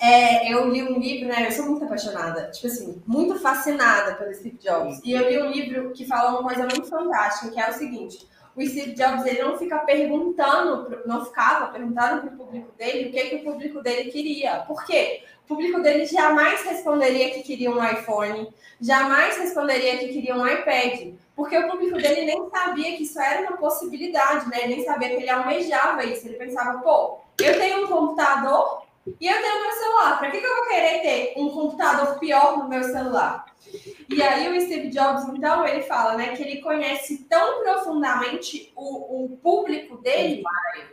É, 0.02 0.54
eu 0.54 0.70
li 0.70 0.82
um 0.82 0.98
livro, 0.98 1.28
né? 1.28 1.48
Eu 1.48 1.52
sou 1.52 1.66
muito 1.66 1.84
apaixonada, 1.84 2.50
tipo 2.52 2.68
assim, 2.68 3.04
muito 3.06 3.38
fascinada 3.38 4.16
pelo 4.16 4.34
Steve 4.34 4.58
Jobs. 4.58 5.02
E 5.04 5.12
eu 5.12 5.30
li 5.30 5.42
um 5.42 5.52
livro 5.52 5.92
que 5.92 6.06
fala 6.06 6.40
uma 6.40 6.44
coisa 6.44 6.62
muito 6.62 6.88
fantástica, 6.88 7.52
que 7.52 7.60
é 7.60 7.70
o 7.70 7.74
seguinte: 7.74 8.26
o 8.56 8.66
Steve 8.66 8.94
Jobs 8.94 9.26
ele 9.26 9.44
não 9.44 9.58
fica 9.58 9.78
perguntando, 9.80 11.02
não 11.06 11.26
ficava 11.26 11.68
perguntando 11.68 12.22
para 12.22 12.34
o 12.34 12.38
público 12.38 12.72
dele 12.78 13.10
o 13.10 13.12
que, 13.12 13.22
que 13.30 13.36
o 13.36 13.44
público 13.44 13.82
dele 13.82 14.10
queria. 14.10 14.60
Por 14.62 14.86
quê? 14.86 15.24
O 15.44 15.48
público 15.48 15.82
dele 15.82 16.06
jamais 16.06 16.64
responderia 16.64 17.32
que 17.32 17.42
queria 17.42 17.72
um 17.72 17.84
iPhone, 17.84 18.48
jamais 18.80 19.38
responderia 19.38 19.98
que 19.98 20.10
queria 20.10 20.36
um 20.36 20.48
iPad, 20.48 21.14
porque 21.40 21.58
o 21.58 21.70
público 21.70 21.96
dele 21.96 22.26
nem 22.26 22.50
sabia 22.50 22.98
que 22.98 23.04
isso 23.04 23.18
era 23.18 23.48
uma 23.48 23.56
possibilidade, 23.56 24.50
né? 24.50 24.68
Nem 24.68 24.84
sabia 24.84 25.08
que 25.08 25.16
ele 25.16 25.30
almejava 25.30 26.04
isso. 26.04 26.28
Ele 26.28 26.36
pensava, 26.36 26.80
pô, 26.80 27.20
eu 27.42 27.58
tenho 27.58 27.86
um 27.86 27.88
computador, 27.88 28.84
E 29.18 29.26
eu 29.26 29.42
tenho 29.42 29.62
meu 29.62 29.72
celular. 29.72 30.20
Para 30.20 30.32
que, 30.32 30.42
que 30.42 30.46
eu 30.46 30.56
vou 30.58 30.68
querer 30.68 31.02
ter 31.02 31.34
um 31.38 31.50
computador 31.50 32.20
pior 32.20 32.58
no 32.58 32.68
meu 32.68 32.84
celular? 32.84 33.46
E 34.10 34.22
aí 34.22 34.50
o 34.50 34.62
Steve 34.62 34.90
Jobs, 34.90 35.30
então, 35.30 35.66
ele 35.66 35.84
fala, 35.84 36.16
né, 36.16 36.36
que 36.36 36.44
ele 36.44 36.60
conhece 36.60 37.20
tão 37.30 37.64
profundamente 37.64 38.74
o, 38.76 39.24
o 39.24 39.38
público 39.38 39.96
dele, 40.00 40.44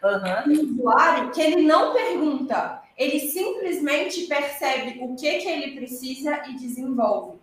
uhum. 0.04 0.52
o 0.52 0.62
usuário, 0.62 1.32
que 1.32 1.42
ele 1.42 1.62
não 1.62 1.92
pergunta. 1.92 2.82
Ele 2.96 3.18
simplesmente 3.18 4.28
percebe 4.28 5.00
o 5.02 5.16
que, 5.16 5.38
que 5.38 5.48
ele 5.48 5.74
precisa 5.74 6.44
e 6.48 6.54
desenvolve. 6.54 7.35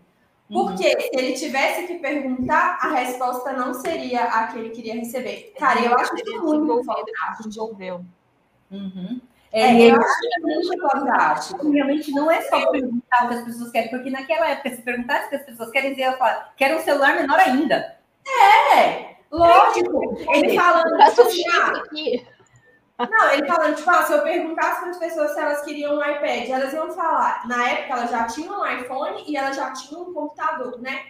Porque 0.54 0.88
uhum. 0.88 1.02
se 1.02 1.10
ele 1.14 1.34
tivesse 1.34 1.88
que 1.88 1.96
perguntar, 1.96 2.78
a 2.80 2.90
resposta 2.90 3.52
não 3.54 3.74
seria 3.74 4.24
a 4.24 4.48
que 4.48 4.60
ele 4.60 4.70
queria 4.70 4.94
receber. 4.94 5.52
Cara, 5.58 5.82
eu 5.82 5.98
acho 5.98 6.14
que 6.14 6.38
muito 6.38 6.82
desenvolveu. 7.44 8.06
Uhum. 8.70 9.20
É, 9.52 9.62
é, 9.62 9.92
eu 9.92 9.96
acho 9.96 10.20
que 10.20 10.28
é 10.28 10.40
muito 10.40 10.90
fantástico. 10.90 11.72
Realmente 11.72 12.12
não 12.12 12.30
é 12.30 12.42
só 12.42 12.72
perguntar 12.72 13.26
o 13.26 13.28
que 13.30 13.34
as 13.36 13.44
pessoas 13.44 13.72
querem, 13.72 13.90
porque 13.90 14.10
naquela 14.10 14.50
época, 14.50 14.76
se 14.76 14.82
perguntasse 14.82 15.28
o 15.28 15.30
que 15.30 15.36
as 15.36 15.44
pessoas 15.44 15.72
querem 15.72 15.92
dizer, 15.92 16.04
ela 16.04 16.18
fala, 16.18 16.50
quero 16.56 16.78
um 16.78 16.82
celular 16.82 17.16
menor 17.16 17.40
ainda. 17.40 17.98
É, 18.76 19.16
lógico. 19.32 20.18
Ele 20.34 20.56
falando 20.56 21.02
assim, 21.02 21.44
aqui. 21.48 22.28
Não, 23.10 23.32
ele 23.32 23.48
falando, 23.48 23.76
tipo, 23.76 23.90
ah, 23.90 24.04
se 24.04 24.14
eu 24.14 24.22
perguntasse 24.22 24.82
para 24.82 24.90
as 24.90 24.98
pessoas 24.98 25.32
se 25.34 25.40
elas 25.40 25.62
queriam 25.62 25.96
um 25.96 26.04
iPad, 26.04 26.50
elas 26.50 26.74
iam 26.74 26.92
falar. 26.92 27.48
Na 27.48 27.70
época, 27.70 27.94
elas 27.94 28.12
já 28.12 28.24
tinham 28.26 28.60
um 28.60 28.66
iPhone 28.66 29.24
e 29.28 29.36
elas 29.36 29.56
já 29.56 29.72
tinham 29.72 30.04
um 30.04 30.14
computador, 30.14 30.80
né? 30.82 31.08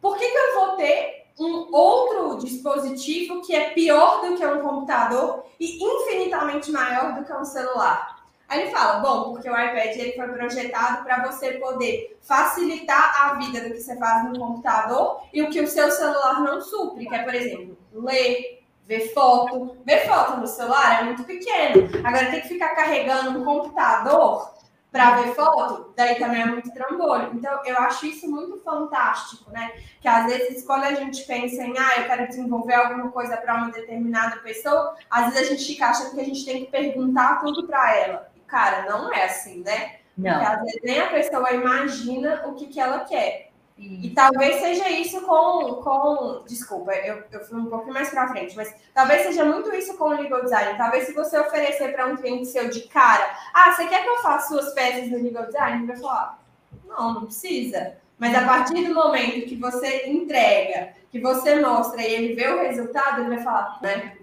Por 0.00 0.16
que, 0.16 0.28
que 0.28 0.36
eu 0.36 0.54
vou 0.54 0.76
ter 0.76 1.24
um 1.38 1.74
outro 1.74 2.38
dispositivo 2.44 3.42
que 3.42 3.54
é 3.54 3.70
pior 3.70 4.20
do 4.20 4.36
que 4.36 4.46
um 4.46 4.60
computador 4.60 5.44
e 5.58 5.82
infinitamente 5.82 6.70
maior 6.70 7.14
do 7.14 7.24
que 7.24 7.32
um 7.32 7.44
celular? 7.44 8.14
Aí 8.48 8.60
ele 8.60 8.70
fala, 8.70 9.00
bom, 9.00 9.32
porque 9.32 9.48
o 9.48 9.52
iPad 9.52 9.96
ele 9.96 10.12
foi 10.12 10.28
projetado 10.28 11.02
para 11.02 11.26
você 11.26 11.52
poder 11.52 12.18
facilitar 12.20 13.22
a 13.22 13.34
vida 13.34 13.60
do 13.62 13.74
que 13.74 13.80
você 13.80 13.96
faz 13.96 14.28
no 14.28 14.38
computador 14.38 15.22
e 15.32 15.42
o 15.42 15.50
que 15.50 15.60
o 15.60 15.66
seu 15.66 15.90
celular 15.90 16.42
não 16.42 16.60
supre, 16.60 17.06
que 17.06 17.14
é, 17.14 17.22
por 17.22 17.34
exemplo, 17.34 17.76
ler, 17.92 18.53
ver 18.86 19.12
foto. 19.12 19.76
Ver 19.84 20.06
foto 20.06 20.40
no 20.40 20.46
celular 20.46 21.00
é 21.00 21.04
muito 21.04 21.24
pequeno. 21.24 21.88
Agora 22.04 22.30
tem 22.30 22.40
que 22.40 22.48
ficar 22.48 22.74
carregando 22.74 23.40
um 23.40 23.44
computador 23.44 24.54
para 24.94 25.16
ver 25.16 25.34
foto, 25.34 25.92
daí 25.96 26.14
também 26.20 26.42
é 26.42 26.46
muito 26.46 26.72
trambolho. 26.72 27.32
Então, 27.34 27.60
eu 27.64 27.76
acho 27.78 28.06
isso 28.06 28.30
muito 28.30 28.60
fantástico, 28.60 29.50
né? 29.50 29.72
Que 30.00 30.06
às 30.06 30.24
vezes, 30.26 30.64
quando 30.64 30.84
a 30.84 30.94
gente 30.94 31.24
pensa 31.24 31.64
em, 31.64 31.74
ah, 31.76 31.98
eu 31.98 32.06
quero 32.06 32.28
desenvolver 32.28 32.74
alguma 32.74 33.10
coisa 33.10 33.36
para 33.36 33.56
uma 33.56 33.72
determinada 33.72 34.36
pessoa, 34.36 34.94
às 35.10 35.32
vezes 35.32 35.48
a 35.48 35.50
gente 35.50 35.66
fica 35.66 35.86
achando 35.86 36.14
que 36.14 36.20
a 36.20 36.24
gente 36.24 36.44
tem 36.44 36.64
que 36.64 36.70
perguntar 36.70 37.40
tudo 37.40 37.66
para 37.66 37.96
ela. 37.96 38.30
E, 38.36 38.40
cara, 38.42 38.88
não 38.88 39.12
é 39.12 39.24
assim, 39.24 39.64
né? 39.64 39.96
Não. 40.16 40.32
Porque 40.32 40.46
às 40.46 40.60
vezes 40.60 40.80
nem 40.84 41.00
a 41.00 41.08
pessoa 41.08 41.52
imagina 41.52 42.44
o 42.46 42.54
que, 42.54 42.68
que 42.68 42.78
ela 42.78 43.00
quer. 43.00 43.50
E 43.76 44.10
talvez 44.10 44.60
seja 44.60 44.88
isso 44.88 45.20
com. 45.22 45.82
com 45.82 46.44
desculpa, 46.46 46.92
eu, 46.92 47.24
eu 47.32 47.44
fui 47.44 47.58
um 47.58 47.66
pouco 47.66 47.92
mais 47.92 48.08
para 48.08 48.28
frente, 48.28 48.56
mas 48.56 48.72
talvez 48.94 49.22
seja 49.22 49.44
muito 49.44 49.74
isso 49.74 49.96
com 49.96 50.04
o 50.04 50.16
legal 50.16 50.44
design. 50.44 50.78
Talvez 50.78 51.06
se 51.06 51.12
você 51.12 51.36
oferecer 51.38 51.92
para 51.92 52.06
um 52.06 52.16
cliente 52.16 52.46
seu 52.46 52.70
de 52.70 52.82
cara, 52.82 53.36
ah, 53.52 53.72
você 53.72 53.86
quer 53.88 54.04
que 54.04 54.08
eu 54.08 54.18
faça 54.18 54.48
suas 54.48 54.72
peças 54.74 55.10
no 55.10 55.20
legal 55.20 55.46
design? 55.46 55.78
Ele 55.78 55.86
vai 55.88 55.96
falar, 55.96 56.40
não, 56.86 57.14
não 57.14 57.24
precisa. 57.24 57.96
Mas 58.16 58.32
a 58.36 58.44
partir 58.44 58.86
do 58.86 58.94
momento 58.94 59.46
que 59.46 59.56
você 59.56 60.08
entrega, 60.08 60.92
que 61.10 61.18
você 61.18 61.60
mostra 61.60 62.00
e 62.00 62.14
ele 62.14 62.34
vê 62.34 62.46
o 62.48 62.60
resultado, 62.60 63.22
ele 63.22 63.30
vai 63.30 63.42
falar, 63.42 63.80
né? 63.82 64.16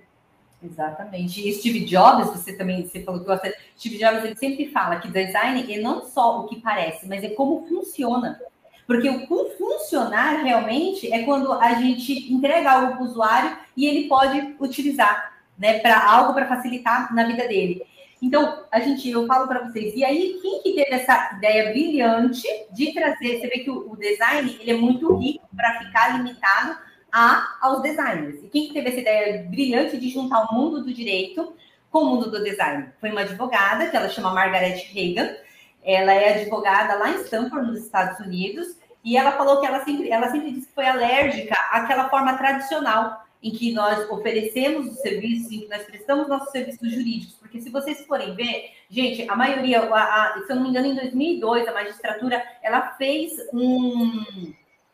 Exatamente. 0.63 1.45
E 1.45 1.53
Steve 1.53 1.85
Jobs, 1.85 2.27
você 2.27 2.53
também 2.53 2.87
você 2.87 3.03
falou 3.03 3.19
que 3.19 3.27
gosta. 3.27 3.53
Steve 3.77 3.97
Jobs 3.97 4.23
ele 4.23 4.35
sempre 4.35 4.69
fala 4.69 4.99
que 4.99 5.09
design 5.09 5.73
é 5.73 5.81
não 5.81 6.03
só 6.03 6.39
o 6.39 6.47
que 6.47 6.61
parece, 6.61 7.05
mas 7.05 7.21
é 7.23 7.29
como 7.29 7.67
funciona. 7.67 8.39
Porque 8.85 9.09
o 9.09 9.49
funcionar 9.57 10.43
realmente 10.43 11.11
é 11.11 11.23
quando 11.23 11.53
a 11.53 11.75
gente 11.75 12.33
entrega 12.33 12.71
algo 12.71 12.93
para 12.93 13.01
o 13.01 13.05
usuário 13.05 13.57
e 13.75 13.85
ele 13.85 14.07
pode 14.07 14.55
utilizar, 14.59 15.37
né, 15.57 15.79
para 15.79 16.03
algo 16.03 16.33
para 16.33 16.47
facilitar 16.47 17.13
na 17.13 17.23
vida 17.23 17.47
dele. 17.47 17.83
Então, 18.21 18.65
a 18.71 18.79
gente, 18.79 19.09
eu 19.09 19.25
falo 19.25 19.47
para 19.47 19.67
vocês, 19.67 19.95
e 19.95 20.05
aí 20.05 20.37
quem 20.41 20.61
que 20.61 20.73
teve 20.73 20.93
essa 20.93 21.35
ideia 21.37 21.71
brilhante 21.71 22.47
de 22.71 22.93
trazer, 22.93 23.39
você 23.39 23.47
vê 23.47 23.59
que 23.59 23.71
o, 23.71 23.91
o 23.91 23.97
design, 23.97 24.57
ele 24.59 24.71
é 24.71 24.75
muito 24.75 25.15
rico 25.15 25.47
para 25.55 25.79
ficar 25.79 26.17
limitado 26.17 26.77
a, 27.11 27.57
aos 27.61 27.81
designers. 27.81 28.43
E 28.43 28.47
quem 28.47 28.67
que 28.67 28.73
teve 28.73 28.89
essa 28.89 28.99
ideia 28.99 29.43
brilhante 29.49 29.97
de 29.97 30.09
juntar 30.09 30.45
o 30.45 30.53
mundo 30.53 30.83
do 30.83 30.93
direito 30.93 31.55
com 31.89 31.99
o 31.99 32.05
mundo 32.05 32.29
do 32.29 32.43
design? 32.43 32.89
Foi 32.99 33.09
uma 33.09 33.21
advogada, 33.21 33.89
que 33.89 33.97
ela 33.97 34.07
chama 34.07 34.33
Margaret 34.33 34.85
Hagan, 34.95 35.35
ela 35.83 36.13
é 36.13 36.41
advogada 36.41 36.95
lá 36.95 37.11
em 37.11 37.21
Stanford, 37.21 37.67
nos 37.67 37.79
Estados 37.79 38.19
Unidos, 38.19 38.77
e 39.03 39.17
ela 39.17 39.31
falou 39.31 39.59
que 39.59 39.65
ela 39.65 39.83
sempre, 39.83 40.09
ela 40.09 40.29
sempre 40.29 40.51
disse 40.51 40.67
que 40.67 40.73
foi 40.73 40.85
alérgica 40.85 41.55
àquela 41.71 42.09
forma 42.09 42.37
tradicional 42.37 43.25
em 43.41 43.49
que 43.49 43.73
nós 43.73 44.07
oferecemos 44.11 44.87
os 44.91 44.99
serviços, 44.99 45.51
em 45.51 45.61
que 45.61 45.67
nós 45.67 45.81
prestamos 45.83 46.27
nossos 46.27 46.51
serviços 46.51 46.91
jurídicos. 46.91 47.35
Porque 47.39 47.59
se 47.59 47.71
vocês 47.71 48.05
forem 48.05 48.35
ver, 48.35 48.71
gente, 48.89 49.27
a 49.27 49.35
maioria, 49.35 49.81
a, 49.81 50.25
a, 50.27 50.43
se 50.45 50.51
eu 50.51 50.55
não 50.55 50.63
me 50.63 50.69
engano, 50.69 50.87
em 50.87 50.95
2002, 50.95 51.67
a 51.67 51.73
magistratura, 51.73 52.43
ela 52.61 52.93
fez 52.97 53.33
um... 53.51 54.53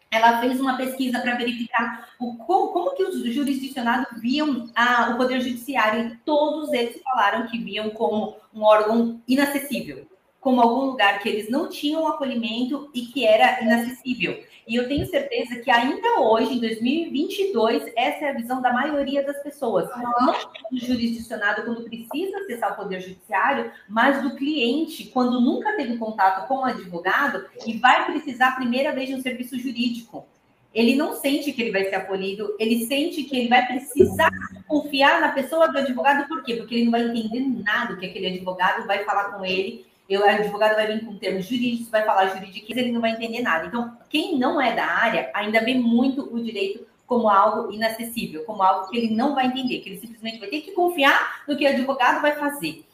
Ela 0.10 0.39
fez 0.39 0.58
uma 0.62 0.78
pesquisa 0.78 1.19
para 1.19 1.36
verificar 1.36 2.08
o, 2.17 2.38
como, 2.38 2.69
como, 2.69 2.95
que 2.95 3.04
os 3.04 3.21
jurisdicionados 3.36 4.21
viam 4.21 4.69
a, 4.73 5.10
o 5.10 5.17
Poder 5.17 5.41
Judiciário, 5.41 6.08
e 6.08 6.15
todos 6.19 6.71
eles 6.71 7.02
falaram 7.04 7.45
que 7.47 7.58
viam 7.58 7.89
como 7.89 8.38
um 8.54 8.63
órgão 8.63 9.21
inacessível 9.28 10.08
como 10.47 10.62
algum 10.62 10.86
lugar 10.86 11.19
que 11.19 11.27
eles 11.27 11.49
não 11.49 11.67
tinham 11.67 12.07
acolhimento 12.07 12.89
e 12.93 13.01
que 13.01 13.25
era 13.25 13.62
inacessível. 13.62 14.41
E 14.65 14.77
eu 14.77 14.88
tenho 14.88 15.05
certeza 15.05 15.60
que 15.60 15.69
ainda 15.69 16.21
hoje, 16.21 16.53
em 16.53 16.60
2022, 16.62 17.91
essa 17.97 18.23
é 18.23 18.29
a 18.29 18.33
visão 18.33 18.62
da 18.62 18.71
maioria 18.71 19.25
das 19.25 19.43
pessoas. 19.43 19.89
Não 19.97 20.33
do 20.71 20.79
jurisdicionado 20.79 21.63
quando 21.63 21.83
precisa 21.83 22.38
acessar 22.38 22.71
o 22.71 22.75
Poder 22.77 23.01
Judiciário, 23.01 23.73
mas 23.89 24.23
do 24.23 24.38
cliente 24.38 25.12
quando 25.13 25.41
nunca 25.41 25.75
teve 25.75 25.97
contato 25.97 26.47
com 26.47 26.60
o 26.60 26.63
advogado 26.63 27.43
e 27.65 27.73
vai 27.73 28.05
precisar 28.05 28.47
a 28.47 28.55
primeira 28.55 28.93
vez 28.93 29.10
de 29.10 29.15
um 29.15 29.21
serviço 29.21 29.60
jurídico. 29.60 30.25
Ele 30.73 30.95
não 30.95 31.13
sente 31.13 31.51
que 31.51 31.62
ele 31.62 31.71
vai 31.71 31.83
ser 31.89 31.95
acolhido, 31.95 32.55
ele 32.57 32.86
sente 32.86 33.21
que 33.25 33.38
ele 33.38 33.49
vai 33.49 33.67
precisar 33.67 34.31
confiar 34.65 35.19
na 35.19 35.33
pessoa 35.33 35.67
do 35.67 35.77
advogado, 35.77 36.25
por 36.25 36.41
quê? 36.41 36.55
Porque 36.55 36.73
ele 36.73 36.86
não 36.86 36.91
vai 36.91 37.03
entender 37.03 37.41
nada 37.41 37.97
que 37.97 38.05
aquele 38.05 38.27
advogado 38.27 38.88
vai 38.88 39.03
falar 39.03 39.33
com 39.33 39.43
ele 39.43 39.86
eu, 40.09 40.21
o 40.21 40.25
advogado 40.25 40.75
vai 40.75 40.87
vir 40.87 41.05
com 41.05 41.17
termos 41.17 41.45
jurídicos, 41.45 41.89
vai 41.89 42.03
falar 42.03 42.27
jurídico, 42.27 42.65
ele 42.69 42.91
não 42.91 43.01
vai 43.01 43.11
entender 43.11 43.41
nada. 43.41 43.65
Então, 43.65 43.97
quem 44.09 44.37
não 44.37 44.59
é 44.61 44.73
da 44.73 44.85
área 44.85 45.29
ainda 45.33 45.59
vê 45.61 45.73
muito 45.73 46.33
o 46.33 46.41
direito 46.41 46.87
como 47.05 47.29
algo 47.29 47.71
inacessível, 47.71 48.43
como 48.43 48.61
algo 48.63 48.89
que 48.89 48.97
ele 48.97 49.15
não 49.15 49.33
vai 49.33 49.47
entender, 49.47 49.79
que 49.79 49.89
ele 49.89 49.99
simplesmente 49.99 50.39
vai 50.39 50.49
ter 50.49 50.61
que 50.61 50.71
confiar 50.71 51.43
no 51.47 51.57
que 51.57 51.65
o 51.65 51.69
advogado 51.69 52.21
vai 52.21 52.35
fazer. 52.35 52.85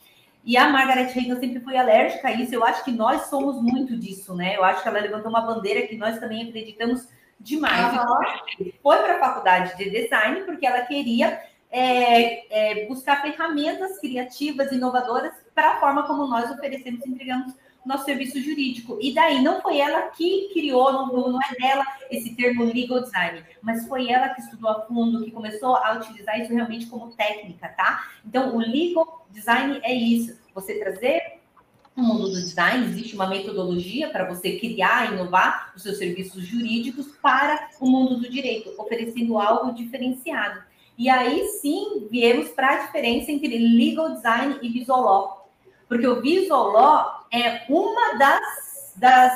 E 0.45 0.57
a 0.57 0.69
Margaret 0.69 1.11
Hagan 1.11 1.39
sempre 1.39 1.61
foi 1.61 1.77
alérgica 1.77 2.27
a 2.27 2.31
isso. 2.31 2.53
Eu 2.53 2.63
acho 2.65 2.83
que 2.83 2.91
nós 2.91 3.27
somos 3.27 3.61
muito 3.61 3.97
disso, 3.97 4.35
né? 4.35 4.57
Eu 4.57 4.63
acho 4.63 4.81
que 4.81 4.87
ela 4.87 4.99
levantou 4.99 5.29
uma 5.29 5.41
bandeira 5.41 5.87
que 5.87 5.95
nós 5.95 6.19
também 6.19 6.47
acreditamos 6.47 7.07
demais. 7.39 7.93
Uhum. 7.93 8.71
Foi 8.81 8.97
para 8.97 9.15
a 9.15 9.19
faculdade 9.19 9.77
de 9.77 9.89
design 9.89 10.41
porque 10.41 10.65
ela 10.65 10.81
queria 10.81 11.41
é, 11.71 12.81
é, 12.81 12.85
buscar 12.87 13.21
ferramentas 13.21 13.99
criativas, 13.99 14.71
inovadoras 14.71 15.33
para 15.53 15.71
a 15.71 15.79
forma 15.79 16.03
como 16.03 16.27
nós 16.27 16.49
oferecemos 16.51 17.05
e 17.05 17.09
entregamos 17.09 17.53
nosso 17.85 18.05
serviço 18.05 18.41
jurídico. 18.41 18.97
E 19.01 19.13
daí 19.13 19.41
não 19.41 19.61
foi 19.61 19.79
ela 19.79 20.03
que 20.03 20.49
criou, 20.53 20.91
não, 20.93 21.07
não 21.07 21.39
é 21.41 21.55
dela 21.55 21.85
esse 22.09 22.35
termo 22.35 22.63
legal 22.63 23.01
design, 23.01 23.43
mas 23.61 23.87
foi 23.87 24.09
ela 24.09 24.29
que 24.29 24.41
estudou 24.41 24.69
a 24.69 24.81
fundo, 24.81 25.23
que 25.23 25.31
começou 25.31 25.75
a 25.75 25.93
utilizar 25.93 26.39
isso 26.39 26.53
realmente 26.53 26.85
como 26.85 27.11
técnica, 27.11 27.67
tá? 27.69 28.07
Então, 28.25 28.55
o 28.55 28.59
legal 28.59 29.25
design 29.29 29.79
é 29.83 29.93
isso, 29.93 30.39
você 30.53 30.79
trazer 30.79 31.41
no 31.95 32.03
mundo 32.03 32.29
do 32.29 32.41
design 32.41 32.85
existe 32.87 33.13
uma 33.13 33.27
metodologia 33.27 34.09
para 34.09 34.27
você 34.27 34.57
criar, 34.57 35.13
inovar 35.13 35.73
os 35.75 35.83
seus 35.83 35.97
serviços 35.97 36.43
jurídicos 36.43 37.07
para 37.21 37.69
o 37.79 37.87
mundo 37.87 38.17
do 38.17 38.29
direito, 38.29 38.73
oferecendo 38.79 39.37
algo 39.37 39.73
diferenciado. 39.73 40.63
E 40.97 41.09
aí 41.09 41.45
sim 41.61 42.07
viemos 42.09 42.49
para 42.49 42.69
a 42.69 42.85
diferença 42.85 43.31
entre 43.31 43.57
legal 43.57 44.13
design 44.13 44.57
e 44.61 44.69
visual 44.69 45.01
law. 45.01 45.42
Porque 45.87 46.07
o 46.07 46.21
visual 46.21 46.71
law 46.71 47.25
é 47.31 47.65
uma 47.69 48.17
das, 48.17 48.93
das, 48.95 49.33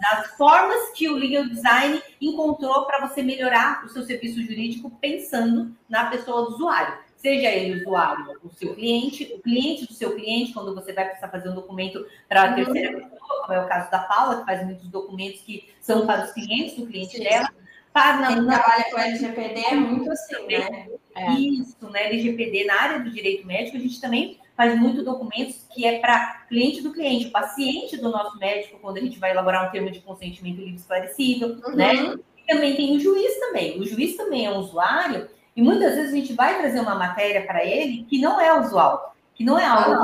das 0.00 0.36
formas 0.36 0.90
que 0.94 1.08
o 1.08 1.16
legal 1.16 1.44
design 1.44 2.02
encontrou 2.20 2.84
para 2.86 3.06
você 3.06 3.22
melhorar 3.22 3.84
o 3.84 3.88
seu 3.88 4.02
serviço 4.02 4.42
jurídico 4.42 4.90
pensando 5.00 5.74
na 5.88 6.06
pessoa 6.06 6.42
do 6.46 6.54
usuário. 6.54 6.98
Seja 7.16 7.50
ele 7.50 7.74
o 7.74 7.82
usuário, 7.82 8.40
o 8.42 8.50
seu 8.50 8.74
cliente, 8.74 9.30
o 9.34 9.40
cliente 9.40 9.86
do 9.86 9.92
seu 9.92 10.14
cliente, 10.14 10.54
quando 10.54 10.74
você 10.74 10.92
vai 10.92 11.04
precisar 11.04 11.28
fazer 11.28 11.50
um 11.50 11.54
documento 11.54 12.06
para 12.26 12.42
a 12.42 12.48
uhum. 12.48 12.54
terceira 12.54 12.92
pessoa, 12.96 13.42
como 13.42 13.52
é 13.52 13.62
o 13.62 13.68
caso 13.68 13.90
da 13.90 13.98
Paula, 13.98 14.40
que 14.40 14.46
faz 14.46 14.64
muitos 14.64 14.88
documentos 14.88 15.42
que 15.42 15.68
são 15.82 16.06
para 16.06 16.24
os 16.24 16.32
clientes 16.32 16.76
do 16.76 16.86
cliente 16.86 17.18
dela. 17.18 17.48
Para, 17.92 18.28
Quem 18.28 18.46
trabalha 18.46 18.84
com 18.90 18.98
LGPD 18.98 19.60
é 19.60 19.74
muito 19.74 20.10
assim, 20.10 20.46
né? 20.46 20.88
é. 21.14 21.32
isso, 21.32 21.90
né? 21.90 22.06
LGPD, 22.06 22.64
na 22.64 22.80
área 22.80 23.00
do 23.00 23.10
direito 23.10 23.46
médico, 23.46 23.76
a 23.76 23.80
gente 23.80 24.00
também 24.00 24.38
faz 24.60 24.78
muito 24.78 25.02
documentos 25.02 25.66
que 25.72 25.86
é 25.86 26.00
para 26.00 26.44
cliente 26.46 26.82
do 26.82 26.92
cliente, 26.92 27.30
paciente 27.30 27.96
do 27.96 28.10
nosso 28.10 28.36
médico, 28.38 28.78
quando 28.78 28.98
a 28.98 29.00
gente 29.00 29.18
vai 29.18 29.30
elaborar 29.30 29.66
um 29.66 29.70
termo 29.70 29.90
de 29.90 30.00
consentimento 30.00 30.58
livre 30.58 30.74
esclarecido, 30.74 31.62
uhum. 31.64 31.74
né? 31.74 31.94
E 32.36 32.52
também 32.52 32.76
tem 32.76 32.94
o 32.94 33.00
juiz 33.00 33.38
também. 33.38 33.80
O 33.80 33.86
juiz 33.86 34.18
também 34.18 34.44
é 34.44 34.50
um 34.50 34.58
usuário 34.58 35.30
e 35.56 35.62
muitas 35.62 35.94
vezes 35.94 36.12
a 36.12 36.14
gente 36.14 36.34
vai 36.34 36.58
trazer 36.58 36.78
uma 36.78 36.94
matéria 36.94 37.46
para 37.46 37.64
ele 37.64 38.04
que 38.04 38.20
não 38.20 38.38
é 38.38 38.52
usual, 38.60 39.16
que 39.34 39.42
não 39.42 39.58
é 39.58 39.64
algo 39.64 39.94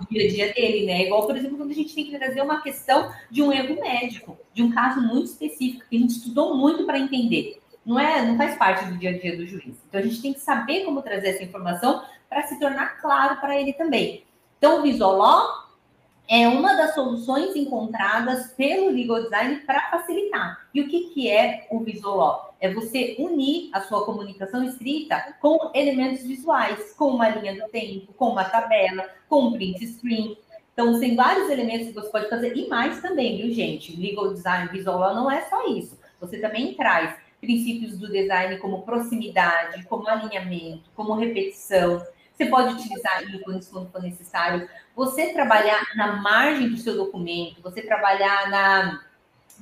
do 0.00 0.06
dia 0.08 0.24
a 0.24 0.32
dia 0.32 0.54
dele, 0.54 0.86
né? 0.86 1.04
Igual, 1.04 1.26
por 1.26 1.36
exemplo, 1.36 1.58
quando 1.58 1.72
a 1.72 1.74
gente 1.74 1.94
tem 1.94 2.06
que 2.06 2.16
trazer 2.16 2.40
uma 2.40 2.62
questão 2.62 3.12
de 3.30 3.42
um 3.42 3.52
erro 3.52 3.78
médico, 3.78 4.38
de 4.54 4.62
um 4.62 4.72
caso 4.72 4.98
muito 4.98 5.26
específico, 5.26 5.84
que 5.90 5.94
a 5.94 6.00
gente 6.00 6.12
estudou 6.12 6.56
muito 6.56 6.86
para 6.86 6.98
entender. 6.98 7.60
Não 7.84 8.00
é, 8.00 8.24
não 8.24 8.38
faz 8.38 8.56
parte 8.56 8.86
do 8.86 8.96
dia 8.96 9.10
a 9.10 9.18
dia 9.18 9.36
do 9.36 9.46
juiz. 9.46 9.76
Então 9.86 10.00
a 10.00 10.02
gente 10.02 10.22
tem 10.22 10.32
que 10.32 10.40
saber 10.40 10.86
como 10.86 11.02
trazer 11.02 11.28
essa 11.28 11.44
informação 11.44 12.02
para 12.28 12.46
se 12.46 12.58
tornar 12.58 13.00
claro 13.00 13.40
para 13.40 13.60
ele 13.60 13.72
também. 13.72 14.24
Então, 14.58 14.80
o 14.80 14.82
Visoló 14.82 15.66
é 16.28 16.48
uma 16.48 16.74
das 16.74 16.94
soluções 16.94 17.54
encontradas 17.54 18.52
pelo 18.54 18.90
Legal 18.90 19.22
Design 19.22 19.56
para 19.60 19.90
facilitar. 19.90 20.66
E 20.74 20.80
o 20.80 20.88
que, 20.88 21.10
que 21.10 21.30
é 21.30 21.66
o 21.70 21.80
Visoló? 21.80 22.50
É 22.60 22.72
você 22.72 23.16
unir 23.18 23.70
a 23.72 23.80
sua 23.82 24.04
comunicação 24.04 24.64
escrita 24.64 25.36
com 25.40 25.70
elementos 25.74 26.24
visuais, 26.24 26.92
com 26.94 27.10
uma 27.10 27.28
linha 27.28 27.54
do 27.54 27.70
tempo, 27.70 28.12
com 28.14 28.30
uma 28.30 28.44
tabela, 28.44 29.08
com 29.28 29.44
um 29.44 29.52
print 29.52 29.86
screen. 29.86 30.36
Então, 30.72 30.98
tem 30.98 31.14
vários 31.14 31.48
elementos 31.48 31.88
que 31.88 31.94
você 31.94 32.10
pode 32.10 32.28
fazer, 32.28 32.56
e 32.56 32.68
mais 32.68 33.00
também, 33.00 33.36
viu, 33.36 33.50
gente? 33.50 33.98
Legal 33.98 34.32
Design 34.32 34.68
Visoló 34.70 35.14
não 35.14 35.30
é 35.30 35.42
só 35.42 35.66
isso. 35.68 35.98
Você 36.20 36.38
também 36.38 36.74
traz 36.74 37.14
princípios 37.40 37.98
do 37.98 38.10
design 38.10 38.58
como 38.58 38.82
proximidade, 38.82 39.84
como 39.84 40.08
alinhamento, 40.08 40.90
como 40.94 41.14
repetição, 41.14 42.04
você 42.36 42.46
pode 42.46 42.74
utilizar 42.74 43.22
ícones 43.34 43.68
quando 43.68 43.90
for 43.90 44.02
necessário. 44.02 44.68
Você 44.94 45.32
trabalhar 45.32 45.82
na 45.96 46.16
margem 46.16 46.68
do 46.68 46.76
seu 46.76 46.94
documento, 46.94 47.62
você 47.62 47.80
trabalhar 47.80 48.50
na, 48.50 49.02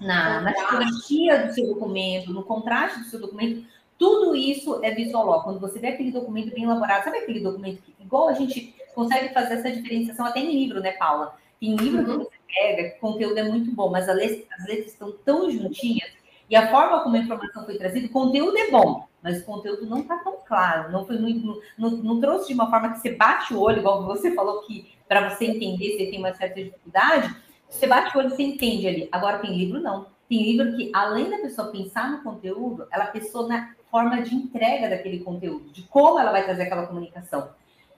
na, 0.00 0.40
na 0.40 0.52
tipografia 0.52 1.46
do 1.46 1.54
seu 1.54 1.66
documento, 1.68 2.32
no 2.32 2.42
contraste 2.42 2.98
do 2.98 3.06
seu 3.06 3.20
documento, 3.20 3.64
tudo 3.96 4.34
isso 4.34 4.80
é 4.82 4.90
visual. 4.90 5.44
Quando 5.44 5.60
você 5.60 5.78
vê 5.78 5.88
aquele 5.88 6.10
documento 6.10 6.52
bem 6.52 6.64
elaborado, 6.64 7.04
sabe 7.04 7.18
aquele 7.18 7.40
documento 7.40 7.80
que, 7.82 7.94
igual 8.00 8.28
a 8.28 8.32
gente 8.32 8.74
consegue 8.92 9.32
fazer 9.32 9.54
essa 9.54 9.70
diferenciação 9.70 10.26
até 10.26 10.40
em 10.40 10.50
livro, 10.50 10.80
né, 10.80 10.92
Paula? 10.92 11.36
Tem 11.60 11.76
livro 11.76 11.98
uhum. 11.98 12.04
que 12.04 12.24
você 12.24 12.36
pega, 12.52 12.90
que 12.90 12.96
o 12.96 13.00
conteúdo 13.00 13.38
é 13.38 13.44
muito 13.44 13.70
bom, 13.70 13.88
mas 13.90 14.08
as 14.08 14.16
letras, 14.16 14.46
as 14.58 14.66
letras 14.66 14.92
estão 14.92 15.12
tão 15.24 15.48
juntinhas 15.50 16.10
e 16.50 16.56
a 16.56 16.70
forma 16.70 17.02
como 17.02 17.16
a 17.16 17.20
informação 17.20 17.64
foi 17.64 17.78
trazida, 17.78 18.06
o 18.06 18.10
conteúdo 18.10 18.56
é 18.58 18.70
bom, 18.70 19.06
mas 19.24 19.40
o 19.40 19.44
conteúdo 19.46 19.86
não 19.86 20.00
está 20.00 20.18
tão 20.18 20.36
claro, 20.46 20.92
não 20.92 21.06
foi 21.06 21.18
muito, 21.18 21.62
não, 21.78 21.90
não, 21.90 22.20
trouxe 22.20 22.48
de 22.48 22.52
uma 22.54 22.68
forma 22.68 22.92
que 22.92 22.98
você 22.98 23.12
bate 23.12 23.54
o 23.54 23.58
olho, 23.58 23.78
igual 23.78 24.04
você 24.04 24.34
falou 24.34 24.60
que 24.60 24.94
para 25.08 25.30
você 25.30 25.46
entender 25.46 25.96
você 25.96 26.10
tem 26.10 26.18
uma 26.18 26.34
certa 26.34 26.62
dificuldade, 26.62 27.34
você 27.66 27.86
bate 27.86 28.14
o 28.14 28.20
olho 28.20 28.28
você 28.28 28.42
entende 28.42 28.86
ali. 28.86 29.08
Agora 29.10 29.38
tem 29.38 29.56
livro 29.56 29.80
não. 29.80 30.06
Tem 30.28 30.42
livro 30.42 30.76
que, 30.76 30.90
além 30.94 31.30
da 31.30 31.38
pessoa 31.38 31.70
pensar 31.70 32.10
no 32.10 32.22
conteúdo, 32.22 32.86
ela 32.92 33.06
pensou 33.06 33.48
na 33.48 33.74
forma 33.90 34.20
de 34.20 34.34
entrega 34.34 34.90
daquele 34.90 35.20
conteúdo, 35.20 35.70
de 35.70 35.82
como 35.82 36.18
ela 36.18 36.30
vai 36.30 36.44
trazer 36.44 36.64
aquela 36.64 36.86
comunicação. 36.86 37.48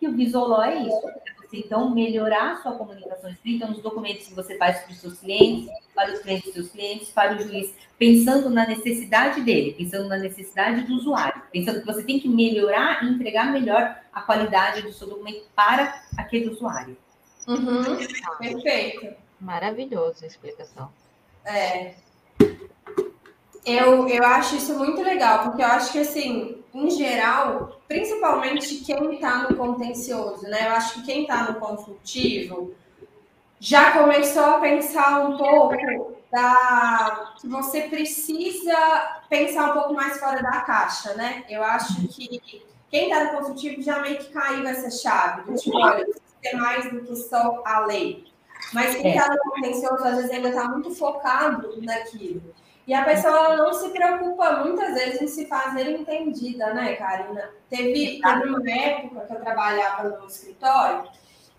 E 0.01 0.07
o 0.07 0.13
Visoló 0.13 0.63
é 0.63 0.77
isso. 0.77 1.01
Então, 1.53 1.91
melhorar 1.91 2.53
a 2.53 2.63
sua 2.63 2.73
comunicação 2.73 3.31
escrita 3.31 3.67
nos 3.67 3.81
documentos 3.81 4.27
que 4.27 4.35
você 4.35 4.57
faz 4.57 4.81
para 4.81 4.93
os 4.93 4.99
seus 4.99 5.19
clientes, 5.19 5.71
para 5.95 6.13
os 6.13 6.21
clientes 6.21 6.45
dos 6.47 6.55
seus 6.55 6.69
clientes, 6.71 7.09
para 7.11 7.37
o 7.37 7.39
juiz, 7.41 7.75
pensando 7.99 8.51
na 8.51 8.67
necessidade 8.67 9.41
dele, 9.43 9.73
pensando 9.73 10.09
na 10.09 10.19
necessidade 10.19 10.83
do 10.83 10.95
usuário, 10.95 11.43
pensando 11.53 11.81
que 11.81 11.87
você 11.87 12.03
tem 12.03 12.21
que 12.21 12.29
melhorar 12.29 13.05
e 13.05 13.09
entregar 13.09 13.53
melhor 13.53 13.97
a 14.13 14.23
qualidade 14.23 14.83
do 14.83 14.93
seu 14.93 15.09
documento 15.09 15.45
para 15.55 16.03
aquele 16.17 16.49
usuário. 16.49 16.97
Uhum, 17.47 17.97
perfeito. 18.39 19.15
Maravilhoso 19.41 20.25
a 20.25 20.27
explicação. 20.27 20.91
É. 21.45 21.95
Eu, 23.67 24.09
eu 24.09 24.25
acho 24.25 24.55
isso 24.55 24.79
muito 24.79 25.03
legal, 25.03 25.43
porque 25.43 25.61
eu 25.61 25.67
acho 25.67 25.91
que, 25.91 25.99
assim, 25.99 26.63
em 26.73 26.89
geral, 26.89 27.81
principalmente 27.89 28.77
quem 28.77 29.15
está 29.15 29.39
no 29.39 29.57
contencioso, 29.57 30.45
né? 30.45 30.69
Eu 30.69 30.73
acho 30.73 30.95
que 30.95 31.03
quem 31.03 31.23
está 31.23 31.51
no 31.51 31.59
consultivo 31.59 32.73
já 33.59 33.91
começou 33.91 34.45
a 34.45 34.61
pensar 34.61 35.27
um 35.29 35.37
pouco 35.37 36.17
da 36.31 37.35
que 37.41 37.49
você 37.49 37.83
precisa 37.83 38.77
pensar 39.29 39.71
um 39.71 39.73
pouco 39.73 39.95
mais 39.95 40.21
fora 40.21 40.41
da 40.41 40.61
caixa, 40.61 41.15
né? 41.15 41.45
Eu 41.49 41.65
acho 41.65 42.07
que 42.09 42.63
quem 42.89 43.11
está 43.11 43.25
no 43.25 43.39
consultivo 43.39 43.83
já 43.83 43.99
meio 44.01 44.19
que 44.19 44.33
caiu 44.33 44.65
essa 44.67 44.91
chave, 44.91 45.51
do 45.51 45.59
tipo, 45.59 45.77
olha, 45.77 46.07
ter 46.41 46.57
mais 46.57 46.89
do 46.89 47.01
que 47.01 47.17
só 47.17 47.63
a 47.65 47.81
lei. 47.87 48.27
Mas 48.73 48.95
quem 48.95 49.11
está 49.11 49.27
é. 49.27 49.29
no 49.31 49.39
contencioso, 49.39 50.05
às 50.05 50.17
vezes, 50.17 50.31
ainda 50.31 50.51
está 50.51 50.69
muito 50.69 50.95
focado 50.95 51.81
naquilo. 51.83 52.43
E 52.87 52.95
a 52.95 53.05
pessoa 53.05 53.57
não 53.57 53.73
se 53.73 53.89
preocupa 53.89 54.65
muitas 54.65 54.95
vezes 54.95 55.21
em 55.21 55.27
se 55.27 55.47
fazer 55.47 55.91
entendida, 55.91 56.73
né, 56.73 56.95
Karina? 56.95 57.51
Teve, 57.69 58.21
teve 58.21 58.49
uma 58.49 58.71
época 58.71 59.27
que 59.27 59.33
eu 59.33 59.41
trabalhava 59.41 60.09
no 60.09 60.27
escritório 60.27 61.03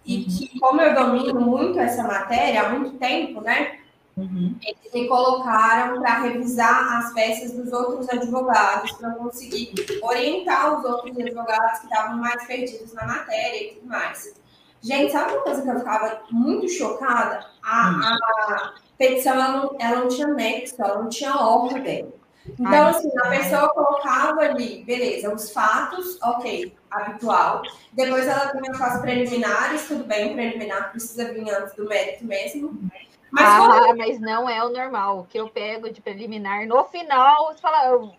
e 0.05 0.19
uhum. 0.19 0.25
que, 0.25 0.59
como 0.59 0.81
eu 0.81 0.95
domino 0.95 1.41
muito 1.41 1.77
essa 1.79 2.03
matéria 2.03 2.61
há 2.61 2.69
muito 2.69 2.97
tempo, 2.97 3.41
né? 3.41 3.79
Uhum. 4.15 4.55
Eles 4.63 4.93
me 4.93 5.07
colocaram 5.07 5.99
para 6.01 6.21
revisar 6.21 6.97
as 6.97 7.13
peças 7.13 7.51
dos 7.51 7.73
outros 7.73 8.09
advogados, 8.09 8.93
para 8.93 9.11
conseguir 9.11 9.73
orientar 10.01 10.79
os 10.79 10.85
outros 10.85 11.15
advogados 11.19 11.79
que 11.79 11.85
estavam 11.87 12.17
mais 12.17 12.47
perdidos 12.47 12.93
na 12.93 13.05
matéria 13.05 13.63
e 13.63 13.75
tudo 13.75 13.87
mais. 13.87 14.33
Gente, 14.81 15.11
sabe 15.11 15.33
uma 15.33 15.41
coisa 15.41 15.61
que 15.61 15.69
eu 15.69 15.79
ficava 15.79 16.21
muito 16.31 16.69
chocada? 16.69 17.45
A, 17.61 17.89
hum. 17.89 18.01
a 18.03 18.73
petição 18.97 19.33
ela 19.33 19.49
não, 19.49 19.75
ela 19.79 19.99
não 20.01 20.07
tinha 20.07 20.27
nexo, 20.27 20.75
ela 20.79 21.01
não 21.01 21.09
tinha 21.09 21.35
ordem. 21.35 22.11
Então, 22.59 22.87
assim, 22.87 23.11
a 23.19 23.29
pessoa 23.29 23.69
colocava 23.69 24.41
ali, 24.41 24.83
beleza, 24.83 25.33
os 25.33 25.51
fatos, 25.51 26.17
ok, 26.21 26.73
habitual. 26.89 27.61
Depois 27.91 28.25
ela 28.25 28.53
vinha 28.53 28.71
com 28.71 28.83
as 28.83 29.01
preliminares, 29.01 29.87
tudo 29.87 30.05
bem, 30.05 30.33
preliminar 30.33 30.91
precisa 30.91 31.31
vir 31.33 31.49
antes 31.49 31.75
do 31.75 31.85
mérito 31.85 32.25
mesmo. 32.25 32.79
Mas, 33.29 33.43
ah, 33.45 33.93
mas 33.95 34.19
não 34.21 34.49
é 34.49 34.63
o 34.63 34.69
normal. 34.69 35.19
O 35.19 35.25
que 35.25 35.37
eu 35.37 35.49
pego 35.49 35.91
de 35.91 35.99
preliminar 35.99 36.65
no 36.65 36.85
final, 36.85 37.47
você 37.47 37.59
fala. 37.59 37.85
Eu... 37.87 38.11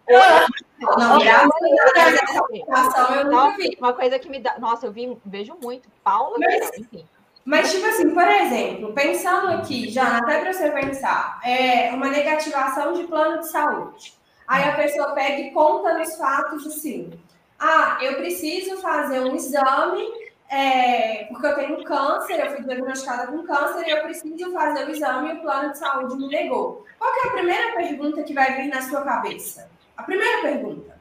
Não, 0.99 1.19
graças 1.19 1.51
a 1.55 2.03
Deus, 2.03 3.35
eu 3.35 3.57
vi. 3.57 3.77
Uma 3.79 3.95
coisa 3.95 4.19
que 4.19 4.29
me 4.29 4.39
dá. 4.39 4.59
Nossa, 4.59 4.87
eu 4.87 4.93
vi, 4.93 5.17
vejo 5.25 5.57
muito. 5.63 5.89
Paula, 6.05 6.37
mas, 6.39 6.79
enfim. 6.79 7.07
Mas, 7.49 7.73
tipo 7.73 7.87
assim, 7.87 8.11
por 8.11 8.29
exemplo, 8.29 8.93
pensando 8.93 9.49
aqui, 9.53 9.89
já 9.89 10.19
até 10.19 10.39
para 10.39 10.53
você 10.53 10.71
pensar, 10.71 11.41
é 11.43 11.91
uma 11.95 12.11
negativação 12.11 12.93
de 12.93 13.05
plano 13.05 13.39
de 13.41 13.49
saúde. 13.49 14.13
Aí 14.47 14.69
a 14.69 14.77
pessoa 14.77 15.15
pega 15.15 15.41
e 15.41 15.51
conta 15.53 15.97
nos 15.97 16.15
fatos 16.17 16.67
assim: 16.67 17.11
ah, 17.59 17.97
eu 18.03 18.17
preciso 18.17 18.77
fazer 18.83 19.21
um 19.21 19.35
exame 19.35 20.07
é, 20.51 21.25
porque 21.25 21.47
eu 21.47 21.55
tenho 21.55 21.85
câncer, 21.85 22.39
eu 22.39 22.51
fui 22.51 22.65
diagnosticada 22.65 23.29
com 23.29 23.43
câncer 23.45 23.87
e 23.87 23.91
eu 23.93 24.03
preciso 24.03 24.53
fazer 24.53 24.87
o 24.87 24.91
exame 24.91 25.31
e 25.31 25.33
o 25.39 25.41
plano 25.41 25.73
de 25.73 25.79
saúde 25.79 26.17
me 26.17 26.29
negou. 26.29 26.85
Qual 26.99 27.11
é 27.11 27.29
a 27.29 27.33
primeira 27.33 27.77
pergunta 27.77 28.23
que 28.25 28.35
vai 28.35 28.57
vir 28.57 28.69
na 28.69 28.83
sua 28.83 29.01
cabeça? 29.01 29.71
A 29.97 30.03
primeira 30.03 30.43
pergunta. 30.43 31.01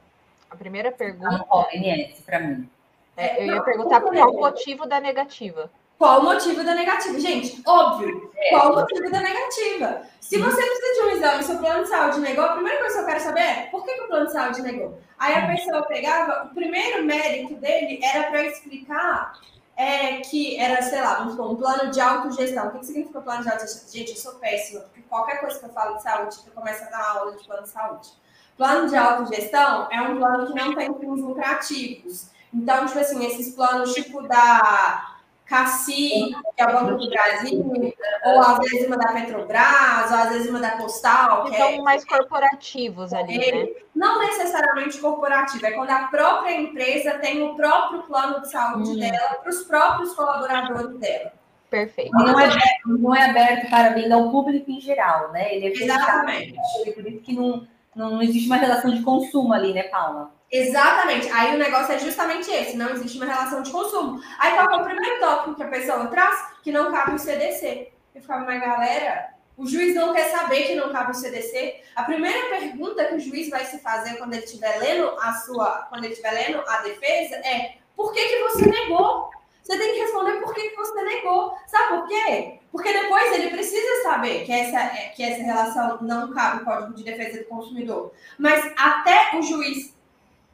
A 0.50 0.56
primeira 0.56 0.94
pergunta. 0.94 1.46
OMS, 1.50 2.22
para 2.22 2.40
mim. 2.40 2.70
É, 3.18 3.44
eu 3.44 3.48
ia 3.48 3.62
perguntar 3.62 4.00
qual 4.00 4.14
é 4.14 4.24
o 4.24 4.32
motivo 4.32 4.86
da 4.86 5.02
negativa. 5.02 5.70
Qual 5.98 6.22
o 6.22 6.24
motivo 6.24 6.64
da 6.64 6.76
negativa? 6.76 7.20
Gente, 7.20 7.62
óbvio, 7.66 8.32
qual 8.52 8.72
o 8.72 8.76
motivo 8.76 9.10
da 9.10 9.20
negativa? 9.20 10.04
Se 10.22 10.38
você 10.38 10.62
precisa 10.62 10.94
de 10.94 11.08
um 11.08 11.10
exame 11.12 11.42
e 11.42 11.44
seu 11.44 11.58
plano 11.58 11.84
de 11.84 11.90
saúde 11.90 12.20
negou, 12.20 12.46
a 12.46 12.54
primeira 12.54 12.80
coisa 12.80 12.96
que 12.96 13.02
eu 13.02 13.06
quero 13.08 13.20
saber 13.20 13.40
é 13.40 13.68
por 13.72 13.84
que, 13.84 13.94
que 13.94 14.02
o 14.02 14.08
plano 14.08 14.28
de 14.28 14.32
saúde 14.34 14.62
negou? 14.62 15.00
Aí 15.18 15.34
a 15.34 15.48
pessoa 15.48 15.82
pegava, 15.84 16.46
o 16.46 16.54
primeiro 16.54 17.04
mérito 17.04 17.56
dele 17.56 18.00
era 18.04 18.30
para 18.30 18.46
explicar 18.46 19.34
é, 19.76 20.18
que 20.22 20.60
era, 20.60 20.82
sei 20.82 21.02
lá, 21.02 21.16
vamos 21.16 21.34
supor, 21.34 21.52
um 21.52 21.56
plano 21.56 21.90
de 21.90 22.00
autogestão. 22.00 22.68
O 22.68 22.72
que, 22.72 22.80
que 22.80 22.86
significa 22.86 23.22
plano 23.22 23.42
de 23.42 23.50
autogestão? 23.50 23.90
Gente, 23.92 24.12
eu 24.12 24.18
sou 24.18 24.34
péssima, 24.36 24.82
porque 24.82 25.02
qualquer 25.04 25.40
coisa 25.40 25.60
que 25.60 25.66
eu 25.66 25.70
falo 25.70 25.96
de 25.96 26.04
saúde, 26.04 26.38
eu 26.46 26.52
começo 26.52 26.84
a 26.84 26.90
dar 26.90 27.10
aula 27.10 27.36
de 27.36 27.44
plano 27.44 27.64
de 27.64 27.70
saúde. 27.70 28.10
Plano 28.56 28.90
de 28.90 28.96
autogestão 28.96 29.88
é 29.92 30.02
um 30.02 30.18
plano 30.18 30.48
que 30.48 30.54
não 30.54 30.76
tem 30.76 30.94
fins 31.00 31.22
lucrativos. 31.22 32.30
Então, 32.54 32.86
tipo 32.86 33.00
assim, 33.00 33.26
esses 33.26 33.56
planos 33.56 33.94
tipo 33.94 34.28
da 34.28 35.17
Cassi, 35.48 36.36
que 36.56 36.62
é 36.62 36.66
o 36.66 36.74
Banco 36.74 36.98
do 36.98 37.10
Brasil, 37.10 37.94
ou 38.26 38.40
às 38.40 38.58
vezes 38.60 38.88
uma 38.88 38.98
da 38.98 39.14
Petrobras, 39.14 40.12
ou 40.12 40.18
às 40.18 40.30
vezes 40.30 40.50
uma 40.50 40.60
da 40.60 40.72
Postal. 40.72 41.46
Que 41.46 41.56
são 41.56 41.68
é... 41.70 41.82
mais 41.82 42.04
corporativos 42.04 43.14
ali, 43.14 43.42
é, 43.42 43.64
né? 43.64 43.72
Não 43.96 44.20
necessariamente 44.20 44.98
corporativo, 45.00 45.66
é 45.66 45.72
quando 45.72 45.90
a 45.90 46.08
própria 46.08 46.54
empresa 46.54 47.18
tem 47.20 47.42
o 47.44 47.56
próprio 47.56 48.04
plano 48.04 48.42
de 48.42 48.52
saúde 48.52 48.92
hum. 48.92 49.00
dela 49.00 49.36
para 49.42 49.50
os 49.50 49.64
próprios 49.64 50.14
colaboradores 50.14 50.98
dela. 51.00 51.32
Perfeito. 51.70 52.12
Não 52.12 52.40
é, 52.40 52.46
aberto, 52.46 52.88
não 52.88 53.16
é 53.16 53.30
aberto 53.30 53.70
para 53.70 53.90
venda 53.90 54.16
ao 54.16 54.32
público 54.32 54.72
em 54.72 54.80
geral, 54.80 55.32
né? 55.32 55.54
Ele 55.54 55.68
é 55.68 55.72
Exatamente. 55.72 56.52
Fechado, 56.52 56.94
por 56.94 57.08
isso 57.08 57.20
que 57.20 57.34
não, 57.34 57.68
não, 57.96 58.12
não 58.12 58.22
existe 58.22 58.48
uma 58.48 58.56
relação 58.56 58.94
de 58.94 59.02
consumo 59.02 59.54
ali, 59.54 59.74
né, 59.74 59.84
Paula? 59.84 60.32
Exatamente. 60.52 61.30
Aí 61.30 61.56
o 61.56 61.58
negócio 61.58 61.94
é 61.94 62.00
justamente 62.00 62.50
esse, 62.50 62.78
não 62.78 62.90
existe 62.90 63.18
uma 63.18 63.26
relação 63.26 63.62
de 63.62 63.72
consumo. 63.72 64.22
Aí 64.40 64.54
qual 64.54 64.72
é 64.72 64.82
o 64.82 64.86
primeiro 64.86 65.20
tópico 65.20 65.56
que 65.56 65.64
a 65.64 65.68
pessoa 65.68 66.08
traz? 66.08 66.54
Que 66.64 66.72
não 66.72 66.92
cabe 66.92 67.16
o 67.16 67.20
CDC. 67.20 67.92
Eu 68.16 68.22
ficava, 68.22 68.46
mas 68.46 68.62
galera, 68.62 69.30
o 69.58 69.68
juiz 69.68 69.94
não 69.96 70.14
quer 70.14 70.30
saber 70.30 70.68
que 70.68 70.76
não 70.76 70.92
cabe 70.92 71.12
o 71.12 71.16
CDC. 71.16 71.82
A 71.96 72.04
primeira 72.04 72.50
pergunta 72.50 73.06
que 73.06 73.16
o 73.16 73.20
juiz 73.20 73.50
vai 73.50 73.66
se 73.66 73.80
fazer 73.80 74.18
quando 74.18 74.34
ele 74.34 74.46
estiver 74.46 74.78
lendo 74.78 75.10
a 75.20 75.34
sua, 75.34 75.88
quando 75.90 76.06
ele 76.06 76.14
estiver 76.14 76.32
lendo 76.32 76.64
a 76.68 76.78
defesa 76.78 77.36
é: 77.38 77.78
por 77.96 78.14
que, 78.14 78.26
que 78.28 78.44
você 78.44 78.70
negou? 78.70 79.30
Você 79.62 79.78
tem 79.78 79.96
que 79.96 80.00
responder 80.00 80.40
por 80.40 80.54
que, 80.54 80.70
que 80.70 80.76
você 80.78 81.02
negou. 81.02 81.58
Sabe 81.68 81.98
por 81.98 82.08
quê? 82.08 82.60
Porque 82.72 82.94
depois 82.94 83.34
ele 83.34 83.50
precisa 83.50 84.04
saber 84.04 84.46
que 84.46 84.52
essa, 84.52 84.88
que 85.14 85.22
essa 85.22 85.44
relação 85.44 85.98
não 86.02 86.32
cabe 86.32 86.62
o 86.62 86.66
Código 86.66 86.94
de 86.94 87.04
Defesa 87.04 87.40
do 87.40 87.50
Consumidor. 87.50 88.14
Mas 88.38 88.64
até 88.78 89.36
o 89.36 89.42
juiz 89.42 89.97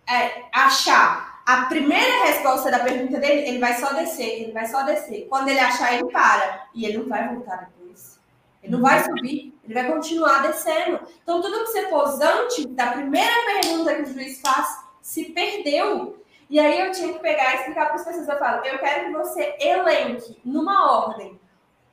é, 0.07 0.43
achar 0.51 1.41
a 1.45 1.65
primeira 1.65 2.25
resposta 2.25 2.71
da 2.71 2.79
pergunta 2.79 3.19
dele, 3.19 3.47
ele 3.47 3.59
vai 3.59 3.77
só 3.77 3.93
descer, 3.93 4.41
ele 4.41 4.51
vai 4.51 4.65
só 4.65 4.83
descer. 4.83 5.27
Quando 5.29 5.49
ele 5.49 5.59
achar, 5.59 5.93
ele 5.93 6.09
para. 6.09 6.67
E 6.73 6.85
ele 6.85 6.99
não 6.99 7.09
vai 7.09 7.27
voltar 7.27 7.57
depois. 7.57 8.19
Ele 8.61 8.71
não 8.71 8.81
vai 8.81 9.03
subir, 9.03 9.53
ele 9.63 9.73
vai 9.73 9.91
continuar 9.91 10.41
descendo. 10.43 11.01
Então, 11.21 11.41
tudo 11.41 11.65
que 11.65 11.71
você 11.71 11.87
pôs 11.87 12.21
antes 12.21 12.65
da 12.67 12.91
primeira 12.91 13.33
pergunta 13.61 13.95
que 13.95 14.01
o 14.03 14.13
juiz 14.13 14.39
faz, 14.39 14.85
se 15.01 15.25
perdeu. 15.25 16.23
E 16.49 16.59
aí 16.59 16.79
eu 16.79 16.91
tinha 16.91 17.11
que 17.11 17.19
pegar 17.19 17.51
e 17.51 17.55
explicar 17.57 17.87
para 17.87 17.95
as 17.95 18.05
pessoas. 18.05 18.27
Eu 18.27 18.39
falo, 18.39 18.65
eu 18.65 18.79
quero 18.79 19.05
que 19.07 19.11
você 19.11 19.55
elenque 19.59 20.39
numa 20.45 21.03
ordem. 21.03 21.37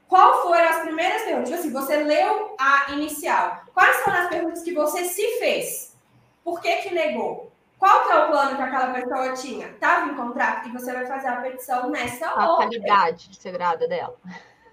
Qual 0.07 0.43
foram 0.43 0.69
as 0.69 0.83
primeiras 0.83 1.23
perguntas? 1.23 1.49
Tipo 1.49 1.61
assim, 1.61 1.73
você 1.73 1.97
leu 2.05 2.55
a 2.59 2.93
inicial. 2.93 3.63
Quais 3.75 3.97
foram 4.03 4.19
as 4.19 4.29
perguntas 4.29 4.63
que 4.63 4.73
você 4.73 5.05
se 5.05 5.39
fez? 5.39 5.97
Por 6.45 6.61
que 6.61 6.77
que 6.77 6.95
negou? 6.95 7.50
Qual 7.81 8.07
que 8.07 8.13
é 8.13 8.19
o 8.19 8.27
plano 8.29 8.57
que 8.57 8.63
aquela 8.63 8.93
pessoa 8.93 9.33
tinha? 9.33 9.69
Estava 9.69 10.11
em 10.11 10.15
contrato 10.15 10.69
e 10.69 10.73
você 10.73 10.93
vai 10.93 11.07
fazer 11.07 11.29
a 11.29 11.37
petição 11.37 11.89
nessa 11.89 12.27
a 12.27 12.53
ordem. 12.53 12.67
A 12.67 12.83
qualidade 12.83 13.31
segurada 13.35 13.89
dela. 13.89 14.15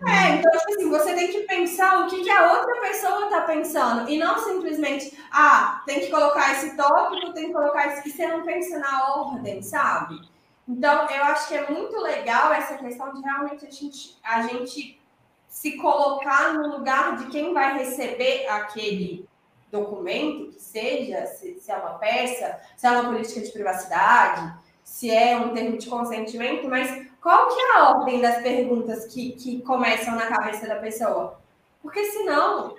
É, 0.05 0.36
então, 0.36 0.51
tipo 0.51 0.74
assim, 0.74 0.89
você 0.89 1.16
tem 1.16 1.32
que 1.32 1.39
pensar 1.43 2.01
o 2.01 2.08
que, 2.08 2.22
que 2.22 2.30
a 2.30 2.51
outra 2.51 2.82
pessoa 2.82 3.24
está 3.24 3.41
pensando 3.41 4.10
e 4.10 4.20
não 4.20 4.38
simplesmente, 4.38 5.18
ah, 5.32 5.82
tem 5.88 6.01
que 6.01 6.12
colocar 6.12 6.51
esse 6.51 6.76
tópico, 6.76 7.34
tem 7.34 7.47
que 7.47 7.53
colocar 7.53 7.88
esse, 7.88 8.08
e 8.08 8.12
você 8.12 8.28
não 8.28 8.43
pensa 8.43 8.78
na 8.78 9.16
ordem, 9.16 9.62
sabe? 9.64 10.20
Então, 10.68 11.10
eu 11.10 11.24
acho 11.24 11.47
que 11.47 11.55
é 11.55 11.68
muito 11.72 11.97
legal 12.01 12.51
essa 12.53 12.78
questão 12.78 13.12
de 13.14 13.22
realmente 13.22 13.66
a 13.66 13.72
gente, 13.72 14.20
a 14.22 14.41
gente 14.43 15.01
se 15.47 15.78
colocar 15.78 16.53
no 16.53 16.78
lugar 16.78 17.16
de 17.16 17.28
quem 17.28 17.53
vai 17.53 17.78
receber 17.78 18.47
aquele 18.47 19.26
documento, 19.72 20.53
que 20.53 20.61
seja, 20.61 21.26
se, 21.28 21.59
se, 21.59 21.72
é 21.72 21.76
uma 21.76 21.97
peça, 21.97 22.59
se 22.76 22.88
é 22.88 22.91
uma 22.91 23.11
política 23.11 23.41
de 23.41 23.51
privacidade, 23.51 24.53
se 24.84 25.11
é 25.11 25.38
um 25.38 25.53
termo 25.53 25.78
de 25.78 25.88
consentimento, 25.88 26.68
mas 26.70 27.07
qual 27.22 27.49
que 27.49 27.59
é 27.59 27.78
a 27.78 27.89
ordem 27.89 28.22
das 28.22 28.41
perguntas 28.41 29.05
que, 29.05 29.34
que 29.34 29.61
começam 29.61 30.15
na 30.15 30.28
cabeça 30.28 30.65
da 30.68 30.76
pessoa? 30.76 31.39
Porque 31.82 32.03
senão, 32.05 32.76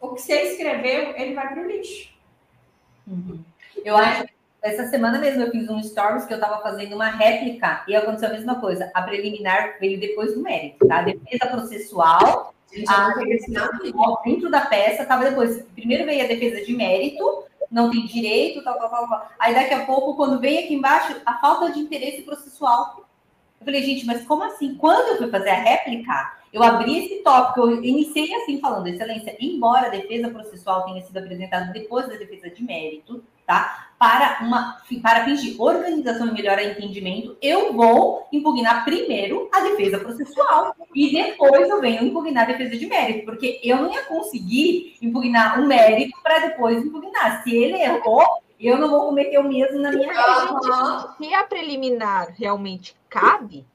o 0.00 0.14
que 0.14 0.20
você 0.20 0.52
escreveu, 0.52 1.14
ele 1.16 1.34
vai 1.34 1.48
para 1.48 1.62
o 1.62 1.66
lixo. 1.66 2.12
Uhum. 3.06 3.42
Eu 3.84 3.96
acho 3.96 4.24
que 4.24 4.32
essa 4.60 4.88
semana 4.88 5.18
mesmo 5.18 5.42
eu 5.42 5.50
fiz 5.50 5.68
um 5.70 5.82
stories 5.82 6.26
que 6.26 6.32
eu 6.34 6.38
estava 6.38 6.62
fazendo 6.62 6.94
uma 6.94 7.08
réplica 7.08 7.84
e 7.88 7.96
aconteceu 7.96 8.28
a 8.28 8.32
mesma 8.32 8.60
coisa. 8.60 8.90
A 8.92 9.02
preliminar 9.02 9.78
veio 9.80 9.98
depois 9.98 10.34
do 10.34 10.42
mérito, 10.42 10.86
tá? 10.86 11.02
Defesa 11.02 11.46
processual 11.46 12.52
a, 12.88 13.14
dentro 14.24 14.50
da 14.50 14.62
peça 14.62 15.02
estava 15.02 15.24
depois. 15.24 15.62
Primeiro 15.74 16.04
veio 16.04 16.24
a 16.24 16.28
defesa 16.28 16.64
de 16.64 16.74
mérito, 16.74 17.44
não 17.70 17.90
tem 17.90 18.06
direito, 18.06 18.62
tal, 18.62 18.78
tal, 18.78 18.90
tal, 18.90 19.08
tal. 19.08 19.30
Aí 19.38 19.54
daqui 19.54 19.74
a 19.74 19.84
pouco, 19.84 20.14
quando 20.14 20.40
veio 20.40 20.60
aqui 20.60 20.74
embaixo, 20.74 21.16
a 21.24 21.38
falta 21.38 21.70
de 21.72 21.80
interesse 21.80 22.22
processual. 22.22 23.04
Eu 23.60 23.64
falei, 23.64 23.82
gente, 23.82 24.06
mas 24.06 24.24
como 24.24 24.44
assim? 24.44 24.76
Quando 24.76 25.08
eu 25.08 25.16
fui 25.18 25.30
fazer 25.30 25.50
a 25.50 25.60
réplica, 25.60 26.32
eu 26.52 26.62
abri 26.62 27.04
esse 27.04 27.22
tópico, 27.22 27.60
eu 27.60 27.82
iniciei 27.82 28.32
assim 28.34 28.60
falando, 28.60 28.86
excelência, 28.86 29.36
embora 29.40 29.86
a 29.86 29.90
defesa 29.90 30.30
processual 30.30 30.84
tenha 30.84 31.02
sido 31.02 31.18
apresentada 31.18 31.72
depois 31.72 32.08
da 32.08 32.14
defesa 32.14 32.48
de 32.48 32.62
mérito, 32.62 33.22
tá? 33.46 33.87
Para 33.98 34.38
uma 34.42 34.78
para 35.02 35.24
fins 35.24 35.42
de 35.42 35.56
organização 35.60 36.28
e 36.28 36.32
melhor 36.32 36.58
entendimento, 36.58 37.36
eu 37.42 37.72
vou 37.72 38.28
impugnar 38.32 38.84
primeiro 38.84 39.48
a 39.52 39.60
defesa 39.60 39.98
processual 39.98 40.74
e 40.94 41.12
depois 41.12 41.68
eu 41.68 41.80
venho 41.80 42.04
impugnar 42.04 42.44
a 42.44 42.52
defesa 42.52 42.76
de 42.76 42.86
mérito, 42.86 43.24
porque 43.24 43.60
eu 43.62 43.76
não 43.76 43.92
ia 43.92 44.04
conseguir 44.04 44.96
impugnar 45.02 45.58
o 45.58 45.62
um 45.62 45.66
mérito 45.66 46.16
para 46.22 46.38
depois 46.46 46.84
impugnar. 46.84 47.42
Se 47.42 47.54
ele 47.54 47.82
errou, 47.82 48.24
eu 48.60 48.76
não 48.76 48.88
vou 48.88 49.06
cometer 49.06 49.38
o 49.38 49.48
mesmo 49.48 49.80
na 49.80 49.90
minha 49.90 50.08
uhum. 50.08 51.14
Se 51.16 51.34
a 51.34 51.44
preliminar 51.44 52.34
realmente 52.36 52.94
cabe, 53.08 53.66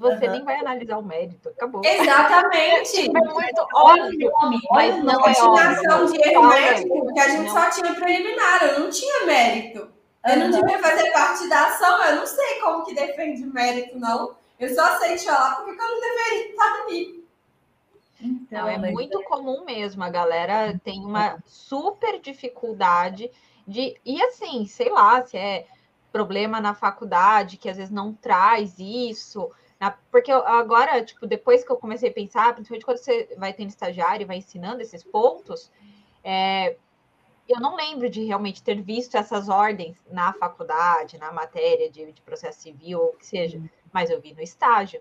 você 0.00 0.24
uhum. 0.24 0.32
nem 0.32 0.44
vai 0.44 0.56
analisar 0.56 0.96
o 0.96 1.02
mérito. 1.02 1.50
Acabou. 1.50 1.82
Exatamente. 1.84 3.00
É 3.02 3.08
muito 3.08 3.66
óbvio, 3.74 4.32
mas 4.70 5.04
não 5.04 5.26
é 5.26 5.32
óbvio. 5.42 6.12
de 6.12 6.28
erro 6.28 6.48
médico, 6.48 7.00
porque 7.04 7.20
a 7.20 7.28
gente 7.28 7.52
não. 7.52 7.54
só 7.54 7.70
tinha 7.70 7.94
preliminar, 7.94 8.62
eu 8.64 8.80
não 8.80 8.90
tinha 8.90 9.26
mérito. 9.26 9.92
Eu 10.26 10.36
não 10.38 10.50
devia 10.50 10.78
fazer 10.78 11.10
parte 11.12 11.48
da 11.48 11.66
ação, 11.66 12.02
eu 12.04 12.16
não 12.16 12.26
sei 12.26 12.60
como 12.60 12.84
que 12.84 12.94
defende 12.94 13.44
mérito, 13.44 13.98
não. 13.98 14.34
Eu 14.58 14.74
só 14.74 14.98
sei 14.98 15.18
falar 15.18 15.56
porque 15.56 15.70
eu 15.70 15.76
não 15.76 16.00
deveria 16.00 16.50
estar 16.50 16.82
ali. 16.82 17.24
Então, 18.22 18.60
não, 18.60 18.68
é 18.68 18.78
muito 18.78 19.20
é... 19.20 19.24
comum 19.24 19.64
mesmo. 19.64 20.02
A 20.02 20.10
galera 20.10 20.78
tem 20.82 21.04
uma 21.04 21.42
super 21.46 22.18
dificuldade 22.20 23.30
de. 23.66 23.98
E 24.04 24.22
assim, 24.22 24.66
sei 24.66 24.90
lá, 24.90 25.22
se 25.24 25.36
é 25.36 25.66
problema 26.10 26.60
na 26.60 26.74
faculdade, 26.74 27.56
que 27.56 27.68
às 27.68 27.76
vezes 27.76 27.92
não 27.92 28.12
traz 28.12 28.78
isso. 28.78 29.50
Na, 29.80 29.96
porque 30.10 30.30
agora, 30.30 31.02
tipo, 31.02 31.26
depois 31.26 31.64
que 31.64 31.72
eu 31.72 31.76
comecei 31.76 32.10
a 32.10 32.12
pensar, 32.12 32.52
principalmente 32.52 32.84
quando 32.84 32.98
você 32.98 33.34
vai 33.38 33.54
tendo 33.54 33.70
estagiário 33.70 34.24
e 34.24 34.26
vai 34.26 34.36
ensinando 34.36 34.82
esses 34.82 35.02
pontos, 35.02 35.72
é, 36.22 36.76
eu 37.48 37.58
não 37.58 37.74
lembro 37.74 38.10
de 38.10 38.22
realmente 38.22 38.62
ter 38.62 38.80
visto 38.82 39.16
essas 39.16 39.48
ordens 39.48 39.96
na 40.10 40.34
faculdade, 40.34 41.16
na 41.16 41.32
matéria 41.32 41.90
de, 41.90 42.12
de 42.12 42.20
processo 42.20 42.60
civil, 42.60 43.00
ou 43.00 43.08
o 43.08 43.16
que 43.16 43.26
seja, 43.26 43.56
uhum. 43.56 43.68
mas 43.90 44.10
eu 44.10 44.20
vi 44.20 44.34
no 44.34 44.42
estágio. 44.42 45.00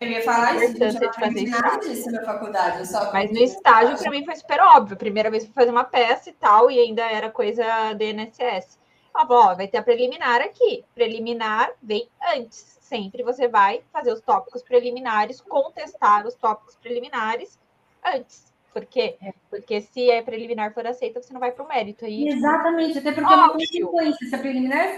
Eu 0.00 0.08
ia 0.08 0.22
falar 0.22 0.56
isso, 0.56 0.82
eu 0.82 0.92
não 0.92 1.12
fazer 1.12 1.48
nada 1.48 1.78
disso 1.78 2.10
na 2.10 2.22
faculdade. 2.22 2.86
Só 2.86 3.12
mas 3.12 3.30
no 3.30 3.38
estágio, 3.38 3.96
para 3.96 4.10
mim, 4.10 4.24
foi 4.24 4.36
super 4.36 4.60
óbvio. 4.60 4.96
Primeira 4.96 5.30
vez 5.30 5.44
que 5.44 5.52
fazer 5.52 5.70
uma 5.70 5.84
peça 5.84 6.28
e 6.28 6.32
tal, 6.34 6.70
e 6.70 6.78
ainda 6.78 7.02
era 7.02 7.30
coisa 7.30 7.94
do 7.94 8.02
INSS. 8.02 8.78
Ah, 9.14 9.26
ó, 9.30 9.54
vai 9.54 9.68
ter 9.68 9.78
a 9.78 9.82
preliminar 9.82 10.42
aqui. 10.42 10.84
Preliminar 10.94 11.70
vem 11.82 12.10
antes 12.34 12.75
sempre 12.88 13.22
você 13.22 13.48
vai 13.48 13.82
fazer 13.92 14.12
os 14.12 14.20
tópicos 14.20 14.62
preliminares, 14.62 15.40
contestar 15.40 16.26
os 16.26 16.34
tópicos 16.34 16.76
preliminares 16.76 17.58
antes. 18.04 18.54
Por 18.72 18.84
quê? 18.84 19.16
É. 19.22 19.32
Porque 19.48 19.80
se 19.80 20.10
a 20.10 20.22
preliminar 20.22 20.72
for 20.74 20.86
aceita, 20.86 21.22
você 21.22 21.32
não 21.32 21.40
vai 21.40 21.50
para 21.50 21.64
o 21.64 21.68
mérito. 21.68 22.04
Aí, 22.04 22.28
Exatamente, 22.28 22.98
até 22.98 23.10
porque 23.10 23.32
Óbvio. 23.32 23.38
é 23.38 23.46
uma 23.46 23.52
consequência. 23.54 24.28
Se 24.28 24.34
a 24.34 24.38
preliminar 24.38 24.94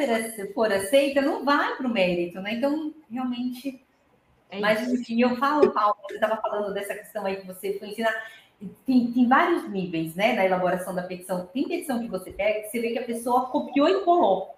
for 0.53 0.73
aceita, 0.73 1.21
não 1.21 1.45
vai 1.45 1.77
para 1.77 1.87
o 1.87 1.91
mérito, 1.91 2.41
né? 2.41 2.55
Então, 2.55 2.93
realmente. 3.11 3.85
É 4.51 4.59
Mas, 4.59 4.91
enfim, 4.91 5.23
eu 5.23 5.37
falo, 5.37 5.71
Paulo, 5.71 5.95
você 6.09 6.15
estava 6.15 6.39
falando 6.39 6.75
dessa 6.75 6.95
questão 6.95 7.25
aí 7.25 7.37
que 7.37 7.47
você 7.47 7.79
foi 7.79 7.89
ensinar. 7.89 8.13
Tem, 8.85 9.13
tem, 9.13 9.29
vários 9.29 9.69
níveis, 9.69 10.17
né, 10.17 10.33
na 10.33 10.45
elaboração 10.45 10.93
da 10.93 11.03
petição. 11.03 11.47
Tem 11.47 11.69
petição 11.69 12.01
que 12.01 12.09
você 12.09 12.33
pega 12.33 12.63
que 12.63 12.71
você 12.71 12.81
vê 12.81 12.91
que 12.91 12.99
a 12.99 13.05
pessoa 13.05 13.47
copiou 13.47 13.89
e 13.89 14.01
colou 14.01 14.58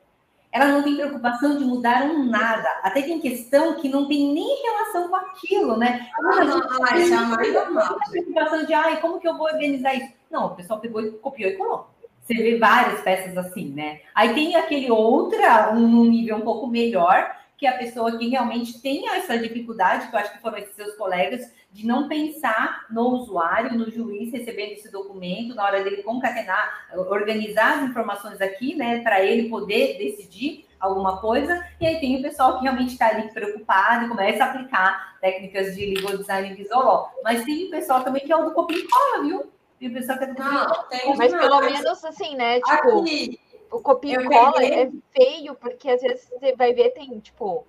ela 0.53 0.67
não 0.67 0.83
tem 0.83 0.97
preocupação 0.97 1.57
de 1.57 1.65
mudar 1.65 2.03
um 2.05 2.25
nada. 2.25 2.69
Até 2.83 3.03
tem 3.03 3.21
questão 3.21 3.75
que 3.75 3.89
não 3.89 4.09
tem 4.09 4.33
nem 4.33 4.63
relação 4.63 5.09
com 5.09 5.17
aquilo, 5.17 5.77
né? 5.77 6.09
Ah, 6.19 6.45
não, 6.45 6.59
isso 6.99 7.15
é 7.15 7.19
mais 7.19 7.55
normal. 7.55 7.99
preocupação 8.11 8.65
de, 8.65 8.75
ai, 8.75 9.01
como 9.01 9.21
que 9.21 9.29
eu 9.29 9.37
vou 9.37 9.47
organizar 9.47 9.95
isso? 9.95 10.13
Não, 10.31 10.47
o 10.47 10.57
pessoal 10.57 10.81
pegou 10.81 11.01
e 11.01 11.13
copiou 11.13 11.51
e 11.51 11.57
colou. 11.57 11.89
Você 12.21 12.35
vê 12.35 12.59
várias 12.59 13.01
peças 13.01 13.37
assim, 13.37 13.71
né? 13.71 14.01
Aí 14.15 14.35
tem 14.35 14.57
aquele 14.57 14.91
outra, 14.91 15.73
um 15.73 16.05
nível 16.05 16.37
um 16.37 16.43
pouco 16.43 16.67
melhor, 16.67 17.37
que 17.57 17.67
é 17.67 17.71
a 17.71 17.79
pessoa 17.79 18.17
que 18.17 18.29
realmente 18.29 18.81
tem 18.81 19.09
essa 19.11 19.39
dificuldade, 19.39 20.09
que 20.09 20.15
eu 20.15 20.19
acho 20.19 20.33
que 20.33 20.41
foram 20.41 20.59
esses 20.59 20.75
seus 20.75 20.95
colegas, 20.97 21.53
de 21.71 21.87
não 21.87 22.09
pensar 22.09 22.87
no 22.91 23.09
usuário, 23.11 23.79
no 23.79 23.91
juiz 23.91 24.33
recebendo 24.33 24.73
esse 24.73 24.91
documento, 24.91 25.55
na 25.55 25.65
hora 25.65 25.85
dele 25.85 26.03
concatenar, 26.03 26.89
organizar 26.95 27.79
as 27.79 27.91
informações 27.91 28.41
aqui, 28.41 28.75
né, 28.75 29.01
para 29.03 29.25
ele 29.25 29.49
poder 29.49 29.97
decidir 29.97 30.67
alguma 30.81 31.21
coisa, 31.21 31.65
e 31.81 31.87
aí 31.87 32.01
tem 32.01 32.17
o 32.17 32.23
pessoal 32.23 32.57
que 32.57 32.65
realmente 32.65 32.93
está 32.93 33.09
ali 33.09 33.31
preocupado 33.33 34.07
e 34.07 34.09
começa 34.09 34.43
a 34.43 34.51
aplicar 34.51 35.19
técnicas 35.21 35.77
de 35.77 35.95
legal 35.95 36.17
design 36.17 36.55
visual. 36.55 37.13
Mas 37.23 37.45
tem 37.45 37.67
o 37.67 37.71
pessoal 37.71 38.03
também 38.03 38.25
que 38.25 38.33
é 38.33 38.37
o 38.37 38.47
do 38.47 38.53
copia 38.53 38.79
e 38.79 38.89
cola, 38.89 39.23
viu? 39.23 39.53
E 39.81 39.89
o 39.89 39.93
pessoal 39.93 40.19
que 40.19 40.25
é 40.25 40.27
do 40.29 40.35
copia 40.35 41.15
Mas 41.17 41.33
pelo 41.33 41.61
menos 41.61 42.05
assim, 42.05 42.35
né, 42.35 42.61
tipo, 42.61 43.01
aqui, 43.01 43.39
o 43.71 43.81
copia 43.81 44.21
e 44.21 44.25
cola 44.25 44.65
é 44.65 44.91
feio, 45.13 45.55
porque 45.55 45.89
às 45.89 46.01
vezes 46.01 46.29
você 46.29 46.57
vai 46.57 46.73
ver, 46.73 46.91
tem, 46.91 47.21
tipo, 47.21 47.67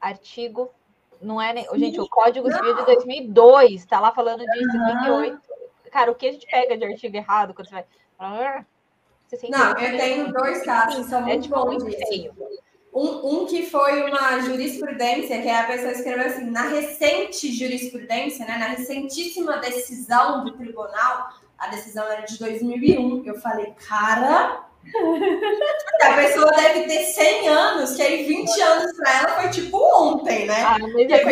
artigo 0.00 0.70
não 1.20 1.40
é 1.40 1.52
nem. 1.52 1.66
Gente, 1.74 2.00
o 2.00 2.08
Código 2.08 2.50
Civil 2.50 2.74
de 2.76 2.84
2002 2.84 3.72
está 3.72 4.00
lá 4.00 4.12
falando 4.12 4.44
de 4.44 4.64
uhum. 4.64 4.72
78. 4.72 5.40
Cara, 5.90 6.10
o 6.10 6.14
que 6.14 6.28
a 6.28 6.32
gente 6.32 6.46
pega 6.46 6.76
de 6.76 6.84
artigo 6.84 7.16
errado 7.16 7.54
quando 7.54 7.68
você 7.68 7.74
vai. 7.74 7.84
Não, 9.48 9.78
eu 9.78 9.96
tenho 9.96 10.32
dois 10.32 10.62
casos 10.64 11.04
que 11.04 11.10
são 11.10 11.20
é, 11.20 11.22
muito 11.24 11.42
tipo, 11.42 11.54
bons. 11.54 11.84
Um, 12.92 13.42
um 13.42 13.46
que 13.46 13.66
foi 13.66 14.10
uma 14.10 14.40
jurisprudência, 14.40 15.40
que 15.40 15.48
a 15.48 15.64
pessoa 15.64 15.92
escreveu 15.92 16.26
assim, 16.26 16.50
na 16.50 16.62
recente 16.62 17.52
jurisprudência, 17.52 18.44
né, 18.44 18.58
na 18.58 18.66
recentíssima 18.66 19.58
decisão 19.58 20.44
do 20.44 20.56
tribunal, 20.56 21.28
a 21.56 21.68
decisão 21.68 22.04
era 22.10 22.22
de 22.22 22.36
2001, 22.38 23.22
eu 23.24 23.36
falei, 23.36 23.72
cara, 23.88 24.66
a 26.02 26.14
pessoa 26.14 26.50
deve 26.52 26.86
ter 26.86 27.04
100 27.04 27.48
anos, 27.48 27.96
que 27.96 28.02
aí 28.02 28.24
20 28.24 28.60
anos 28.60 28.96
para 28.96 29.18
ela 29.18 29.28
foi 29.40 29.50
tipo 29.50 29.76
ontem, 29.76 30.46
né? 30.46 30.62
Ah, 30.62 30.78
mas 30.78 31.10
é, 31.10 31.22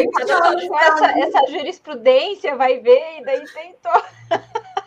essa, 0.86 1.18
essa 1.18 1.53
jurisprudência 1.53 2.57
vai 2.57 2.78
ver 2.78 3.20
e 3.20 3.24
daí 3.24 3.44
tentou. 3.46 4.03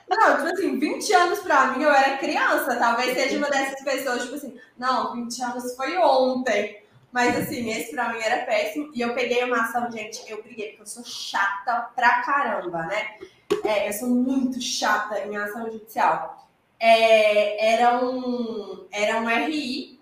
Não, 0.09 0.35
tipo 0.37 0.47
assim, 0.49 0.77
20 0.77 1.13
anos 1.13 1.39
pra 1.39 1.67
mim 1.67 1.83
eu 1.83 1.91
era 1.91 2.17
criança. 2.17 2.75
Talvez 2.75 3.13
seja 3.13 3.37
uma 3.37 3.49
dessas 3.49 3.81
pessoas, 3.83 4.23
tipo 4.23 4.35
assim, 4.35 4.57
não, 4.77 5.13
20 5.13 5.43
anos 5.43 5.75
foi 5.75 5.97
ontem. 5.97 6.81
Mas 7.11 7.37
assim, 7.37 7.69
esse 7.69 7.91
pra 7.91 8.09
mim 8.13 8.19
era 8.21 8.45
péssimo. 8.45 8.91
E 8.93 9.01
eu 9.01 9.13
peguei 9.13 9.43
uma 9.43 9.63
ação, 9.63 9.91
gente, 9.91 10.23
eu 10.29 10.41
briguei, 10.41 10.69
porque 10.69 10.81
eu 10.83 10.85
sou 10.85 11.03
chata 11.03 11.89
pra 11.95 12.21
caramba, 12.21 12.83
né? 12.83 13.17
É, 13.65 13.89
eu 13.89 13.93
sou 13.93 14.07
muito 14.07 14.61
chata 14.61 15.19
em 15.19 15.35
ação 15.35 15.69
judicial. 15.71 16.50
É, 16.83 17.73
era, 17.73 18.03
um, 18.03 18.87
era 18.91 19.19
um 19.19 19.27
RI 19.27 19.99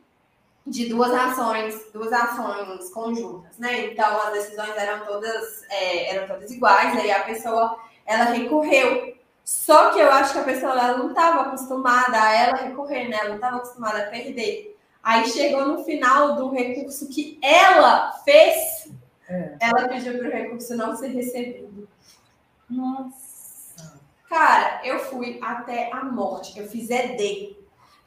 de 0.65 0.87
duas 0.87 1.11
ações, 1.11 1.91
duas 1.91 2.13
ações 2.13 2.89
conjuntas, 2.91 3.57
né? 3.57 3.87
Então 3.87 4.17
as 4.21 4.33
decisões 4.33 4.77
eram 4.77 5.05
todas, 5.05 5.63
é, 5.69 6.15
eram 6.15 6.27
todas 6.27 6.49
iguais, 6.51 6.97
aí 6.97 7.11
a 7.11 7.23
pessoa 7.23 7.77
ela 8.05 8.25
recorreu 8.25 9.19
só 9.49 9.89
que 9.89 9.99
eu 9.99 10.11
acho 10.11 10.33
que 10.33 10.39
a 10.39 10.43
pessoa 10.43 10.73
ela 10.73 10.97
não 10.99 11.09
estava 11.09 11.41
acostumada 11.41 12.21
a 12.21 12.31
ela 12.31 12.57
recorrer, 12.57 13.09
né? 13.09 13.17
Ela 13.19 13.29
não 13.29 13.35
estava 13.37 13.57
acostumada 13.57 13.97
a 13.97 14.07
perder. 14.07 14.77
Aí 15.01 15.27
chegou 15.27 15.67
no 15.67 15.83
final 15.83 16.35
do 16.35 16.51
recurso 16.51 17.09
que 17.09 17.39
ela 17.41 18.11
fez, 18.23 18.91
é. 19.27 19.55
ela 19.59 19.87
pediu 19.87 20.19
para 20.19 20.27
o 20.27 20.31
recurso 20.31 20.77
não 20.77 20.95
ser 20.95 21.07
recebido. 21.07 21.89
Nossa! 22.69 23.28
Cara, 24.29 24.79
eu 24.83 24.99
fui 24.99 25.39
até 25.41 25.91
a 25.91 26.03
morte. 26.03 26.57
Eu 26.59 26.67
fiz 26.69 26.89
ED. 26.89 27.57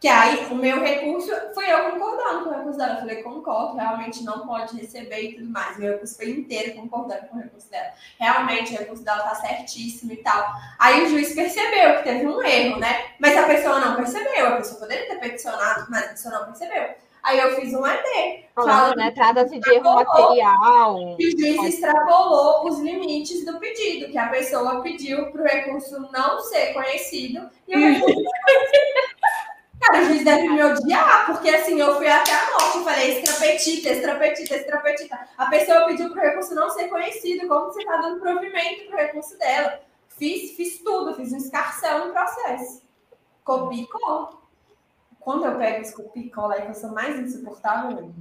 Que 0.00 0.08
aí 0.08 0.46
o 0.50 0.56
meu 0.56 0.80
recurso 0.80 1.30
foi 1.54 1.70
eu 1.70 1.92
concordando 1.92 2.44
com 2.44 2.50
o 2.50 2.52
recurso 2.52 2.78
dela. 2.78 2.94
Eu 2.94 2.98
falei, 3.00 3.22
concordo, 3.22 3.76
realmente 3.76 4.24
não 4.24 4.44
pode 4.44 4.76
receber 4.76 5.20
e 5.20 5.34
tudo 5.34 5.48
mais. 5.48 5.78
Meu 5.78 5.92
recurso 5.92 6.16
foi 6.16 6.30
inteiro 6.30 6.74
concordando 6.74 7.28
com 7.28 7.36
o 7.36 7.40
recurso 7.40 7.70
dela. 7.70 7.92
Realmente 8.18 8.74
o 8.74 8.78
recurso 8.78 9.04
dela 9.04 9.22
tá 9.22 9.34
certíssimo 9.36 10.12
e 10.12 10.16
tal. 10.16 10.44
Aí 10.78 11.04
o 11.04 11.08
juiz 11.08 11.34
percebeu 11.34 11.98
que 11.98 12.02
teve 12.02 12.26
um 12.26 12.42
erro, 12.42 12.80
né? 12.80 13.12
Mas 13.20 13.36
a 13.36 13.46
pessoa 13.46 13.78
não 13.78 13.94
percebeu. 13.94 14.48
A 14.48 14.56
pessoa 14.56 14.80
poderia 14.80 15.08
ter 15.08 15.20
peticionado, 15.20 15.86
mas 15.88 16.04
a 16.04 16.08
pessoa 16.08 16.38
não 16.38 16.46
percebeu. 16.46 16.94
Aí 17.22 17.38
eu 17.38 17.54
fiz 17.54 17.72
um 17.72 17.86
ED. 17.86 18.44
Falando, 18.54 18.96
né? 18.96 19.10
Trata-se 19.12 19.58
de 19.58 19.74
erro 19.74 19.94
material. 19.94 21.16
E 21.18 21.26
o 21.26 21.38
juiz 21.38 21.74
extrapolou 21.74 22.68
os 22.68 22.80
limites 22.80 23.44
do 23.44 23.58
pedido, 23.58 24.10
que 24.10 24.18
a 24.18 24.28
pessoa 24.28 24.82
pediu 24.82 25.30
para 25.30 25.42
o 25.42 25.44
recurso 25.44 26.00
não 26.12 26.40
ser 26.40 26.72
conhecido 26.72 27.48
e 27.68 27.76
o 27.76 27.78
recurso 27.78 28.22
Cara, 29.80 30.00
o 30.00 30.04
juiz 30.06 30.24
deve 30.24 30.48
me 30.48 30.62
odiar, 30.62 31.26
porque 31.26 31.50
assim, 31.50 31.80
eu 31.80 31.96
fui 31.96 32.06
até 32.06 32.32
a 32.32 32.50
morte 32.52 32.78
e 32.78 32.84
falei 32.84 33.18
extrapetita, 33.18 33.88
extrapetita, 33.88 34.54
extrapetita. 34.54 35.28
A 35.36 35.46
pessoa 35.46 35.86
pediu 35.86 36.08
pro 36.10 36.20
recurso 36.20 36.54
não 36.54 36.70
ser 36.70 36.88
conhecido, 36.88 37.48
como 37.48 37.66
você 37.66 37.84
tá 37.84 37.96
dando 37.96 38.20
provimento 38.20 38.84
pro 38.86 38.96
recurso 38.96 39.36
dela. 39.38 39.80
Fiz, 40.06 40.52
fiz 40.52 40.78
tudo, 40.78 41.16
fiz 41.16 41.32
um 41.32 41.36
escarcel 41.36 42.06
no 42.06 42.12
processo. 42.12 42.82
Copia 43.42 43.84
cola. 43.88 44.41
Quando 45.24 45.46
eu 45.46 45.56
pego 45.56 45.82
esse 45.82 45.94
copia 45.94 46.22
e 46.22 46.30
cola 46.30 46.54
aí, 46.54 46.62
que 46.62 46.70
eu 46.70 46.74
sou 46.74 46.90
mais 46.90 47.18
insuportável, 47.18 48.12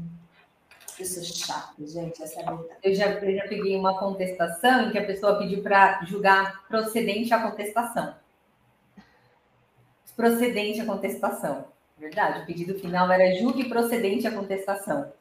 eu 1.00 1.06
sou 1.06 1.24
chata, 1.24 1.74
gente, 1.80 2.22
essa 2.22 2.40
é 2.40 2.44
a 2.46 2.52
verdade. 2.52 2.80
Eu 2.84 2.94
já, 2.94 3.06
eu 3.08 3.36
já 3.36 3.48
peguei 3.48 3.76
uma 3.76 3.98
contestação 3.98 4.88
em 4.88 4.92
que 4.92 5.00
a 5.00 5.06
pessoa 5.06 5.40
pediu 5.40 5.64
para 5.64 6.04
julgar 6.06 6.68
procedente 6.68 7.34
a 7.34 7.42
contestação 7.42 8.16
procedente 10.22 10.80
à 10.80 10.86
contestação. 10.86 11.66
Verdade, 11.98 12.42
o 12.42 12.46
pedido 12.46 12.78
final 12.80 13.12
era 13.12 13.34
julgue 13.40 13.68
procedente 13.68 14.28
à 14.28 14.32
contestação. 14.32 15.12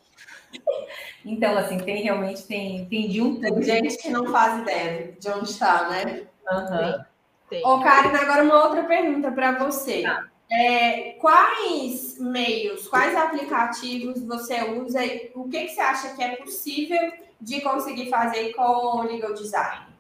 Então, 1.24 1.56
assim, 1.56 1.78
tem 1.78 2.02
realmente 2.02 2.46
tem, 2.46 2.84
tem 2.86 3.08
de 3.08 3.22
um 3.22 3.40
Tem 3.40 3.62
gente 3.62 3.96
que 3.96 4.10
não 4.10 4.26
faz 4.30 4.60
ideia 4.60 5.14
de 5.18 5.28
onde 5.30 5.50
está, 5.50 5.88
né? 5.88 6.26
Uhum. 6.50 7.64
Ô, 7.64 7.82
Karina, 7.82 8.20
agora 8.20 8.42
uma 8.42 8.64
outra 8.64 8.84
pergunta 8.84 9.30
para 9.30 9.52
você. 9.52 10.02
Tá. 10.02 10.28
É, 10.52 11.12
quais 11.20 12.18
meios, 12.18 12.88
quais 12.88 13.16
aplicativos 13.16 14.22
você 14.24 14.62
usa 14.64 15.04
e 15.04 15.30
o 15.34 15.48
que, 15.48 15.66
que 15.66 15.74
você 15.74 15.80
acha 15.80 16.14
que 16.14 16.22
é 16.22 16.36
possível 16.36 17.12
de 17.40 17.60
conseguir 17.60 18.10
fazer 18.10 18.52
com 18.54 18.62
o 18.62 19.02
Legal 19.02 19.32
Design? 19.32 19.90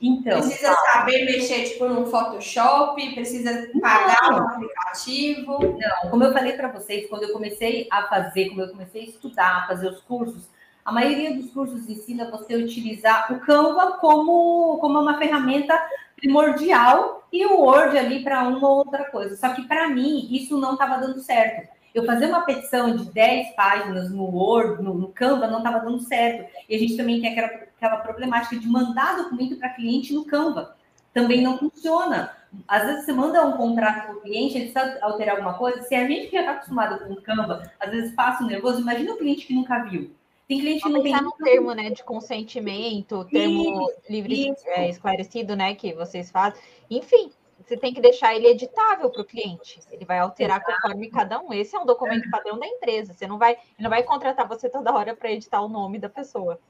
Então, 0.00 0.40
precisa 0.40 0.74
saber 0.92 1.24
mexer 1.24 1.64
tipo 1.64 1.86
no 1.88 2.06
Photoshop, 2.06 3.14
precisa 3.14 3.70
pagar 3.80 4.32
não. 4.32 4.38
um 4.38 4.48
aplicativo. 4.48 5.58
Não, 5.78 6.10
como 6.10 6.24
eu 6.24 6.32
falei 6.32 6.54
para 6.54 6.68
vocês, 6.68 7.08
quando 7.08 7.22
eu 7.24 7.32
comecei 7.32 7.86
a 7.90 8.02
fazer, 8.04 8.50
como 8.50 8.62
eu 8.62 8.68
comecei 8.68 9.02
a 9.02 9.04
estudar, 9.04 9.56
a 9.58 9.66
fazer 9.66 9.88
os 9.88 10.00
cursos, 10.00 10.48
a 10.84 10.92
maioria 10.92 11.34
dos 11.34 11.50
cursos 11.50 11.88
ensina 11.88 12.30
você 12.30 12.54
a 12.54 12.58
utilizar 12.58 13.32
o 13.32 13.40
Canva 13.40 13.92
como, 13.98 14.76
como 14.78 15.00
uma 15.00 15.18
ferramenta 15.18 15.80
primordial 16.24 17.28
e 17.30 17.44
o 17.44 17.60
Word 17.60 17.98
ali 17.98 18.24
para 18.24 18.48
uma 18.48 18.66
ou 18.66 18.78
outra 18.78 19.04
coisa. 19.04 19.36
Só 19.36 19.50
que 19.50 19.68
para 19.68 19.90
mim 19.90 20.26
isso 20.30 20.58
não 20.58 20.72
estava 20.72 20.96
dando 20.96 21.20
certo. 21.20 21.68
Eu 21.94 22.04
fazer 22.06 22.26
uma 22.26 22.46
petição 22.46 22.96
de 22.96 23.04
10 23.12 23.54
páginas 23.54 24.10
no 24.10 24.24
Word, 24.24 24.82
no, 24.82 24.94
no 24.94 25.08
Canva, 25.08 25.46
não 25.46 25.58
estava 25.58 25.80
dando 25.80 26.00
certo. 26.00 26.50
E 26.68 26.74
a 26.74 26.78
gente 26.78 26.96
também 26.96 27.20
tem 27.20 27.32
aquela, 27.32 27.46
aquela 27.46 27.96
problemática 27.98 28.58
de 28.58 28.66
mandar 28.66 29.18
documento 29.18 29.56
para 29.56 29.68
cliente 29.68 30.14
no 30.14 30.24
Canva. 30.24 30.74
Também 31.12 31.42
não 31.42 31.58
funciona. 31.58 32.32
Às 32.66 32.84
vezes 32.84 33.04
você 33.04 33.12
manda 33.12 33.46
um 33.46 33.52
contrato 33.52 34.06
para 34.06 34.16
o 34.16 34.20
cliente, 34.20 34.56
ele 34.56 34.70
precisa 34.70 34.98
alterar 35.02 35.36
alguma 35.36 35.54
coisa. 35.54 35.82
Se 35.82 35.94
a 35.94 36.08
gente 36.08 36.28
que 36.28 36.36
já 36.36 36.40
está 36.40 36.52
acostumado 36.52 37.04
com 37.04 37.12
o 37.12 37.22
Canva, 37.22 37.70
às 37.78 37.90
vezes 37.90 38.14
passa 38.14 38.42
um 38.42 38.46
nervoso, 38.46 38.80
imagina 38.80 39.12
o 39.12 39.18
cliente 39.18 39.46
que 39.46 39.54
nunca 39.54 39.84
viu. 39.84 40.10
Tem 40.46 40.60
cliente 40.60 40.82
que 40.82 40.88
não 40.88 41.02
tem. 41.02 41.12
no 41.22 41.32
termo, 41.32 41.72
né, 41.72 41.90
de 41.90 42.04
consentimento, 42.04 43.24
termo 43.24 43.90
isso, 43.90 44.00
livre 44.10 44.50
isso. 44.50 44.68
É, 44.68 44.88
esclarecido, 44.88 45.56
né, 45.56 45.74
que 45.74 45.94
vocês 45.94 46.30
fazem. 46.30 46.60
Enfim, 46.90 47.30
você 47.64 47.76
tem 47.76 47.94
que 47.94 48.00
deixar 48.00 48.34
ele 48.34 48.48
editável 48.48 49.08
para 49.08 49.22
o 49.22 49.24
cliente. 49.24 49.80
Ele 49.90 50.04
vai 50.04 50.18
alterar 50.18 50.60
Exato. 50.60 50.82
conforme 50.82 51.08
cada 51.08 51.40
um. 51.40 51.52
Esse 51.52 51.74
é 51.74 51.78
um 51.78 51.86
documento 51.86 52.28
padrão 52.30 52.58
da 52.58 52.66
empresa. 52.66 53.14
Você 53.14 53.26
não 53.26 53.38
vai, 53.38 53.56
não 53.78 53.88
vai 53.88 54.02
contratar 54.02 54.46
você 54.46 54.68
toda 54.68 54.92
hora 54.92 55.16
para 55.16 55.32
editar 55.32 55.62
o 55.62 55.68
nome 55.68 55.98
da 55.98 56.08
pessoa. 56.08 56.60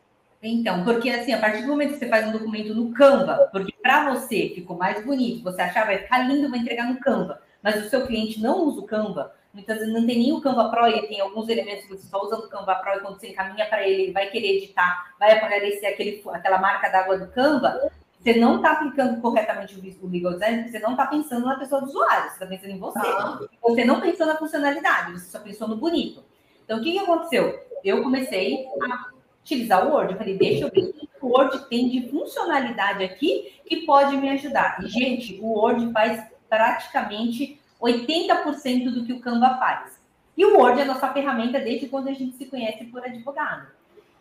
Então, 0.41 0.85
porque 0.85 1.09
assim, 1.09 1.33
a 1.33 1.41
partir 1.41 1.63
do 1.63 1.69
momento 1.69 1.95
que 1.95 1.99
você 1.99 2.09
faz 2.09 2.29
um 2.29 2.33
documento 2.33 2.75
no 2.75 2.93
Canva, 2.93 3.49
porque 3.51 3.73
para 3.83 4.15
você 4.15 4.53
ficou 4.55 4.77
mais 4.77 5.03
bonito, 5.05 5.43
você 5.43 5.63
achar 5.63 5.87
vai 5.87 5.99
ficar 5.99 6.19
lindo, 6.29 6.51
vai 6.51 6.59
entregar 6.59 6.87
no 6.87 7.01
Canva, 7.01 7.41
mas 7.63 7.83
o 7.83 7.89
seu 7.89 8.07
cliente 8.07 8.41
não 8.43 8.65
usa 8.65 8.81
o 8.81 8.87
Canva, 8.87 9.35
muitas 9.55 9.79
vezes 9.79 9.95
não 9.95 10.05
tem 10.05 10.19
nem 10.19 10.33
o 10.33 10.41
Canva 10.41 10.69
Pro 10.69 10.89
e 10.89 11.07
tem 11.07 11.21
alguns 11.21 11.49
elementos 11.49 11.85
que 11.85 11.97
você 11.97 12.07
só 12.09 12.21
usa 12.23 12.37
no 12.37 12.49
Canva 12.49 12.75
Pro 12.75 12.97
e 12.97 13.01
quando 13.01 13.19
você 13.19 13.29
encaminha 13.29 13.67
para 13.67 13.87
ele, 13.87 14.03
ele 14.03 14.13
vai 14.13 14.29
querer 14.29 14.57
editar, 14.57 15.15
vai 15.19 15.39
aparecer 15.39 15.87
aquele, 15.87 16.23
aquela 16.33 16.59
marca 16.59 16.91
d'água 16.91 17.19
do 17.19 17.29
Canva, 17.29 17.91
você 18.25 18.35
não 18.39 18.57
está 18.57 18.73
aplicando 18.73 19.21
corretamente 19.21 19.79
o 20.03 20.09
legal 20.09 20.33
design, 20.33 20.69
você 20.69 20.79
não 20.79 20.93
está 20.93 21.07
pensando 21.07 21.45
na 21.45 21.59
pessoa 21.59 21.83
do 21.83 21.89
usuário, 21.89 22.31
você 22.31 22.33
está 22.33 22.47
pensando 22.47 22.71
em 22.71 22.79
você. 22.79 22.99
Ah. 22.99 23.39
Você 23.63 23.85
não 23.85 24.01
pensou 24.01 24.27
na 24.27 24.37
funcionalidade, 24.37 25.13
você 25.13 25.31
só 25.31 25.39
pensou 25.41 25.69
no 25.69 25.77
bonito. 25.77 26.25
Então, 26.65 26.79
o 26.79 26.83
que, 26.83 26.93
que 26.93 26.99
aconteceu? 26.99 27.63
Eu 27.85 28.03
comecei 28.03 28.67
a 28.83 29.11
utilizar 29.43 29.87
o 29.87 29.93
Word. 29.93 30.13
Eu 30.13 30.19
falei, 30.19 30.39
deixa 30.39 30.65
eu 30.65 30.71
ver 30.71 30.85
o 30.85 30.93
que 30.95 31.09
o 31.21 31.29
Word 31.29 31.69
tem 31.69 31.91
de 31.91 32.09
funcionalidade 32.09 33.05
aqui 33.05 33.61
que 33.67 33.85
pode 33.85 34.17
me 34.17 34.31
ajudar. 34.31 34.83
E, 34.83 34.89
gente, 34.89 35.39
o 35.43 35.47
Word 35.47 35.93
faz 35.93 36.27
praticamente 36.49 37.61
80% 37.85 38.91
do 38.91 39.05
que 39.05 39.13
o 39.13 39.21
Canva 39.21 39.57
faz. 39.59 40.01
E 40.37 40.45
o 40.45 40.59
Word 40.59 40.81
é 40.81 40.83
a 40.83 40.87
nossa 40.87 41.13
ferramenta 41.13 41.61
desde 41.61 41.89
quando 41.89 42.09
a 42.09 42.13
gente 42.13 42.37
se 42.37 42.47
conhece 42.47 42.85
por 42.87 43.05
advogado. 43.05 43.69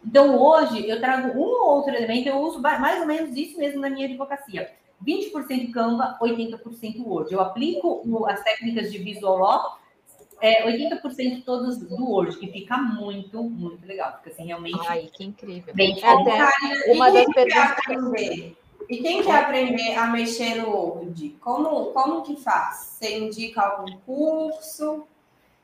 Então, 0.05 0.37
hoje, 0.37 0.87
eu 0.87 0.99
trago 0.99 1.39
um 1.39 1.41
ou 1.41 1.77
outro 1.77 1.95
elemento, 1.95 2.27
eu 2.27 2.37
uso 2.37 2.59
mais 2.61 2.99
ou 2.99 3.07
menos 3.07 3.35
isso 3.35 3.57
mesmo 3.57 3.79
na 3.79 3.89
minha 3.89 4.05
advocacia. 4.05 4.69
20% 5.05 5.71
Canva, 5.71 6.17
80% 6.21 7.03
Word. 7.05 7.33
Eu 7.33 7.41
aplico 7.41 8.03
as 8.27 8.43
técnicas 8.43 8.91
de 8.91 8.97
Visual 8.99 9.37
Law, 9.37 9.79
é, 10.41 10.65
80% 10.65 11.43
todos 11.45 11.77
do 11.77 12.03
Word, 12.03 12.37
que 12.37 12.47
fica 12.47 12.77
muito, 12.77 13.41
muito 13.43 13.85
legal. 13.87 14.17
Fica 14.17 14.31
assim, 14.31 14.45
realmente. 14.45 14.79
Ai, 14.87 15.09
que 15.13 15.23
incrível. 15.23 15.73
Bem 15.73 15.97
é 16.01 16.05
até 16.05 16.91
uma 16.91 17.11
das 17.11 17.25
perguntas. 17.33 18.62
E 18.89 18.97
quem 18.97 19.23
quer 19.23 19.43
aprender 19.43 19.95
a 19.95 20.07
mexer 20.07 20.55
no 20.55 20.69
Word, 20.69 21.37
como, 21.41 21.85
como 21.87 22.23
que 22.23 22.35
faz? 22.35 22.97
Você 22.99 23.17
indica 23.17 23.61
algum 23.61 23.97
curso? 23.99 25.07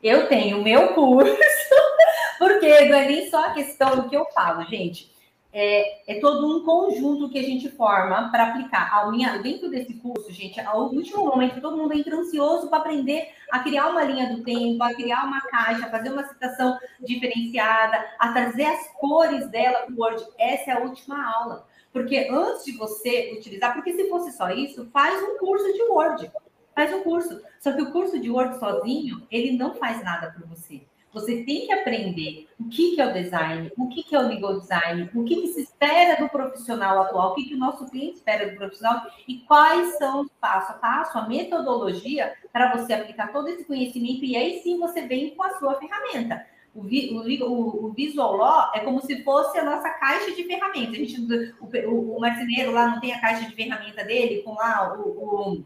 Eu 0.01 0.27
tenho 0.27 0.59
o 0.59 0.63
meu 0.63 0.93
curso, 0.93 1.35
porque 2.39 2.85
não 2.85 2.97
é 2.97 3.05
nem 3.07 3.29
só 3.29 3.45
a 3.45 3.53
questão 3.53 3.97
do 3.97 4.09
que 4.09 4.15
eu 4.15 4.25
falo, 4.33 4.63
gente. 4.65 5.11
é, 5.51 6.13
é, 6.15 6.19
todo 6.19 6.47
um 6.47 6.63
conjunto 6.63 7.29
que 7.29 7.39
a 7.39 7.43
gente 7.43 7.69
forma 7.71 8.29
para 8.31 8.49
aplicar. 8.49 8.93
A 8.93 9.09
minha, 9.09 9.37
dentro 9.39 9.69
desse 9.69 9.95
curso, 9.95 10.31
gente, 10.31 10.59
ao 10.61 10.89
último 10.89 11.25
momento, 11.25 11.59
todo 11.59 11.75
mundo 11.75 11.93
entra 11.93 12.15
ansioso 12.15 12.69
para 12.69 12.79
aprender 12.79 13.29
a 13.51 13.59
criar 13.59 13.89
uma 13.89 14.03
linha 14.03 14.35
do 14.35 14.43
tempo, 14.43 14.83
a 14.83 14.93
criar 14.93 15.25
uma 15.25 15.41
caixa, 15.41 15.87
a 15.87 15.89
fazer 15.89 16.11
uma 16.11 16.23
citação 16.27 16.77
diferenciada, 16.99 18.05
a 18.19 18.31
trazer 18.31 18.65
as 18.65 18.87
cores 18.99 19.49
dela 19.49 19.79
para 19.81 19.93
o 19.93 19.99
Word. 19.99 20.23
Essa 20.37 20.71
é 20.71 20.73
a 20.75 20.79
última 20.81 21.25
aula. 21.33 21.67
Porque 21.91 22.27
antes 22.31 22.65
de 22.65 22.77
você 22.77 23.33
utilizar, 23.37 23.73
porque 23.73 23.93
se 23.93 24.09
fosse 24.09 24.31
só 24.31 24.49
isso, 24.49 24.89
faz 24.91 25.21
um 25.23 25.37
curso 25.37 25.71
de 25.73 25.81
Word. 25.83 26.31
Faz 26.75 26.93
um 26.93 27.01
curso. 27.01 27.41
Só 27.59 27.73
que 27.73 27.81
o 27.81 27.91
curso 27.91 28.19
de 28.19 28.29
Word 28.29 28.57
sozinho, 28.59 29.25
ele 29.31 29.57
não 29.57 29.73
faz 29.75 30.03
nada 30.03 30.31
para 30.31 30.45
você. 30.45 30.81
Você 31.11 31.43
tem 31.43 31.65
que 31.65 31.73
aprender 31.73 32.47
o 32.59 32.69
que, 32.69 32.95
que 32.95 33.01
é 33.01 33.07
o 33.07 33.13
design, 33.13 33.71
o 33.75 33.87
que, 33.87 34.03
que 34.03 34.15
é 34.15 34.19
o 34.19 34.27
legal 34.27 34.59
design, 34.59 35.09
o 35.15 35.23
que, 35.23 35.41
que 35.41 35.47
se 35.47 35.61
espera 35.61 36.21
do 36.21 36.29
profissional 36.29 37.01
atual, 37.01 37.31
o 37.31 37.35
que, 37.35 37.45
que 37.45 37.55
o 37.55 37.57
nosso 37.57 37.89
cliente 37.89 38.17
espera 38.17 38.47
do 38.47 38.55
profissional 38.55 39.07
e 39.27 39.39
quais 39.39 39.97
são 39.97 40.21
os 40.21 40.29
passo 40.39 40.71
a 40.71 40.75
passo, 40.75 41.17
a 41.17 41.27
metodologia 41.27 42.35
para 42.53 42.77
você 42.77 42.93
aplicar 42.93 43.31
todo 43.31 43.47
esse 43.47 43.65
conhecimento 43.65 44.23
e 44.23 44.35
aí 44.35 44.59
sim 44.61 44.77
você 44.77 45.01
vem 45.01 45.33
com 45.35 45.41
a 45.41 45.57
sua 45.57 45.79
ferramenta. 45.79 46.45
O, 46.73 46.81
o, 46.81 47.87
o, 47.87 48.15
Law 48.15 48.71
é 48.75 48.79
como 48.79 49.01
se 49.01 49.23
fosse 49.23 49.57
a 49.57 49.65
nossa 49.65 49.89
caixa 49.89 50.31
de 50.31 50.43
ferramentas. 50.43 50.93
A 50.93 50.97
gente, 50.97 51.19
o, 51.59 52.15
o, 52.15 52.19
marceneiro 52.19 52.71
lá 52.71 52.87
não 52.87 52.99
tem 52.99 53.13
a 53.13 53.19
caixa 53.19 53.49
de 53.49 53.55
ferramenta 53.55 54.03
dele 54.03 54.43
com 54.43 54.53
lá 54.53 54.97
o, 54.97 55.65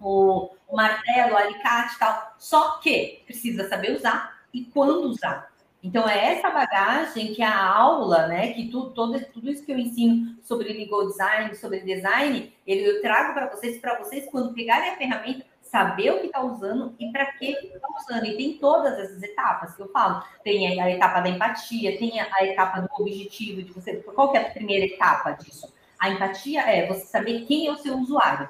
o, 0.00 0.50
o 0.68 0.76
martelo, 0.76 1.34
o 1.34 1.36
alicate 1.36 1.94
e 1.94 1.98
tal. 1.98 2.34
Só 2.38 2.78
que 2.78 3.22
precisa 3.26 3.68
saber 3.68 3.96
usar 3.96 4.40
e 4.52 4.64
quando 4.64 5.08
usar. 5.08 5.50
Então, 5.82 6.06
é 6.06 6.34
essa 6.34 6.50
bagagem 6.50 7.32
que 7.32 7.42
a 7.42 7.66
aula, 7.66 8.26
né, 8.26 8.52
que 8.52 8.68
tu, 8.68 8.90
todo, 8.90 9.18
tudo 9.32 9.50
isso 9.50 9.64
que 9.64 9.72
eu 9.72 9.78
ensino 9.78 10.36
sobre 10.42 10.72
legal 10.72 11.06
design, 11.06 11.54
sobre 11.54 11.80
design, 11.80 12.52
ele, 12.66 12.86
eu 12.86 13.00
trago 13.00 13.32
para 13.32 13.48
vocês, 13.48 13.78
para 13.78 13.98
vocês, 13.98 14.28
quando 14.30 14.52
pegarem 14.52 14.90
a 14.90 14.96
ferramenta, 14.96 15.46
saber 15.70 16.10
o 16.10 16.20
que 16.20 16.26
está 16.26 16.42
usando 16.42 16.94
e 16.98 17.10
para 17.12 17.26
que 17.32 17.52
está 17.52 17.88
usando. 17.96 18.26
E 18.26 18.36
tem 18.36 18.58
todas 18.58 18.98
essas 18.98 19.22
etapas 19.22 19.74
que 19.74 19.82
eu 19.82 19.88
falo. 19.90 20.22
Tem 20.42 20.80
a 20.80 20.90
etapa 20.90 21.20
da 21.20 21.28
empatia, 21.28 21.96
tem 21.96 22.20
a, 22.20 22.44
etapa 22.44 22.80
do 22.80 22.88
objetivo, 22.98 23.62
de 23.62 23.72
você. 23.72 23.96
Qual 23.96 24.30
que 24.30 24.38
é 24.38 24.42
a 24.42 24.50
primeira 24.50 24.86
etapa 24.86 25.32
disso? 25.32 25.72
A 25.98 26.10
empatia 26.10 26.62
é 26.62 26.86
você 26.86 27.06
saber 27.06 27.44
quem 27.46 27.68
é 27.68 27.72
o 27.72 27.76
seu 27.76 27.96
usuário. 27.96 28.48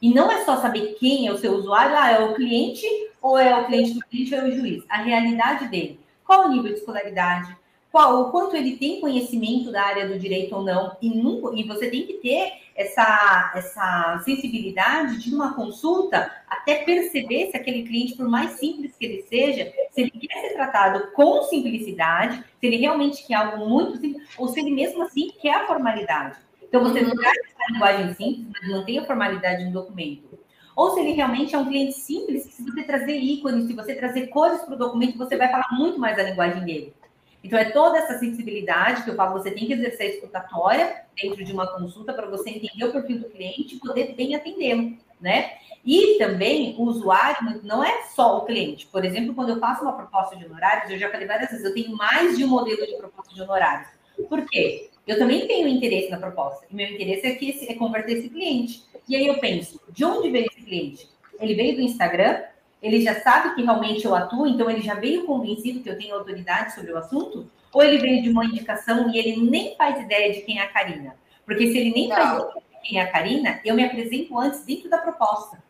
E 0.00 0.12
não 0.12 0.30
é 0.30 0.44
só 0.44 0.56
saber 0.56 0.96
quem 0.98 1.28
é 1.28 1.32
o 1.32 1.38
seu 1.38 1.52
usuário, 1.52 1.96
ah, 1.96 2.10
é 2.10 2.18
o 2.20 2.34
cliente, 2.34 2.86
ou 3.20 3.38
é 3.38 3.56
o 3.56 3.66
cliente 3.66 3.94
do 3.94 4.00
cliente, 4.00 4.34
ou 4.34 4.40
é 4.40 4.44
o 4.44 4.52
juiz. 4.52 4.84
A 4.88 4.96
realidade 5.02 5.68
dele. 5.68 6.00
Qual 6.24 6.46
o 6.46 6.48
nível 6.48 6.72
de 6.72 6.78
escolaridade? 6.78 7.56
Qual, 7.92 8.22
o 8.22 8.30
quanto 8.30 8.56
ele 8.56 8.78
tem 8.78 9.02
conhecimento 9.02 9.70
da 9.70 9.82
área 9.84 10.08
do 10.08 10.18
direito 10.18 10.56
ou 10.56 10.62
não. 10.62 10.96
E, 11.02 11.10
nunca, 11.10 11.54
e 11.54 11.62
você 11.64 11.90
tem 11.90 12.06
que 12.06 12.14
ter 12.14 12.54
essa, 12.74 13.52
essa 13.54 14.22
sensibilidade 14.24 15.18
de 15.18 15.34
uma 15.34 15.54
consulta 15.54 16.32
até 16.48 16.76
perceber 16.76 17.50
se 17.50 17.56
aquele 17.58 17.82
cliente, 17.82 18.16
por 18.16 18.26
mais 18.26 18.52
simples 18.52 18.96
que 18.96 19.04
ele 19.04 19.22
seja, 19.24 19.70
se 19.90 20.00
ele 20.00 20.10
quer 20.10 20.40
ser 20.40 20.54
tratado 20.54 21.12
com 21.12 21.42
simplicidade, 21.42 22.42
se 22.58 22.66
ele 22.66 22.78
realmente 22.78 23.26
quer 23.26 23.34
algo 23.34 23.68
muito 23.68 23.98
simples, 23.98 24.26
ou 24.38 24.48
se 24.48 24.58
ele 24.58 24.70
mesmo 24.70 25.02
assim 25.02 25.30
quer 25.38 25.54
a 25.54 25.66
formalidade. 25.66 26.38
Então, 26.62 26.82
você 26.82 27.00
uhum. 27.00 27.14
traz 27.14 27.36
essa 27.36 27.72
linguagem 27.72 28.14
simples, 28.14 28.46
mas 28.50 28.70
mantém 28.70 28.98
a 29.00 29.04
formalidade 29.04 29.66
no 29.66 29.72
documento. 29.72 30.38
Ou 30.74 30.94
se 30.94 31.00
ele 31.00 31.12
realmente 31.12 31.54
é 31.54 31.58
um 31.58 31.66
cliente 31.66 31.92
simples, 31.92 32.46
que 32.46 32.52
se 32.52 32.64
você 32.64 32.84
trazer 32.84 33.18
ícones, 33.18 33.66
se 33.66 33.74
você 33.74 33.94
trazer 33.94 34.28
cores 34.28 34.62
para 34.62 34.74
o 34.74 34.78
documento, 34.78 35.18
você 35.18 35.36
vai 35.36 35.50
falar 35.50 35.68
muito 35.72 35.98
mais 35.98 36.18
a 36.18 36.22
linguagem 36.22 36.64
dele. 36.64 36.94
Então, 37.42 37.58
é 37.58 37.70
toda 37.70 37.98
essa 37.98 38.18
sensibilidade 38.18 39.02
que 39.02 39.10
eu 39.10 39.16
falo, 39.16 39.32
você 39.32 39.50
tem 39.50 39.66
que 39.66 39.72
exercer 39.72 40.06
a 40.06 40.10
escutatória 40.10 41.02
dentro 41.20 41.44
de 41.44 41.52
uma 41.52 41.66
consulta 41.66 42.12
para 42.12 42.28
você 42.28 42.50
entender 42.50 42.84
o 42.84 42.92
perfil 42.92 43.18
do 43.18 43.30
cliente 43.30 43.74
e 43.74 43.80
poder 43.80 44.14
bem 44.14 44.34
atendê-lo, 44.34 44.96
né? 45.20 45.52
E 45.84 46.16
também 46.18 46.76
o 46.78 46.82
usuário 46.84 47.60
não 47.64 47.82
é 47.82 48.02
só 48.14 48.38
o 48.38 48.44
cliente. 48.44 48.86
Por 48.86 49.04
exemplo, 49.04 49.34
quando 49.34 49.50
eu 49.50 49.58
faço 49.58 49.82
uma 49.82 49.94
proposta 49.94 50.36
de 50.36 50.44
honorários, 50.44 50.90
eu 50.90 50.98
já 50.98 51.10
falei 51.10 51.26
várias 51.26 51.50
vezes, 51.50 51.64
eu 51.64 51.74
tenho 51.74 51.96
mais 51.96 52.36
de 52.36 52.44
um 52.44 52.48
modelo 52.48 52.86
de 52.86 52.96
proposta 52.96 53.34
de 53.34 53.42
honorários. 53.42 53.88
Por 54.28 54.46
quê? 54.48 54.90
Eu 55.06 55.18
também 55.18 55.46
tenho 55.48 55.66
interesse 55.66 56.10
na 56.10 56.18
proposta. 56.18 56.64
E 56.70 56.74
meu 56.74 56.86
interesse 56.86 57.26
é, 57.26 57.34
que 57.34 57.66
é 57.68 57.74
converter 57.74 58.18
esse 58.18 58.28
cliente. 58.28 58.84
E 59.08 59.16
aí 59.16 59.26
eu 59.26 59.38
penso, 59.38 59.80
de 59.90 60.04
onde 60.04 60.30
veio 60.30 60.46
esse 60.46 60.62
cliente? 60.62 61.08
Ele 61.40 61.54
veio 61.54 61.74
do 61.74 61.82
Instagram? 61.82 62.42
Ele 62.82 63.00
já 63.00 63.20
sabe 63.20 63.54
que 63.54 63.62
realmente 63.62 64.04
eu 64.04 64.14
atuo, 64.14 64.46
então 64.46 64.68
ele 64.68 64.82
já 64.82 64.94
veio 64.94 65.24
convencido 65.24 65.80
que 65.80 65.88
eu 65.88 65.96
tenho 65.96 66.14
autoridade 66.16 66.74
sobre 66.74 66.92
o 66.92 66.98
assunto? 66.98 67.48
Ou 67.72 67.82
ele 67.82 67.98
veio 67.98 68.22
de 68.22 68.28
uma 68.28 68.44
indicação 68.44 69.08
e 69.08 69.18
ele 69.18 69.48
nem 69.48 69.76
faz 69.76 70.00
ideia 70.00 70.32
de 70.32 70.40
quem 70.40 70.58
é 70.58 70.62
a 70.62 70.68
Karina? 70.68 71.14
Porque 71.46 71.70
se 71.70 71.78
ele 71.78 71.92
nem 71.92 72.08
Não. 72.08 72.16
faz 72.16 72.34
ideia 72.34 72.54
de 72.54 72.88
quem 72.88 72.98
é 72.98 73.02
a 73.02 73.12
Karina, 73.12 73.60
eu 73.64 73.74
me 73.74 73.84
apresento 73.84 74.36
antes 74.38 74.64
dentro 74.64 74.90
da 74.90 74.98
proposta. 74.98 75.62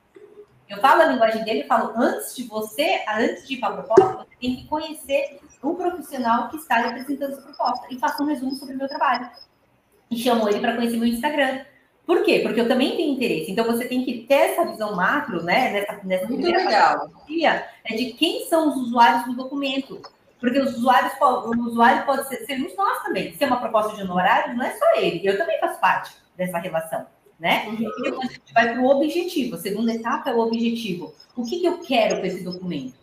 Eu 0.68 0.78
falo 0.78 1.02
a 1.02 1.04
linguagem 1.04 1.44
dele 1.44 1.64
falo, 1.64 1.92
antes 1.96 2.34
de 2.34 2.44
você, 2.44 3.02
antes 3.06 3.46
de 3.46 3.54
ir 3.54 3.56
para 3.58 3.74
a 3.74 3.82
proposta, 3.82 4.24
você 4.24 4.36
tem 4.40 4.56
que 4.56 4.66
conhecer 4.66 5.38
o 5.62 5.74
profissional 5.74 6.48
que 6.48 6.56
está 6.56 6.88
apresentando 6.88 7.32
essa 7.32 7.42
proposta. 7.42 7.86
E 7.90 7.98
faço 7.98 8.22
um 8.22 8.26
resumo 8.26 8.52
sobre 8.52 8.74
o 8.74 8.78
meu 8.78 8.88
trabalho. 8.88 9.28
E 10.10 10.16
chamo 10.16 10.48
ele 10.48 10.60
para 10.60 10.74
conhecer 10.74 10.96
meu 10.96 11.08
Instagram. 11.08 11.60
Por 12.06 12.24
quê? 12.24 12.40
Porque 12.40 12.60
eu 12.60 12.68
também 12.68 12.96
tenho 12.96 13.14
interesse. 13.14 13.50
Então 13.50 13.64
você 13.64 13.84
tem 13.84 14.04
que 14.04 14.24
ter 14.24 14.34
essa 14.34 14.64
visão 14.64 14.94
macro, 14.96 15.42
né? 15.42 15.70
Nessa, 15.72 16.00
nessa 16.04 16.26
Muito 16.26 16.44
legal. 16.44 17.10
é 17.84 17.94
de 17.94 18.12
quem 18.14 18.46
são 18.46 18.68
os 18.68 18.76
usuários 18.76 19.24
do 19.26 19.34
documento. 19.34 20.00
Porque 20.40 20.58
os 20.58 20.76
usuários, 20.76 21.12
o 21.20 21.68
usuário 21.68 22.04
pode 22.04 22.26
ser, 22.26 22.44
sermos 22.44 22.76
nós 22.76 23.02
também. 23.04 23.32
Se 23.34 23.44
é 23.44 23.46
uma 23.46 23.60
proposta 23.60 23.94
de 23.94 24.02
honorário, 24.02 24.56
não 24.56 24.64
é 24.64 24.72
só 24.72 24.84
ele. 24.96 25.20
Eu 25.24 25.38
também 25.38 25.60
faço 25.60 25.78
parte 25.78 26.12
dessa 26.36 26.58
relação 26.58 27.06
né? 27.42 27.66
Uhum. 27.66 27.90
E 27.98 28.02
depois 28.02 28.30
a 28.30 28.32
gente 28.32 28.54
vai 28.54 28.72
para 28.72 28.80
o 28.80 28.86
objetivo. 28.86 29.56
A 29.56 29.58
segunda 29.58 29.92
etapa 29.92 30.30
é 30.30 30.32
o 30.32 30.38
objetivo. 30.38 31.12
O 31.34 31.44
que, 31.44 31.58
que 31.58 31.66
eu 31.66 31.78
quero 31.78 32.20
com 32.20 32.26
esse 32.26 32.44
documento? 32.44 32.94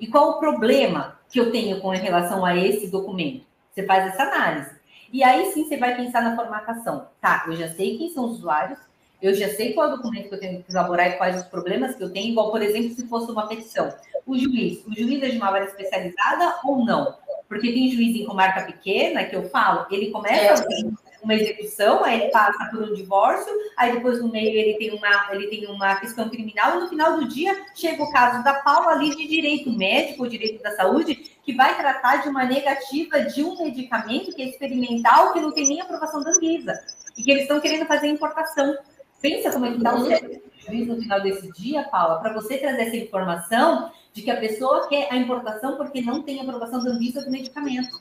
E 0.00 0.06
qual 0.06 0.30
o 0.30 0.38
problema 0.38 1.18
que 1.28 1.40
eu 1.40 1.50
tenho 1.50 1.80
com 1.80 1.88
relação 1.88 2.44
a 2.44 2.56
esse 2.56 2.86
documento? 2.86 3.44
Você 3.72 3.84
faz 3.84 4.06
essa 4.06 4.22
análise. 4.22 4.73
E 5.14 5.22
aí 5.22 5.52
sim 5.52 5.64
você 5.64 5.76
vai 5.76 5.94
pensar 5.94 6.22
na 6.22 6.34
formatação. 6.34 7.06
Tá, 7.20 7.44
eu 7.46 7.54
já 7.54 7.68
sei 7.68 7.96
quem 7.96 8.10
são 8.12 8.24
os 8.24 8.38
usuários, 8.38 8.80
eu 9.22 9.32
já 9.32 9.48
sei 9.48 9.72
qual 9.72 9.86
é 9.86 9.92
o 9.92 9.96
documento 9.96 10.28
que 10.28 10.34
eu 10.34 10.40
tenho 10.40 10.60
que 10.60 10.72
elaborar 10.72 11.08
e 11.08 11.12
quais 11.12 11.36
os 11.36 11.44
problemas 11.44 11.94
que 11.94 12.02
eu 12.02 12.12
tenho, 12.12 12.32
igual, 12.32 12.50
por 12.50 12.60
exemplo, 12.60 12.92
se 12.92 13.06
fosse 13.06 13.30
uma 13.30 13.46
petição. 13.46 13.94
O 14.26 14.36
juiz, 14.36 14.84
o 14.84 14.92
juiz 14.92 15.22
é 15.22 15.28
de 15.28 15.36
uma 15.36 15.52
vara 15.52 15.66
especializada 15.66 16.56
ou 16.64 16.84
não? 16.84 17.16
Porque 17.48 17.72
tem 17.72 17.92
juiz 17.92 18.16
em 18.16 18.24
comarca 18.24 18.62
pequena, 18.62 19.22
que 19.22 19.36
eu 19.36 19.48
falo, 19.50 19.86
ele 19.88 20.10
começa 20.10 20.64
é, 20.64 20.82
uma 21.22 21.34
execução, 21.34 22.02
aí 22.02 22.22
ele 22.22 22.32
passa 22.32 22.64
por 22.72 22.82
um 22.82 22.92
divórcio, 22.92 23.52
aí 23.76 23.92
depois 23.92 24.20
no 24.20 24.32
meio 24.32 24.58
ele 24.58 24.74
tem 24.78 24.92
uma, 24.92 25.28
ele 25.30 25.46
tem 25.46 25.64
uma 25.68 25.94
questão 25.94 26.28
criminal, 26.28 26.76
e 26.76 26.80
no 26.80 26.88
final 26.88 27.16
do 27.18 27.28
dia 27.28 27.56
chega 27.76 28.02
o 28.02 28.10
caso 28.10 28.42
da 28.42 28.54
Paula 28.54 28.90
ali 28.90 29.14
de 29.14 29.28
direito 29.28 29.70
médico, 29.70 30.24
ou 30.24 30.28
direito 30.28 30.60
da 30.60 30.72
saúde, 30.72 31.33
que 31.44 31.54
vai 31.54 31.76
tratar 31.76 32.22
de 32.22 32.28
uma 32.28 32.44
negativa 32.44 33.20
de 33.20 33.42
um 33.42 33.62
medicamento 33.62 34.34
que 34.34 34.42
é 34.42 34.46
experimental, 34.46 35.32
que 35.32 35.40
não 35.40 35.52
tem 35.52 35.66
nem 35.66 35.80
aprovação 35.80 36.22
da 36.22 36.30
Anvisa, 36.30 36.72
e 37.16 37.22
que 37.22 37.30
eles 37.30 37.42
estão 37.42 37.60
querendo 37.60 37.86
fazer 37.86 38.08
importação. 38.08 38.76
Pensa 39.20 39.52
como 39.52 39.66
é 39.66 39.70
que 39.70 39.76
está 39.76 39.94
o 39.94 40.04
juiz 40.04 40.88
no 40.88 41.00
final 41.00 41.20
desse 41.20 41.52
dia, 41.52 41.84
Paula, 41.84 42.20
para 42.20 42.32
você 42.32 42.58
trazer 42.58 42.82
essa 42.82 42.96
informação 42.96 43.90
de 44.12 44.22
que 44.22 44.30
a 44.30 44.36
pessoa 44.38 44.88
quer 44.88 45.12
a 45.12 45.16
importação 45.16 45.76
porque 45.76 46.00
não 46.00 46.22
tem 46.22 46.40
aprovação 46.40 46.82
da 46.82 46.90
Anvisa 46.90 47.22
do 47.22 47.30
medicamento, 47.30 48.00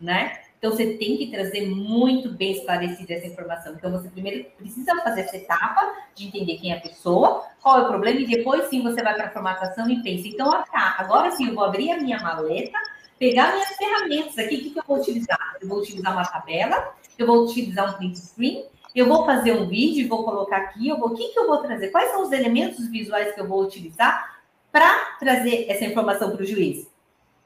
né? 0.00 0.40
Então, 0.62 0.76
você 0.76 0.94
tem 0.94 1.16
que 1.16 1.28
trazer 1.28 1.68
muito 1.68 2.30
bem 2.30 2.52
esclarecida 2.52 3.14
essa 3.14 3.26
informação. 3.26 3.72
Então, 3.72 3.90
você 3.90 4.08
primeiro 4.08 4.44
precisa 4.56 4.94
fazer 5.02 5.22
essa 5.22 5.36
etapa 5.36 5.92
de 6.14 6.28
entender 6.28 6.56
quem 6.58 6.70
é 6.70 6.76
a 6.76 6.80
pessoa, 6.80 7.44
qual 7.60 7.80
é 7.80 7.82
o 7.82 7.88
problema, 7.88 8.20
e 8.20 8.26
depois 8.28 8.70
sim 8.70 8.80
você 8.80 9.02
vai 9.02 9.12
para 9.14 9.26
a 9.26 9.30
formatação 9.30 9.90
e 9.90 10.00
pensa. 10.04 10.28
Então, 10.28 10.48
tá, 10.70 10.94
agora 10.98 11.32
sim 11.32 11.48
eu 11.48 11.56
vou 11.56 11.64
abrir 11.64 11.90
a 11.90 12.00
minha 12.00 12.20
maleta, 12.20 12.78
pegar 13.18 13.54
minhas 13.54 13.70
ferramentas 13.70 14.38
aqui, 14.38 14.54
o 14.54 14.60
que, 14.60 14.70
que 14.70 14.78
eu 14.78 14.84
vou 14.86 14.98
utilizar? 14.98 15.56
Eu 15.60 15.66
vou 15.66 15.78
utilizar 15.80 16.12
uma 16.12 16.24
tabela, 16.24 16.94
eu 17.18 17.26
vou 17.26 17.44
utilizar 17.44 17.92
um 17.92 17.98
print 17.98 18.20
screen, 18.20 18.64
eu 18.94 19.08
vou 19.08 19.26
fazer 19.26 19.54
um 19.54 19.66
vídeo, 19.66 20.08
vou 20.08 20.22
colocar 20.22 20.58
aqui, 20.58 20.88
eu 20.88 20.96
vou, 20.96 21.08
o 21.08 21.16
que, 21.16 21.30
que 21.30 21.40
eu 21.40 21.48
vou 21.48 21.58
trazer? 21.58 21.88
Quais 21.88 22.12
são 22.12 22.22
os 22.22 22.30
elementos 22.30 22.86
visuais 22.86 23.34
que 23.34 23.40
eu 23.40 23.48
vou 23.48 23.64
utilizar 23.64 24.40
para 24.70 25.16
trazer 25.18 25.66
essa 25.68 25.84
informação 25.84 26.30
para 26.30 26.42
o 26.44 26.46
juiz? 26.46 26.91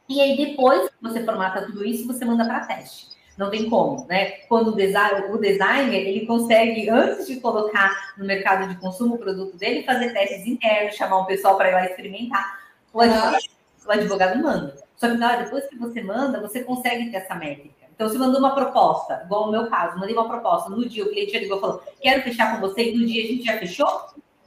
E 0.08 0.20
aí, 0.20 0.36
depois 0.36 0.88
que 0.88 1.02
você 1.02 1.24
formata 1.24 1.66
tudo 1.66 1.84
isso, 1.84 2.06
você 2.06 2.24
manda 2.24 2.44
para 2.44 2.66
teste. 2.66 3.16
Não 3.36 3.50
tem 3.50 3.68
como, 3.68 4.06
né? 4.06 4.30
Quando 4.48 4.68
o, 4.68 4.76
design, 4.76 5.30
o 5.30 5.36
designer, 5.36 6.06
ele 6.06 6.26
consegue, 6.26 6.88
antes 6.88 7.26
de 7.26 7.38
colocar 7.38 8.14
no 8.16 8.24
mercado 8.24 8.66
de 8.68 8.76
consumo 8.76 9.16
o 9.16 9.18
produto 9.18 9.56
dele, 9.58 9.82
fazer 9.82 10.12
testes 10.12 10.46
internos, 10.46 10.94
chamar 10.94 11.18
um 11.18 11.26
pessoal 11.26 11.56
para 11.56 11.68
ir 11.68 11.72
lá 11.72 11.84
experimentar. 11.84 12.60
O 12.94 13.00
advogado, 13.00 13.44
o 13.86 13.92
advogado 13.92 14.42
manda. 14.42 14.76
Só 14.96 15.10
que 15.10 15.16
na 15.18 15.36
depois 15.36 15.66
que 15.66 15.76
você 15.76 16.02
manda, 16.02 16.40
você 16.40 16.64
consegue 16.64 17.10
ter 17.10 17.18
essa 17.18 17.34
métrica. 17.34 17.86
Então, 17.94 18.08
se 18.08 18.16
mandou 18.18 18.38
uma 18.38 18.54
proposta, 18.54 19.22
igual 19.24 19.46
no 19.46 19.52
meu 19.52 19.68
caso, 19.68 19.98
mandei 19.98 20.14
uma 20.14 20.28
proposta, 20.28 20.70
no 20.70 20.86
dia 20.88 21.04
o 21.04 21.10
cliente 21.10 21.32
já 21.32 21.38
ligou 21.38 21.58
e 21.58 21.60
falou, 21.60 21.82
quero 22.00 22.22
fechar 22.22 22.54
com 22.54 22.60
você, 22.60 22.90
e 22.90 22.96
no 22.96 23.06
dia 23.06 23.24
a 23.24 23.26
gente 23.26 23.44
já 23.44 23.58
fechou? 23.58 23.88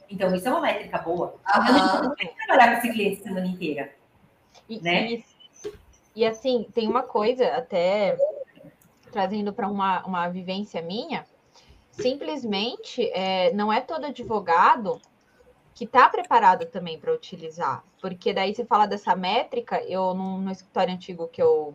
Então, 0.08 0.34
isso 0.34 0.48
é 0.48 0.50
uma 0.50 0.60
métrica 0.60 0.98
boa. 0.98 1.34
Uhum. 1.56 1.66
Eu 1.66 2.02
não 2.04 2.14
trabalhar 2.46 2.72
com 2.72 2.78
esse 2.78 2.92
cliente 2.92 3.20
a 3.20 3.24
semana 3.24 3.46
inteira. 3.46 3.92
E, 4.68 4.80
né? 4.80 5.12
E, 5.12 5.24
e 6.14 6.26
assim, 6.26 6.66
tem 6.74 6.88
uma 6.88 7.02
coisa 7.02 7.46
até 7.48 8.16
trazendo 9.10 9.52
para 9.52 9.68
uma, 9.68 10.04
uma 10.06 10.28
vivência 10.28 10.80
minha, 10.80 11.26
simplesmente 11.90 13.10
é, 13.12 13.52
não 13.52 13.72
é 13.72 13.80
todo 13.80 14.06
advogado 14.06 15.00
que 15.74 15.84
está 15.84 16.08
preparado 16.08 16.66
também 16.66 16.98
para 16.98 17.12
utilizar, 17.12 17.84
porque 18.00 18.32
daí 18.32 18.54
você 18.54 18.64
fala 18.64 18.86
dessa 18.86 19.14
métrica, 19.16 19.82
eu 19.84 20.14
no, 20.14 20.38
no, 20.38 20.50
escritório 20.50 20.94
antigo 20.94 21.28
que 21.28 21.42
eu, 21.42 21.74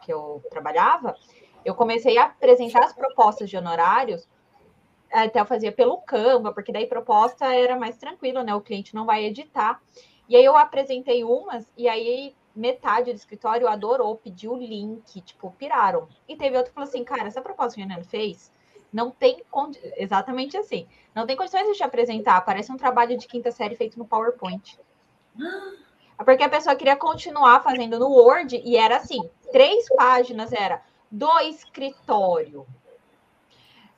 que 0.00 0.12
eu 0.12 0.42
trabalhava, 0.50 1.16
eu 1.64 1.74
comecei 1.74 2.18
a 2.18 2.24
apresentar 2.24 2.84
as 2.84 2.92
propostas 2.92 3.48
de 3.48 3.56
honorários, 3.56 4.28
até 5.12 5.40
eu 5.40 5.46
fazia 5.46 5.70
pelo 5.70 5.98
Canva, 5.98 6.52
porque 6.52 6.72
daí 6.72 6.86
proposta 6.86 7.54
era 7.54 7.76
mais 7.76 7.96
tranquilo, 7.96 8.42
né? 8.42 8.54
O 8.54 8.62
cliente 8.62 8.94
não 8.94 9.04
vai 9.04 9.24
editar. 9.24 9.80
E 10.28 10.34
aí 10.34 10.44
eu 10.44 10.56
apresentei 10.56 11.22
umas, 11.22 11.70
e 11.76 11.86
aí 11.86 12.34
metade 12.54 13.12
do 13.12 13.16
escritório 13.16 13.68
adorou, 13.68 14.16
pediu 14.16 14.52
o 14.52 14.58
link, 14.58 15.20
tipo, 15.20 15.50
piraram. 15.52 16.08
E 16.28 16.36
teve 16.36 16.56
outro 16.56 16.70
que 16.70 16.74
falou 16.74 16.88
assim, 16.88 17.04
cara, 17.04 17.26
essa 17.26 17.40
proposta 17.40 17.74
que 17.74 17.82
a 17.82 17.86
Renan 17.86 18.04
fez 18.04 18.50
não 18.92 19.10
tem 19.10 19.42
condi... 19.50 19.78
exatamente 19.96 20.56
assim. 20.56 20.86
Não 21.14 21.26
tem 21.26 21.36
condições 21.36 21.66
de 21.66 21.74
te 21.74 21.82
apresentar. 21.82 22.40
Parece 22.42 22.70
um 22.70 22.76
trabalho 22.76 23.16
de 23.16 23.26
quinta 23.26 23.50
série 23.50 23.76
feito 23.76 23.98
no 23.98 24.04
PowerPoint. 24.04 24.78
É 26.18 26.22
porque 26.24 26.42
a 26.42 26.48
pessoa 26.48 26.76
queria 26.76 26.96
continuar 26.96 27.62
fazendo 27.62 27.98
no 27.98 28.08
Word 28.08 28.60
e 28.62 28.76
era 28.76 28.96
assim: 28.96 29.28
três 29.50 29.88
páginas 29.96 30.52
era 30.52 30.82
do 31.10 31.40
escritório. 31.40 32.66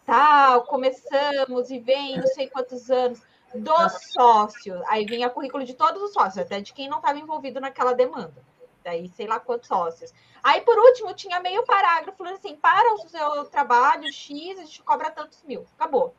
Tal, 0.06 0.64
começamos 0.64 1.70
e 1.70 1.78
vem 1.78 2.18
não 2.18 2.26
sei 2.26 2.48
quantos 2.48 2.90
anos 2.90 3.22
dos 3.54 3.92
sócios. 4.12 4.80
Aí 4.86 5.04
vinha 5.04 5.30
currículo 5.30 5.64
de 5.64 5.74
todos 5.74 6.02
os 6.02 6.12
sócios, 6.12 6.38
até 6.38 6.60
de 6.60 6.72
quem 6.72 6.88
não 6.88 6.98
estava 6.98 7.18
envolvido 7.18 7.60
naquela 7.60 7.94
demanda. 7.94 8.44
Daí, 8.82 9.08
sei 9.08 9.26
lá 9.26 9.40
quantos 9.40 9.68
sócios. 9.68 10.12
Aí, 10.42 10.60
por 10.60 10.78
último, 10.78 11.14
tinha 11.14 11.40
meio 11.40 11.64
parágrafo 11.64 12.18
falando 12.18 12.36
assim: 12.36 12.56
para 12.56 12.94
o 12.94 13.08
seu 13.08 13.44
trabalho 13.46 14.12
X, 14.12 14.58
a 14.58 14.64
gente 14.64 14.82
cobra 14.82 15.10
tantos 15.10 15.42
mil. 15.42 15.66
Acabou. 15.74 16.14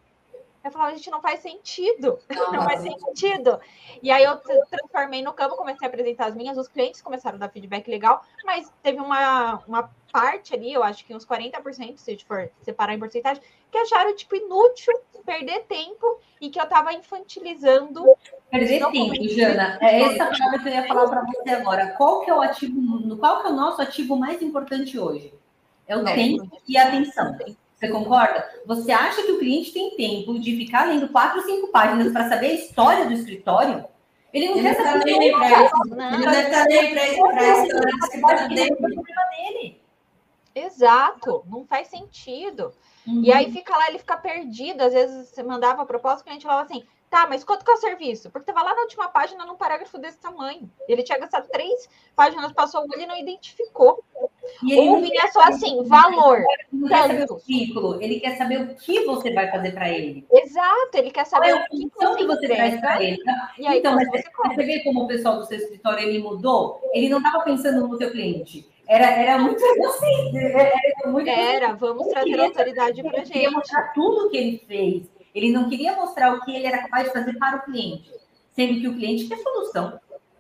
Eu 0.66 0.72
falava, 0.72 0.92
a 0.92 0.96
gente 0.96 1.12
não 1.12 1.22
faz 1.22 1.42
sentido. 1.42 2.18
Não, 2.28 2.52
não 2.52 2.64
faz 2.64 2.82
sentido. 2.82 3.60
E 4.02 4.10
aí 4.10 4.24
eu 4.24 4.36
transformei 4.68 5.22
no 5.22 5.32
campo, 5.32 5.56
comecei 5.56 5.88
a 5.88 5.90
apresentar 5.90 6.26
as 6.26 6.36
minhas, 6.36 6.58
os 6.58 6.68
clientes 6.68 7.04
começaram 7.04 7.36
a 7.36 7.40
dar 7.40 7.50
feedback 7.50 7.88
legal, 7.88 8.24
mas 8.44 8.74
teve 8.82 9.00
uma, 9.00 9.64
uma 9.68 9.92
parte 10.12 10.56
ali, 10.56 10.74
eu 10.74 10.82
acho 10.82 11.06
que 11.06 11.14
uns 11.14 11.24
40%, 11.24 11.98
se 11.98 12.10
a 12.10 12.14
gente 12.14 12.26
for 12.26 12.50
separar 12.62 12.96
em 12.96 13.00
porcentagem, 13.00 13.44
que 13.72 13.78
acharam, 13.78 14.16
tipo, 14.16 14.36
inútil 14.36 14.92
perder 15.24 15.66
tempo 15.66 16.20
e 16.42 16.50
que 16.50 16.60
eu 16.60 16.64
estava 16.64 16.94
infantilizando. 16.94 18.04
Perder 18.50 18.90
tempo, 18.90 19.30
Jana. 19.30 19.78
É 19.82 20.02
essa 20.02 20.26
palavra 20.26 20.60
que 20.60 20.68
eu 20.68 20.74
ia 20.74 20.88
falar 20.88 21.08
para 21.08 21.26
você 21.26 21.50
agora. 21.52 21.88
Qual 21.92 22.22
que 22.22 22.32
é 22.32 22.34
o 22.34 22.42
ativo, 22.42 23.18
qual 23.18 23.42
que 23.42 23.48
é 23.48 23.52
o 23.52 23.56
nosso 23.56 23.84
ativo 23.84 24.16
mais 24.16 24.42
importante 24.42 24.98
hoje? 24.98 25.32
É 25.88 25.96
o 25.96 26.08
é, 26.08 26.16
tempo 26.16 26.50
e 26.68 26.76
a 26.76 26.88
atenção. 26.88 27.38
Você 27.76 27.90
concorda? 27.90 28.50
Você 28.66 28.92
acha 28.92 29.22
que 29.22 29.32
o 29.32 29.40
cliente 29.40 29.74
tem 29.74 29.96
tempo 29.96 30.40
de 30.40 30.56
ficar 30.56 30.86
lendo 30.86 31.10
quatro, 31.10 31.42
cinco 31.44 31.68
páginas 31.68 32.12
para 32.12 32.30
saber 32.30 32.48
a 32.48 32.54
história 32.54 33.06
do 33.06 33.14
escritório? 33.14 33.86
Ele 34.34 34.50
não 34.50 34.58
ele 34.58 34.64
quer 34.64 34.76
saber 34.76 35.18
nem 35.18 35.32
para 35.32 35.66
isso. 35.66 35.76
Ele 36.14 36.26
deve 36.26 36.42
estar 36.42 36.66
nem 36.66 36.94
para 36.94 37.02
a 37.02 37.08
história 37.08 37.68
do 37.68 37.90
escritório 38.06 38.50
dele. 38.50 39.82
Exato, 40.54 41.44
não 41.48 41.66
faz 41.66 41.90
sentido. 41.90 42.74
Uhum. 43.06 43.22
E 43.24 43.32
aí 43.32 43.52
fica 43.52 43.76
lá, 43.76 43.90
ele 43.90 44.00
fica 44.00 44.16
perdido. 44.16 44.82
Às 44.82 44.94
vezes 44.94 45.30
você 45.30 45.44
mandava 45.44 45.82
a 45.82 45.86
proposta, 45.86 46.22
o 46.22 46.24
cliente 46.24 46.46
falava 46.46 46.64
assim: 46.64 46.86
tá, 47.10 47.28
mas 47.28 47.44
quanto 47.44 47.66
que 47.66 47.72
é 47.72 47.74
o 47.74 47.78
serviço? 47.78 48.30
Porque 48.30 48.50
estava 48.50 48.66
lá 48.66 48.74
na 48.74 48.82
última 48.82 49.10
página, 49.10 49.46
num 49.46 49.58
parágrafo 49.58 49.98
desse 49.98 50.20
tamanho. 50.20 50.72
Ele 50.88 51.04
tinha 51.04 51.20
gastado 51.20 51.50
três 51.50 51.90
páginas, 52.16 52.54
passou 52.54 52.82
o 52.82 52.84
olho 52.84 53.02
e 53.02 53.06
não 53.06 53.18
identificou. 53.18 54.04
E 54.64 54.76
Ou 54.76 55.02
vinha 55.02 55.32
só 55.32 55.42
assim, 55.42 55.84
valor. 55.84 56.44
Ele 56.72 56.88
quer 56.88 57.08
saber 57.08 57.32
o 57.32 57.40
ciclo, 57.40 58.02
ele 58.02 58.20
quer 58.20 58.38
saber 58.38 58.62
o 58.62 58.76
que 58.76 59.06
você 59.06 59.34
vai 59.34 59.52
fazer 59.52 59.72
para 59.72 59.90
ele. 59.90 60.26
Exato, 60.32 60.98
ele 60.98 61.12
quer 61.12 61.26
saber 61.26 61.52
Qual 61.52 61.60
é 61.60 61.66
o 61.66 61.70
que, 61.70 61.90
você, 61.90 62.16
que 62.18 62.26
você 62.26 62.48
traz 62.48 62.80
para 62.80 63.04
ele. 63.04 63.18
E 63.60 63.68
aí, 63.68 63.80
então, 63.80 63.96
mas 63.96 64.08
você, 64.10 64.24
você 64.46 64.64
vê 64.64 64.80
como 64.80 65.04
o 65.04 65.08
pessoal 65.08 65.38
do 65.38 65.46
seu 65.46 65.58
escritório 65.58 66.08
ele 66.08 66.20
mudou? 66.20 66.82
Ele 66.94 67.10
não 67.10 67.18
estava 67.18 67.44
pensando 67.44 67.88
no 67.88 67.98
seu 67.98 68.12
cliente 68.12 68.68
era, 68.88 69.06
era 69.08 69.38
muito 69.40 69.62
assim. 69.86 70.38
Era, 70.38 71.10
muito 71.12 71.30
era 71.30 71.74
vamos 71.74 72.08
trazer 72.08 72.40
autoridade 72.40 73.02
para 73.02 73.22
a 73.22 73.24
gente. 73.24 73.32
Ele 73.32 73.34
queria 73.34 73.52
mostrar 73.52 73.94
tudo 73.94 74.28
o 74.28 74.30
que 74.30 74.38
ele 74.38 74.64
fez. 74.68 75.10
Ele 75.34 75.52
não 75.52 75.70
queria 75.70 75.96
mostrar 75.96 76.34
o 76.34 76.42
que 76.42 76.56
ele 76.56 76.66
era 76.66 76.84
capaz 76.84 77.08
de 77.08 77.14
fazer 77.14 77.38
para 77.38 77.58
o 77.58 77.64
cliente, 77.64 78.10
sendo 78.52 78.80
que 78.80 78.88
o 78.88 78.96
cliente 78.96 79.28
quer 79.28 79.38
solução, 79.38 80.00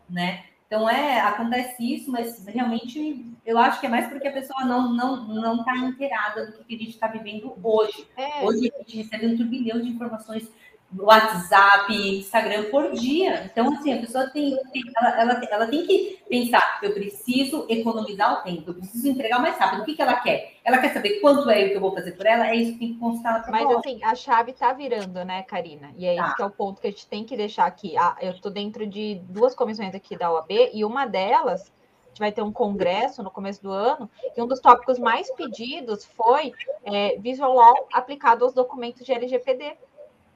né? 0.09 0.45
Então 0.67 0.89
é 0.89 1.19
acontece 1.19 1.83
isso, 1.83 2.09
mas 2.09 2.45
realmente 2.45 3.25
eu 3.45 3.57
acho 3.57 3.79
que 3.79 3.85
é 3.85 3.89
mais 3.89 4.07
porque 4.07 4.27
a 4.27 4.33
pessoa 4.33 4.65
não 4.65 4.91
não 4.93 5.27
não 5.27 5.57
está 5.57 5.77
inteirada 5.77 6.47
do 6.47 6.63
que 6.63 6.75
a 6.75 6.77
gente 6.77 6.89
está 6.91 7.07
vivendo 7.07 7.57
hoje. 7.63 8.07
É. 8.17 8.43
Hoje 8.43 8.71
a 8.73 8.77
gente 8.79 8.97
recebe 8.97 9.27
um 9.27 9.37
turbilhão 9.37 9.79
de 9.81 9.89
informações 9.89 10.49
WhatsApp, 10.97 11.93
Instagram 11.93 12.69
por 12.69 12.91
dia. 12.93 13.49
Então, 13.51 13.73
assim, 13.73 13.93
a 13.93 13.99
pessoa 13.99 14.29
tem, 14.29 14.57
ela, 14.97 15.21
ela, 15.21 15.41
ela, 15.51 15.67
tem 15.67 15.85
que 15.85 16.19
pensar, 16.29 16.79
eu 16.81 16.93
preciso 16.93 17.65
economizar 17.69 18.39
o 18.39 18.43
tempo, 18.43 18.69
eu 18.69 18.75
preciso 18.75 19.09
entregar 19.09 19.39
mais 19.39 19.57
rápido. 19.57 19.81
O 19.81 19.85
que, 19.85 19.95
que 19.95 20.01
ela 20.01 20.15
quer? 20.15 20.53
Ela 20.63 20.77
quer 20.77 20.93
saber 20.93 21.19
quanto 21.19 21.49
é 21.49 21.65
o 21.65 21.69
que 21.69 21.75
eu 21.75 21.81
vou 21.81 21.93
fazer 21.93 22.13
por 22.13 22.25
ela? 22.25 22.47
É 22.47 22.55
isso 22.55 22.73
que 22.73 22.79
tem 22.79 22.93
que 22.93 22.99
constar 22.99 23.45
Mas, 23.49 23.69
assim, 23.75 24.01
a 24.03 24.15
chave 24.15 24.53
tá 24.53 24.71
virando, 24.73 25.23
né, 25.25 25.43
Karina? 25.43 25.91
E 25.97 26.05
é 26.05 26.15
tá. 26.15 26.27
esse 26.27 26.35
que 26.35 26.41
é 26.41 26.45
o 26.45 26.51
ponto 26.51 26.79
que 26.79 26.87
a 26.87 26.91
gente 26.91 27.07
tem 27.07 27.25
que 27.25 27.35
deixar 27.35 27.65
aqui. 27.65 27.97
Ah, 27.97 28.15
eu 28.21 28.31
estou 28.31 28.51
dentro 28.51 28.87
de 28.87 29.15
duas 29.27 29.53
comissões 29.53 29.93
aqui 29.93 30.17
da 30.17 30.31
OAB 30.31 30.51
e 30.73 30.85
uma 30.85 31.05
delas 31.05 31.73
gente 32.15 32.19
vai 32.19 32.31
ter 32.31 32.41
um 32.41 32.51
congresso 32.51 33.21
no 33.21 33.29
começo 33.29 33.61
do 33.61 33.71
ano, 33.71 34.09
e 34.35 34.41
um 34.41 34.47
dos 34.47 34.61
tópicos 34.61 34.97
mais 34.97 35.29
pedidos 35.33 36.05
foi 36.05 36.53
é, 36.85 37.17
Visual 37.19 37.53
Law 37.53 37.87
aplicado 37.91 38.45
aos 38.45 38.53
documentos 38.53 39.05
de 39.05 39.11
LGPD. 39.11 39.75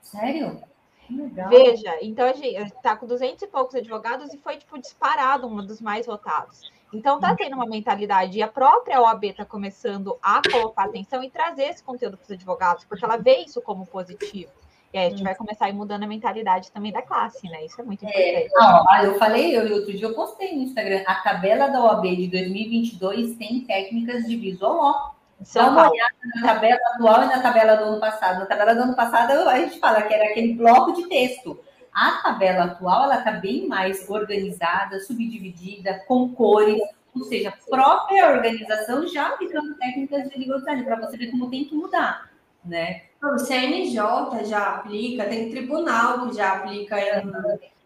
Sério? 0.01 0.61
Legal. 1.09 1.49
Veja, 1.49 1.97
então 2.01 2.27
a 2.27 2.33
gente 2.33 2.73
está 2.73 2.95
com 2.95 3.07
200 3.07 3.41
e 3.41 3.47
poucos 3.47 3.73
advogados 3.75 4.31
e 4.33 4.37
foi 4.37 4.57
tipo 4.57 4.77
disparado 4.77 5.47
um 5.47 5.65
dos 5.65 5.81
mais 5.81 6.05
votados. 6.05 6.69
Então 6.93 7.19
tá 7.19 7.33
tendo 7.35 7.55
uma 7.55 7.65
mentalidade 7.65 8.37
e 8.37 8.43
a 8.43 8.47
própria 8.47 9.01
OAB 9.01 9.25
está 9.25 9.45
começando 9.45 10.17
a 10.21 10.41
colocar 10.51 10.83
atenção 10.83 11.23
e 11.23 11.29
trazer 11.29 11.63
esse 11.63 11.83
conteúdo 11.83 12.17
para 12.17 12.25
os 12.25 12.31
advogados, 12.31 12.83
porque 12.85 13.05
ela 13.05 13.17
vê 13.17 13.37
isso 13.37 13.61
como 13.61 13.87
positivo. 13.87 14.51
E 14.91 14.97
aí 14.97 15.07
a 15.07 15.09
gente 15.11 15.23
vai 15.23 15.35
começar 15.35 15.65
a 15.65 15.69
ir 15.69 15.73
mudando 15.73 16.03
a 16.03 16.07
mentalidade 16.07 16.71
também 16.71 16.91
da 16.91 17.01
classe, 17.01 17.47
né? 17.47 17.63
Isso 17.65 17.79
é 17.79 17.83
muito 17.83 18.03
é, 18.05 18.45
importante. 18.45 18.87
É, 18.91 19.05
eu 19.05 19.19
falei, 19.19 19.55
eu, 19.55 19.75
outro 19.75 19.93
dia 19.93 20.07
eu 20.07 20.15
postei 20.15 20.55
no 20.55 20.63
Instagram, 20.63 21.03
a 21.05 21.15
tabela 21.15 21.67
da 21.67 21.83
OAB 21.83 22.03
de 22.15 22.27
2022 22.27 23.35
tem 23.35 23.61
técnicas 23.61 24.25
de 24.25 24.35
visual 24.35 24.77
law. 24.77 25.15
Dá 25.53 25.67
uma 25.67 25.89
olhada 25.89 26.15
na 26.35 26.53
tabela 26.53 26.79
atual 26.93 27.23
e 27.23 27.27
na 27.27 27.41
tabela 27.41 27.75
do 27.75 27.83
ano 27.85 27.99
passado. 27.99 28.39
Na 28.39 28.45
tabela 28.45 28.75
do 28.75 28.81
ano 28.81 28.95
passado, 28.95 29.31
a 29.47 29.59
gente 29.59 29.79
fala 29.79 30.01
que 30.01 30.13
era 30.13 30.25
aquele 30.25 30.53
bloco 30.53 30.93
de 30.93 31.07
texto. 31.07 31.59
A 31.93 32.21
tabela 32.23 32.65
atual, 32.65 33.05
ela 33.05 33.19
está 33.19 33.31
bem 33.31 33.67
mais 33.67 34.09
organizada, 34.09 34.99
subdividida, 34.99 36.03
com 36.07 36.29
cores, 36.33 36.81
ou 37.15 37.23
seja, 37.23 37.49
a 37.49 37.69
própria 37.69 38.31
organização 38.31 39.07
já 39.07 39.27
aplicando 39.27 39.75
técnicas 39.75 40.29
de 40.29 40.37
legal 40.37 40.59
design, 40.59 40.83
para 40.83 40.99
você 40.99 41.17
ver 41.17 41.31
como 41.31 41.49
tem 41.49 41.65
que 41.65 41.75
mudar, 41.75 42.28
né? 42.63 43.03
O 43.21 43.37
CNJ 43.37 44.45
já 44.45 44.75
aplica, 44.75 45.25
tem 45.25 45.49
tribunal 45.49 46.27
que 46.27 46.35
já 46.35 46.53
aplica 46.53 46.97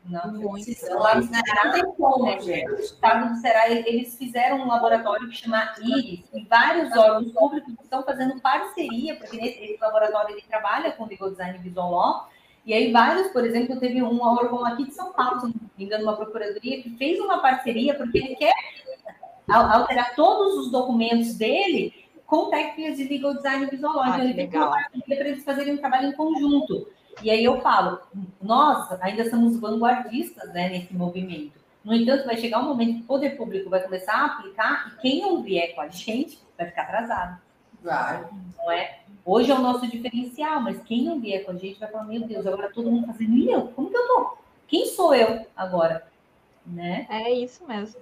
não, 0.06 0.34
muito. 0.34 0.70
Lá 0.96 1.16
no 1.16 1.24
Ceará 1.24 1.66
não 1.66 1.72
tem 1.72 1.96
como, 1.96 2.26
né, 2.26 2.40
gente. 2.42 2.72
O 2.72 2.76
estado 2.76 3.30
do 3.30 3.40
Ceará, 3.40 3.70
eles 3.70 4.18
fizeram 4.18 4.58
um 4.58 4.68
laboratório 4.68 5.30
que 5.30 5.38
chama 5.38 5.74
IRIS, 5.82 6.26
e 6.34 6.44
vários 6.44 6.92
órgãos 6.96 7.32
públicos 7.32 7.74
estão 7.82 8.04
fazendo 8.04 8.40
parceria, 8.42 9.16
porque 9.16 9.38
nesse 9.38 9.64
esse 9.64 9.78
laboratório 9.82 10.36
ele 10.36 10.44
trabalha 10.48 10.92
com 10.92 11.06
legal 11.06 11.32
design 11.32 11.58
visual 11.60 11.92
law, 11.92 12.30
e 12.66 12.74
aí 12.74 12.92
vários, 12.92 13.30
por 13.30 13.46
exemplo, 13.46 13.80
teve 13.80 14.04
um 14.04 14.22
órgão 14.22 14.66
aqui 14.66 14.86
de 14.86 14.94
São 14.94 15.14
Paulo, 15.14 15.40
se 15.40 15.48
não 15.48 15.54
me 15.78 15.86
engano, 15.86 16.04
uma 16.04 16.16
procuradoria, 16.16 16.82
que 16.82 16.90
fez 16.98 17.20
uma 17.20 17.40
parceria, 17.40 17.96
porque 17.96 18.18
ele 18.18 18.36
quer 18.36 18.54
alterar 19.50 20.16
todos 20.16 20.66
os 20.66 20.72
documentos 20.72 21.36
dele 21.36 22.03
com 22.26 22.50
técnicas 22.50 22.98
de 22.98 23.08
legal 23.08 23.34
design 23.36 23.66
visual. 23.68 24.00
Ah, 24.02 24.10
então, 24.10 24.22
ele 24.22 24.48
tem 24.48 24.60
uma 24.60 24.88
para 25.06 25.30
eles 25.30 25.44
fazerem 25.44 25.74
um 25.74 25.78
trabalho 25.78 26.10
em 26.10 26.14
conjunto. 26.14 26.88
E 27.22 27.30
aí 27.30 27.44
eu 27.44 27.62
falo, 27.62 28.00
nós 28.42 28.92
ainda 29.02 29.30
somos 29.30 29.60
vanguardistas 29.60 30.52
né, 30.54 30.70
nesse 30.70 30.94
movimento. 30.94 31.54
No 31.84 31.94
entanto, 31.94 32.26
vai 32.26 32.38
chegar 32.38 32.60
um 32.60 32.70
momento 32.70 32.98
que 32.98 33.04
o 33.04 33.08
poder 33.08 33.32
público 33.32 33.70
vai 33.70 33.82
começar 33.82 34.14
a 34.14 34.26
aplicar 34.26 34.88
e 34.88 35.02
quem 35.02 35.22
não 35.22 35.44
vier 35.44 35.76
com 35.76 35.82
a 35.82 35.90
gente 35.90 36.40
vai 36.58 36.68
ficar 36.68 36.84
atrasado. 36.84 37.40
Vai. 37.84 38.26
Não 38.58 38.72
é? 38.72 39.00
Hoje 39.26 39.52
é 39.52 39.56
o 39.56 39.62
nosso 39.62 39.86
diferencial, 39.88 40.62
mas 40.62 40.82
quem 40.84 41.04
não 41.04 41.20
vier 41.20 41.46
com 41.46 41.52
a 41.52 41.56
gente 41.56 41.80
vai 41.80 41.90
falar, 41.90 42.06
meu 42.06 42.22
Deus, 42.22 42.48
agora 42.48 42.72
todo 42.72 42.92
mundo 42.92 43.08
fazendo, 43.08 43.36
e 43.38 43.52
eu? 43.52 43.68
Como 43.70 43.90
que 43.90 43.98
eu 43.98 44.08
tô? 44.08 44.38
Quem 44.68 44.86
sou 44.88 45.14
eu 45.14 45.46
agora? 45.56 46.08
Né? 46.66 47.06
É 47.10 47.32
isso 47.32 47.66
mesmo. 47.68 48.00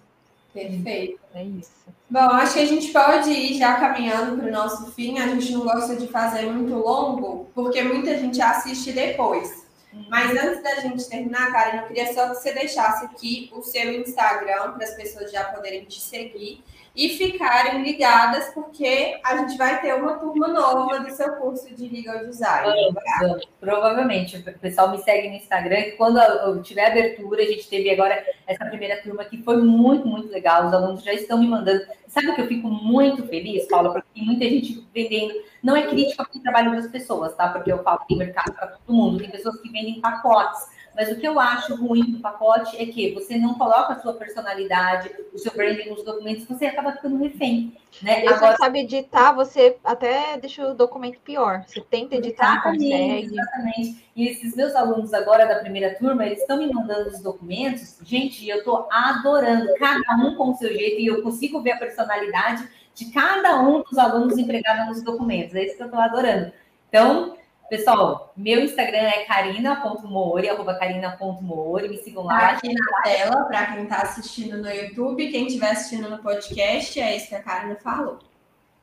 Perfeito. 0.54 1.20
É 1.34 1.44
isso. 1.44 1.72
Bom, 2.10 2.20
acho 2.20 2.56
que 2.56 2.60
a 2.60 2.66
gente 2.66 2.92
pode 2.92 3.30
ir 3.30 3.58
já 3.58 3.76
caminhando 3.76 4.38
para 4.38 4.50
o 4.50 4.52
nosso 4.52 4.92
fim. 4.92 5.18
A 5.18 5.28
gente 5.28 5.54
não 5.54 5.62
gosta 5.62 5.96
de 5.96 6.08
fazer 6.08 6.44
muito 6.44 6.74
longo, 6.74 7.50
porque 7.56 7.82
muita 7.82 8.18
gente 8.18 8.42
assiste 8.42 8.92
depois. 8.92 9.66
Uhum. 9.94 10.06
Mas 10.10 10.32
antes 10.32 10.62
da 10.62 10.76
gente 10.82 11.08
terminar, 11.08 11.52
Karen, 11.52 11.82
eu 11.82 11.88
queria 11.88 12.14
só 12.14 12.30
que 12.30 12.36
você 12.36 12.54
deixasse 12.54 13.06
aqui 13.06 13.50
o 13.54 13.62
seu 13.62 13.94
Instagram 13.94 14.74
para 14.74 14.84
as 14.84 14.94
pessoas 14.96 15.32
já 15.32 15.46
poderem 15.46 15.86
te 15.86 16.00
seguir. 16.02 16.64
E 16.96 17.10
ficarem 17.10 17.84
ligadas, 17.84 18.54
porque 18.54 19.20
a 19.24 19.38
gente 19.38 19.58
vai 19.58 19.80
ter 19.82 19.94
uma 19.96 20.16
turma 20.16 20.50
nova 20.50 21.00
do 21.00 21.10
seu 21.12 21.36
curso 21.36 21.74
de 21.74 21.88
legal 21.88 22.20
design. 22.26 22.70
Vamos, 22.70 23.04
vamos. 23.20 23.46
Provavelmente. 23.60 24.38
O 24.38 24.60
pessoal 24.60 24.92
me 24.92 24.98
segue 24.98 25.30
no 25.30 25.36
Instagram. 25.36 25.92
Quando 25.98 26.20
eu 26.20 26.62
tiver 26.62 26.88
abertura, 26.88 27.42
a 27.42 27.46
gente 27.46 27.70
teve 27.70 27.90
agora 27.90 28.24
essa 28.46 28.66
primeira 28.66 29.02
turma 29.02 29.24
que 29.24 29.42
foi 29.42 29.58
muito, 29.58 30.06
muito 30.06 30.30
legal. 30.30 30.68
Os 30.68 30.74
alunos 30.74 31.04
já 31.04 31.14
estão 31.14 31.40
me 31.40 31.48
mandando. 31.48 31.82
Sabe 32.08 32.30
o 32.30 32.36
que 32.36 32.42
eu 32.42 32.48
fico 32.48 32.68
muito 32.68 33.26
feliz, 33.28 33.68
Paula? 33.68 33.94
Porque 33.94 34.10
tem 34.14 34.26
muita 34.26 34.44
gente 34.44 34.86
vendendo. 34.94 35.34
Não 35.64 35.78
é 35.78 35.88
crítica 35.88 36.26
para 36.26 36.38
o 36.38 36.42
trabalho 36.42 36.72
das 36.72 36.88
pessoas, 36.88 37.34
tá? 37.36 37.48
Porque 37.50 37.72
eu 37.72 37.82
falo 37.84 38.00
que 38.00 38.08
tem 38.10 38.18
mercado 38.18 38.52
para 38.54 38.68
todo 38.68 38.94
mundo. 38.94 39.20
Tem 39.20 39.30
pessoas 39.30 39.62
que 39.62 39.72
vendem 39.72 40.02
pacotes 40.02 40.81
mas 40.96 41.12
o 41.12 41.16
que 41.16 41.28
eu 41.28 41.40
acho 41.40 41.76
ruim 41.76 42.12
do 42.12 42.20
pacote 42.20 42.76
é 42.82 42.86
que 42.86 43.14
você 43.14 43.38
não 43.38 43.54
coloca 43.54 43.94
a 43.94 44.00
sua 44.00 44.14
personalidade, 44.14 45.10
o 45.34 45.38
seu 45.38 45.52
branding 45.54 45.90
nos 45.90 46.04
documentos, 46.04 46.46
você 46.46 46.66
acaba 46.66 46.92
ficando 46.94 47.18
refém. 47.18 47.78
Né? 48.02 48.24
E 48.24 48.28
Agora, 48.28 48.52
você 48.52 48.58
sabe 48.58 48.80
editar, 48.80 49.32
você 49.34 49.78
até 49.84 50.38
deixa 50.38 50.68
o 50.68 50.74
documento 50.74 51.20
pior. 51.20 51.64
Você 51.68 51.82
tenta 51.82 52.16
editar, 52.16 52.54
exatamente, 52.54 52.84
consegue. 52.84 53.26
Exatamente. 53.26 54.06
E 54.16 54.28
esses 54.28 54.56
meus 54.56 54.76
alunos 54.76 55.14
agora 55.14 55.46
da 55.46 55.60
primeira 55.60 55.96
turma, 55.96 56.26
eles 56.26 56.40
estão 56.40 56.58
me 56.58 56.72
mandando 56.72 57.10
os 57.10 57.20
documentos. 57.20 57.98
Gente, 58.04 58.48
eu 58.48 58.60
estou 58.60 58.88
adorando, 58.92 59.74
cada 59.76 60.16
um 60.18 60.36
com 60.36 60.52
o 60.52 60.56
seu 60.56 60.70
jeito, 60.74 61.00
e 61.00 61.08
eu 61.08 61.22
consigo 61.22 61.62
ver 61.62 61.72
a 61.72 61.78
personalidade 61.78 62.68
de 62.94 63.12
cada 63.12 63.62
um 63.62 63.82
dos 63.82 63.98
alunos 63.98 64.38
empregados 64.38 64.88
nos 64.88 65.04
documentos. 65.04 65.56
É 65.56 65.66
isso 65.66 65.78
que 65.78 65.84
eu 65.84 65.88
estou 65.88 66.02
adorando. 66.02 66.52
Então, 66.90 67.38
Pessoal, 67.72 68.34
meu 68.36 68.62
Instagram 68.66 68.98
é 68.98 69.24
carina.moori, 69.24 70.50
arroba 70.50 70.76
carina.moori, 70.76 71.88
me 71.88 71.98
sigam 72.00 72.26
lá. 72.26 72.38
Tá 72.38 72.50
aqui 72.50 72.74
na 72.74 73.02
tela, 73.02 73.46
para 73.46 73.66
quem 73.68 73.84
está 73.84 74.02
assistindo 74.02 74.58
no 74.58 74.70
YouTube, 74.70 75.32
quem 75.32 75.48
estiver 75.48 75.72
assistindo 75.72 76.10
no 76.10 76.18
podcast, 76.18 77.00
é 77.00 77.16
isso 77.16 77.30
que 77.30 77.36
a 77.36 77.42
Karina 77.42 77.78
falou. 77.78 78.20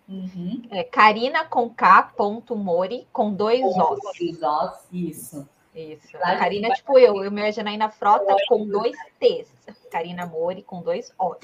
Uhum. 0.09 0.63
É 0.71 0.83
carina 0.85 1.45
com 1.45 1.69
K, 1.69 2.03
ponto 2.17 2.57
Mori, 2.57 3.07
com 3.13 3.31
dois 3.31 3.61
Os. 3.63 3.77
Dois 3.77 4.43
Os, 4.43 4.87
isso. 4.91 5.47
Isso. 5.75 6.17
A 6.23 6.37
Karina 6.37 6.69
é 6.69 6.71
tipo 6.71 6.99
eu, 6.99 7.23
eu 7.23 7.31
me 7.31 7.77
na 7.77 7.91
Frota 7.91 8.35
com 8.49 8.67
dois 8.67 8.97
T's. 9.21 9.53
Karina 9.93 10.25
Mori 10.25 10.63
com 10.63 10.81
dois 10.81 11.13
Os. 11.19 11.37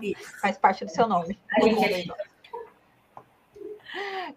Isso. 0.00 0.40
Faz 0.40 0.56
parte 0.56 0.86
do 0.86 0.90
seu 0.90 1.06
nome. 1.06 1.38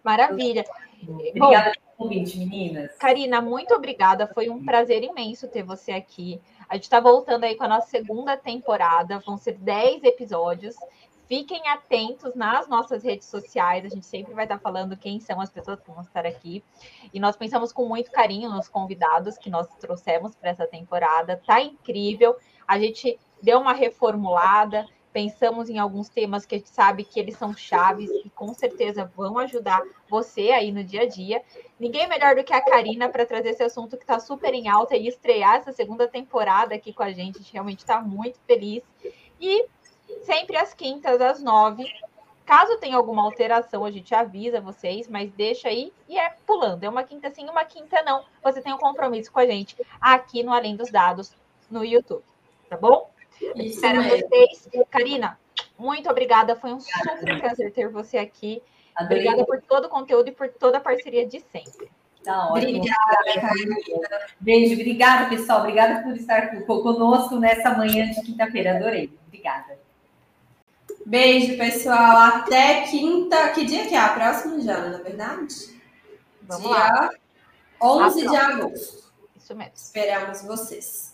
Maravilha. 0.04 0.66
Obrigada 1.08 1.72
pelo 1.72 1.91
convite, 2.02 2.38
meninas. 2.40 2.96
Karina, 2.98 3.42
muito 3.42 3.74
obrigada. 3.74 4.28
Foi 4.28 4.50
um 4.50 4.64
prazer 4.64 5.04
imenso 5.04 5.48
ter 5.48 5.64
você 5.64 5.92
aqui. 5.92 6.42
A 6.68 6.76
gente 6.76 6.84
está 6.84 7.00
voltando 7.00 7.44
aí 7.44 7.56
com 7.56 7.64
a 7.64 7.68
nossa 7.68 7.88
segunda 7.88 8.36
temporada. 8.38 9.20
Vão 9.20 9.38
ser 9.38 9.54
10 9.54 10.04
episódios. 10.04 10.76
Fiquem 11.28 11.66
atentos 11.70 12.36
nas 12.36 12.68
nossas 12.68 13.04
redes 13.04 13.28
sociais. 13.28 13.86
A 13.86 13.90
gente 13.90 14.06
sempre 14.06 14.34
vai 14.34 14.46
estar 14.46 14.60
falando 14.60 14.98
quem 14.98 15.20
são 15.20 15.40
as 15.40 15.50
pessoas 15.50 15.80
que 15.80 15.90
vão 15.90 16.02
estar 16.02 16.26
aqui. 16.26 16.64
E 17.14 17.20
nós 17.20 17.38
pensamos 17.38 17.72
com 17.72 17.86
muito 17.86 18.12
carinho 18.12 18.50
nos 18.50 18.68
convidados 18.68 19.38
que 19.38 19.50
nós 19.50 19.68
trouxemos 19.80 20.36
para 20.36 20.50
essa 20.50 20.68
temporada. 20.68 21.42
Tá 21.46 21.62
incrível. 21.62 22.36
A 22.68 22.78
gente 22.80 23.18
deu 23.42 23.60
uma 23.60 23.74
reformulada 23.74 24.86
pensamos 25.12 25.70
em 25.70 25.78
alguns 25.78 26.10
temas 26.10 26.46
que 26.46 26.56
a 26.56 26.58
gente 26.58 26.70
sabe 26.70 27.04
que 27.04 27.20
eles 27.20 27.38
são 27.38 27.54
chaves 27.56 28.10
e 28.10 28.30
com 28.30 28.54
certeza 28.54 29.12
vão 29.16 29.38
ajudar 29.38 29.82
você 30.10 30.52
aí 30.52 30.72
no 30.72 30.84
dia 30.84 31.02
a 31.02 31.08
dia. 31.08 31.42
Ninguém 31.80 32.08
melhor 32.08 32.36
do 32.36 32.44
que 32.44 32.54
a 32.54 32.62
Karina 32.62 33.10
para 33.10 33.26
trazer 33.26 33.50
esse 33.50 33.64
assunto 33.64 33.98
que 33.98 34.04
está 34.04 34.20
super 34.20 34.54
em 34.54 34.68
alta 34.68 34.96
e 34.96 35.08
estrear 35.08 35.56
essa 35.56 35.72
segunda 35.72 36.08
temporada 36.08 36.74
aqui 36.74 36.94
com 36.94 37.04
a 37.04 37.12
gente. 37.12 37.38
A 37.38 37.42
gente 37.42 37.54
realmente 37.54 37.80
está 37.80 38.02
muito 38.02 38.40
feliz. 38.48 38.84
E 39.40 39.66
sempre 40.24 40.58
às 40.58 40.74
quintas, 40.74 41.20
às 41.22 41.42
nove. 41.42 41.86
Caso 42.46 42.78
tenha 42.78 42.98
alguma 42.98 43.24
alteração, 43.24 43.86
a 43.86 43.92
gente 43.92 44.14
avisa 44.14 44.60
vocês, 44.60 45.08
mas 45.08 45.32
deixa 45.32 45.70
aí 45.70 45.94
e 46.10 46.20
é 46.20 46.36
pulando. 46.46 46.84
É 46.84 46.90
uma 46.90 47.04
quinta 47.04 47.30
sim, 47.30 47.48
uma 47.50 47.64
quinta 47.64 48.02
não. 48.02 48.26
Você 48.44 48.62
tem 48.62 48.74
um 48.74 48.78
compromisso 48.78 49.32
com 49.32 49.40
a 49.40 49.46
gente 49.46 49.76
aqui 50.00 50.44
no 50.44 50.52
Além 50.52 50.76
dos 50.76 50.92
Dados 50.92 51.34
no 51.70 51.86
YouTube. 51.86 52.24
Tá 52.70 52.78
bom? 52.78 53.10
Isso 53.56 53.76
Espero 53.76 54.02
mesmo. 54.02 54.28
vocês. 54.30 54.70
Karina, 54.90 55.40
muito 55.78 56.10
obrigada. 56.10 56.56
Foi 56.56 56.74
um 56.74 56.80
super 56.80 57.40
prazer 57.40 57.72
ter 57.72 57.90
você 57.90 58.18
aqui. 58.18 58.62
Adorei. 58.96 59.20
Obrigada 59.20 59.46
por 59.46 59.62
todo 59.62 59.86
o 59.86 59.90
conteúdo 59.90 60.30
e 60.30 60.32
por 60.32 60.50
toda 60.50 60.78
a 60.78 60.82
parceria 60.82 61.26
de 61.26 61.40
sempre. 61.40 61.90
Tá 62.24 62.52
ótimo. 62.52 62.78
Obrigada, 62.78 63.42
Karina. 63.42 63.76
Beijo, 64.40 64.74
obrigada, 64.74 65.30
pessoal. 65.30 65.60
Obrigada 65.62 66.04
por 66.04 66.16
estar 66.16 66.64
conosco 66.66 67.38
nessa 67.38 67.72
manhã 67.72 68.12
de 68.12 68.22
quinta-feira. 68.22 68.78
Adorei. 68.78 69.12
Obrigada. 69.28 69.80
Beijo, 71.06 71.58
pessoal. 71.58 72.18
Até 72.18 72.84
quinta. 72.84 73.50
Que 73.50 73.66
dia 73.66 73.88
que 73.88 73.96
é? 73.96 74.00
A 74.00 74.10
próxima, 74.10 74.62
Jana, 74.62 74.90
na 74.90 75.04
verdade? 75.04 75.82
Vamos 76.44 76.68
dia 76.68 76.78
lá. 76.78 77.10
11 77.82 78.28
de 78.28 78.36
agosto. 78.36 79.12
Isso 79.36 79.56
mesmo. 79.56 79.74
Esperamos 79.74 80.44
vocês. 80.44 81.11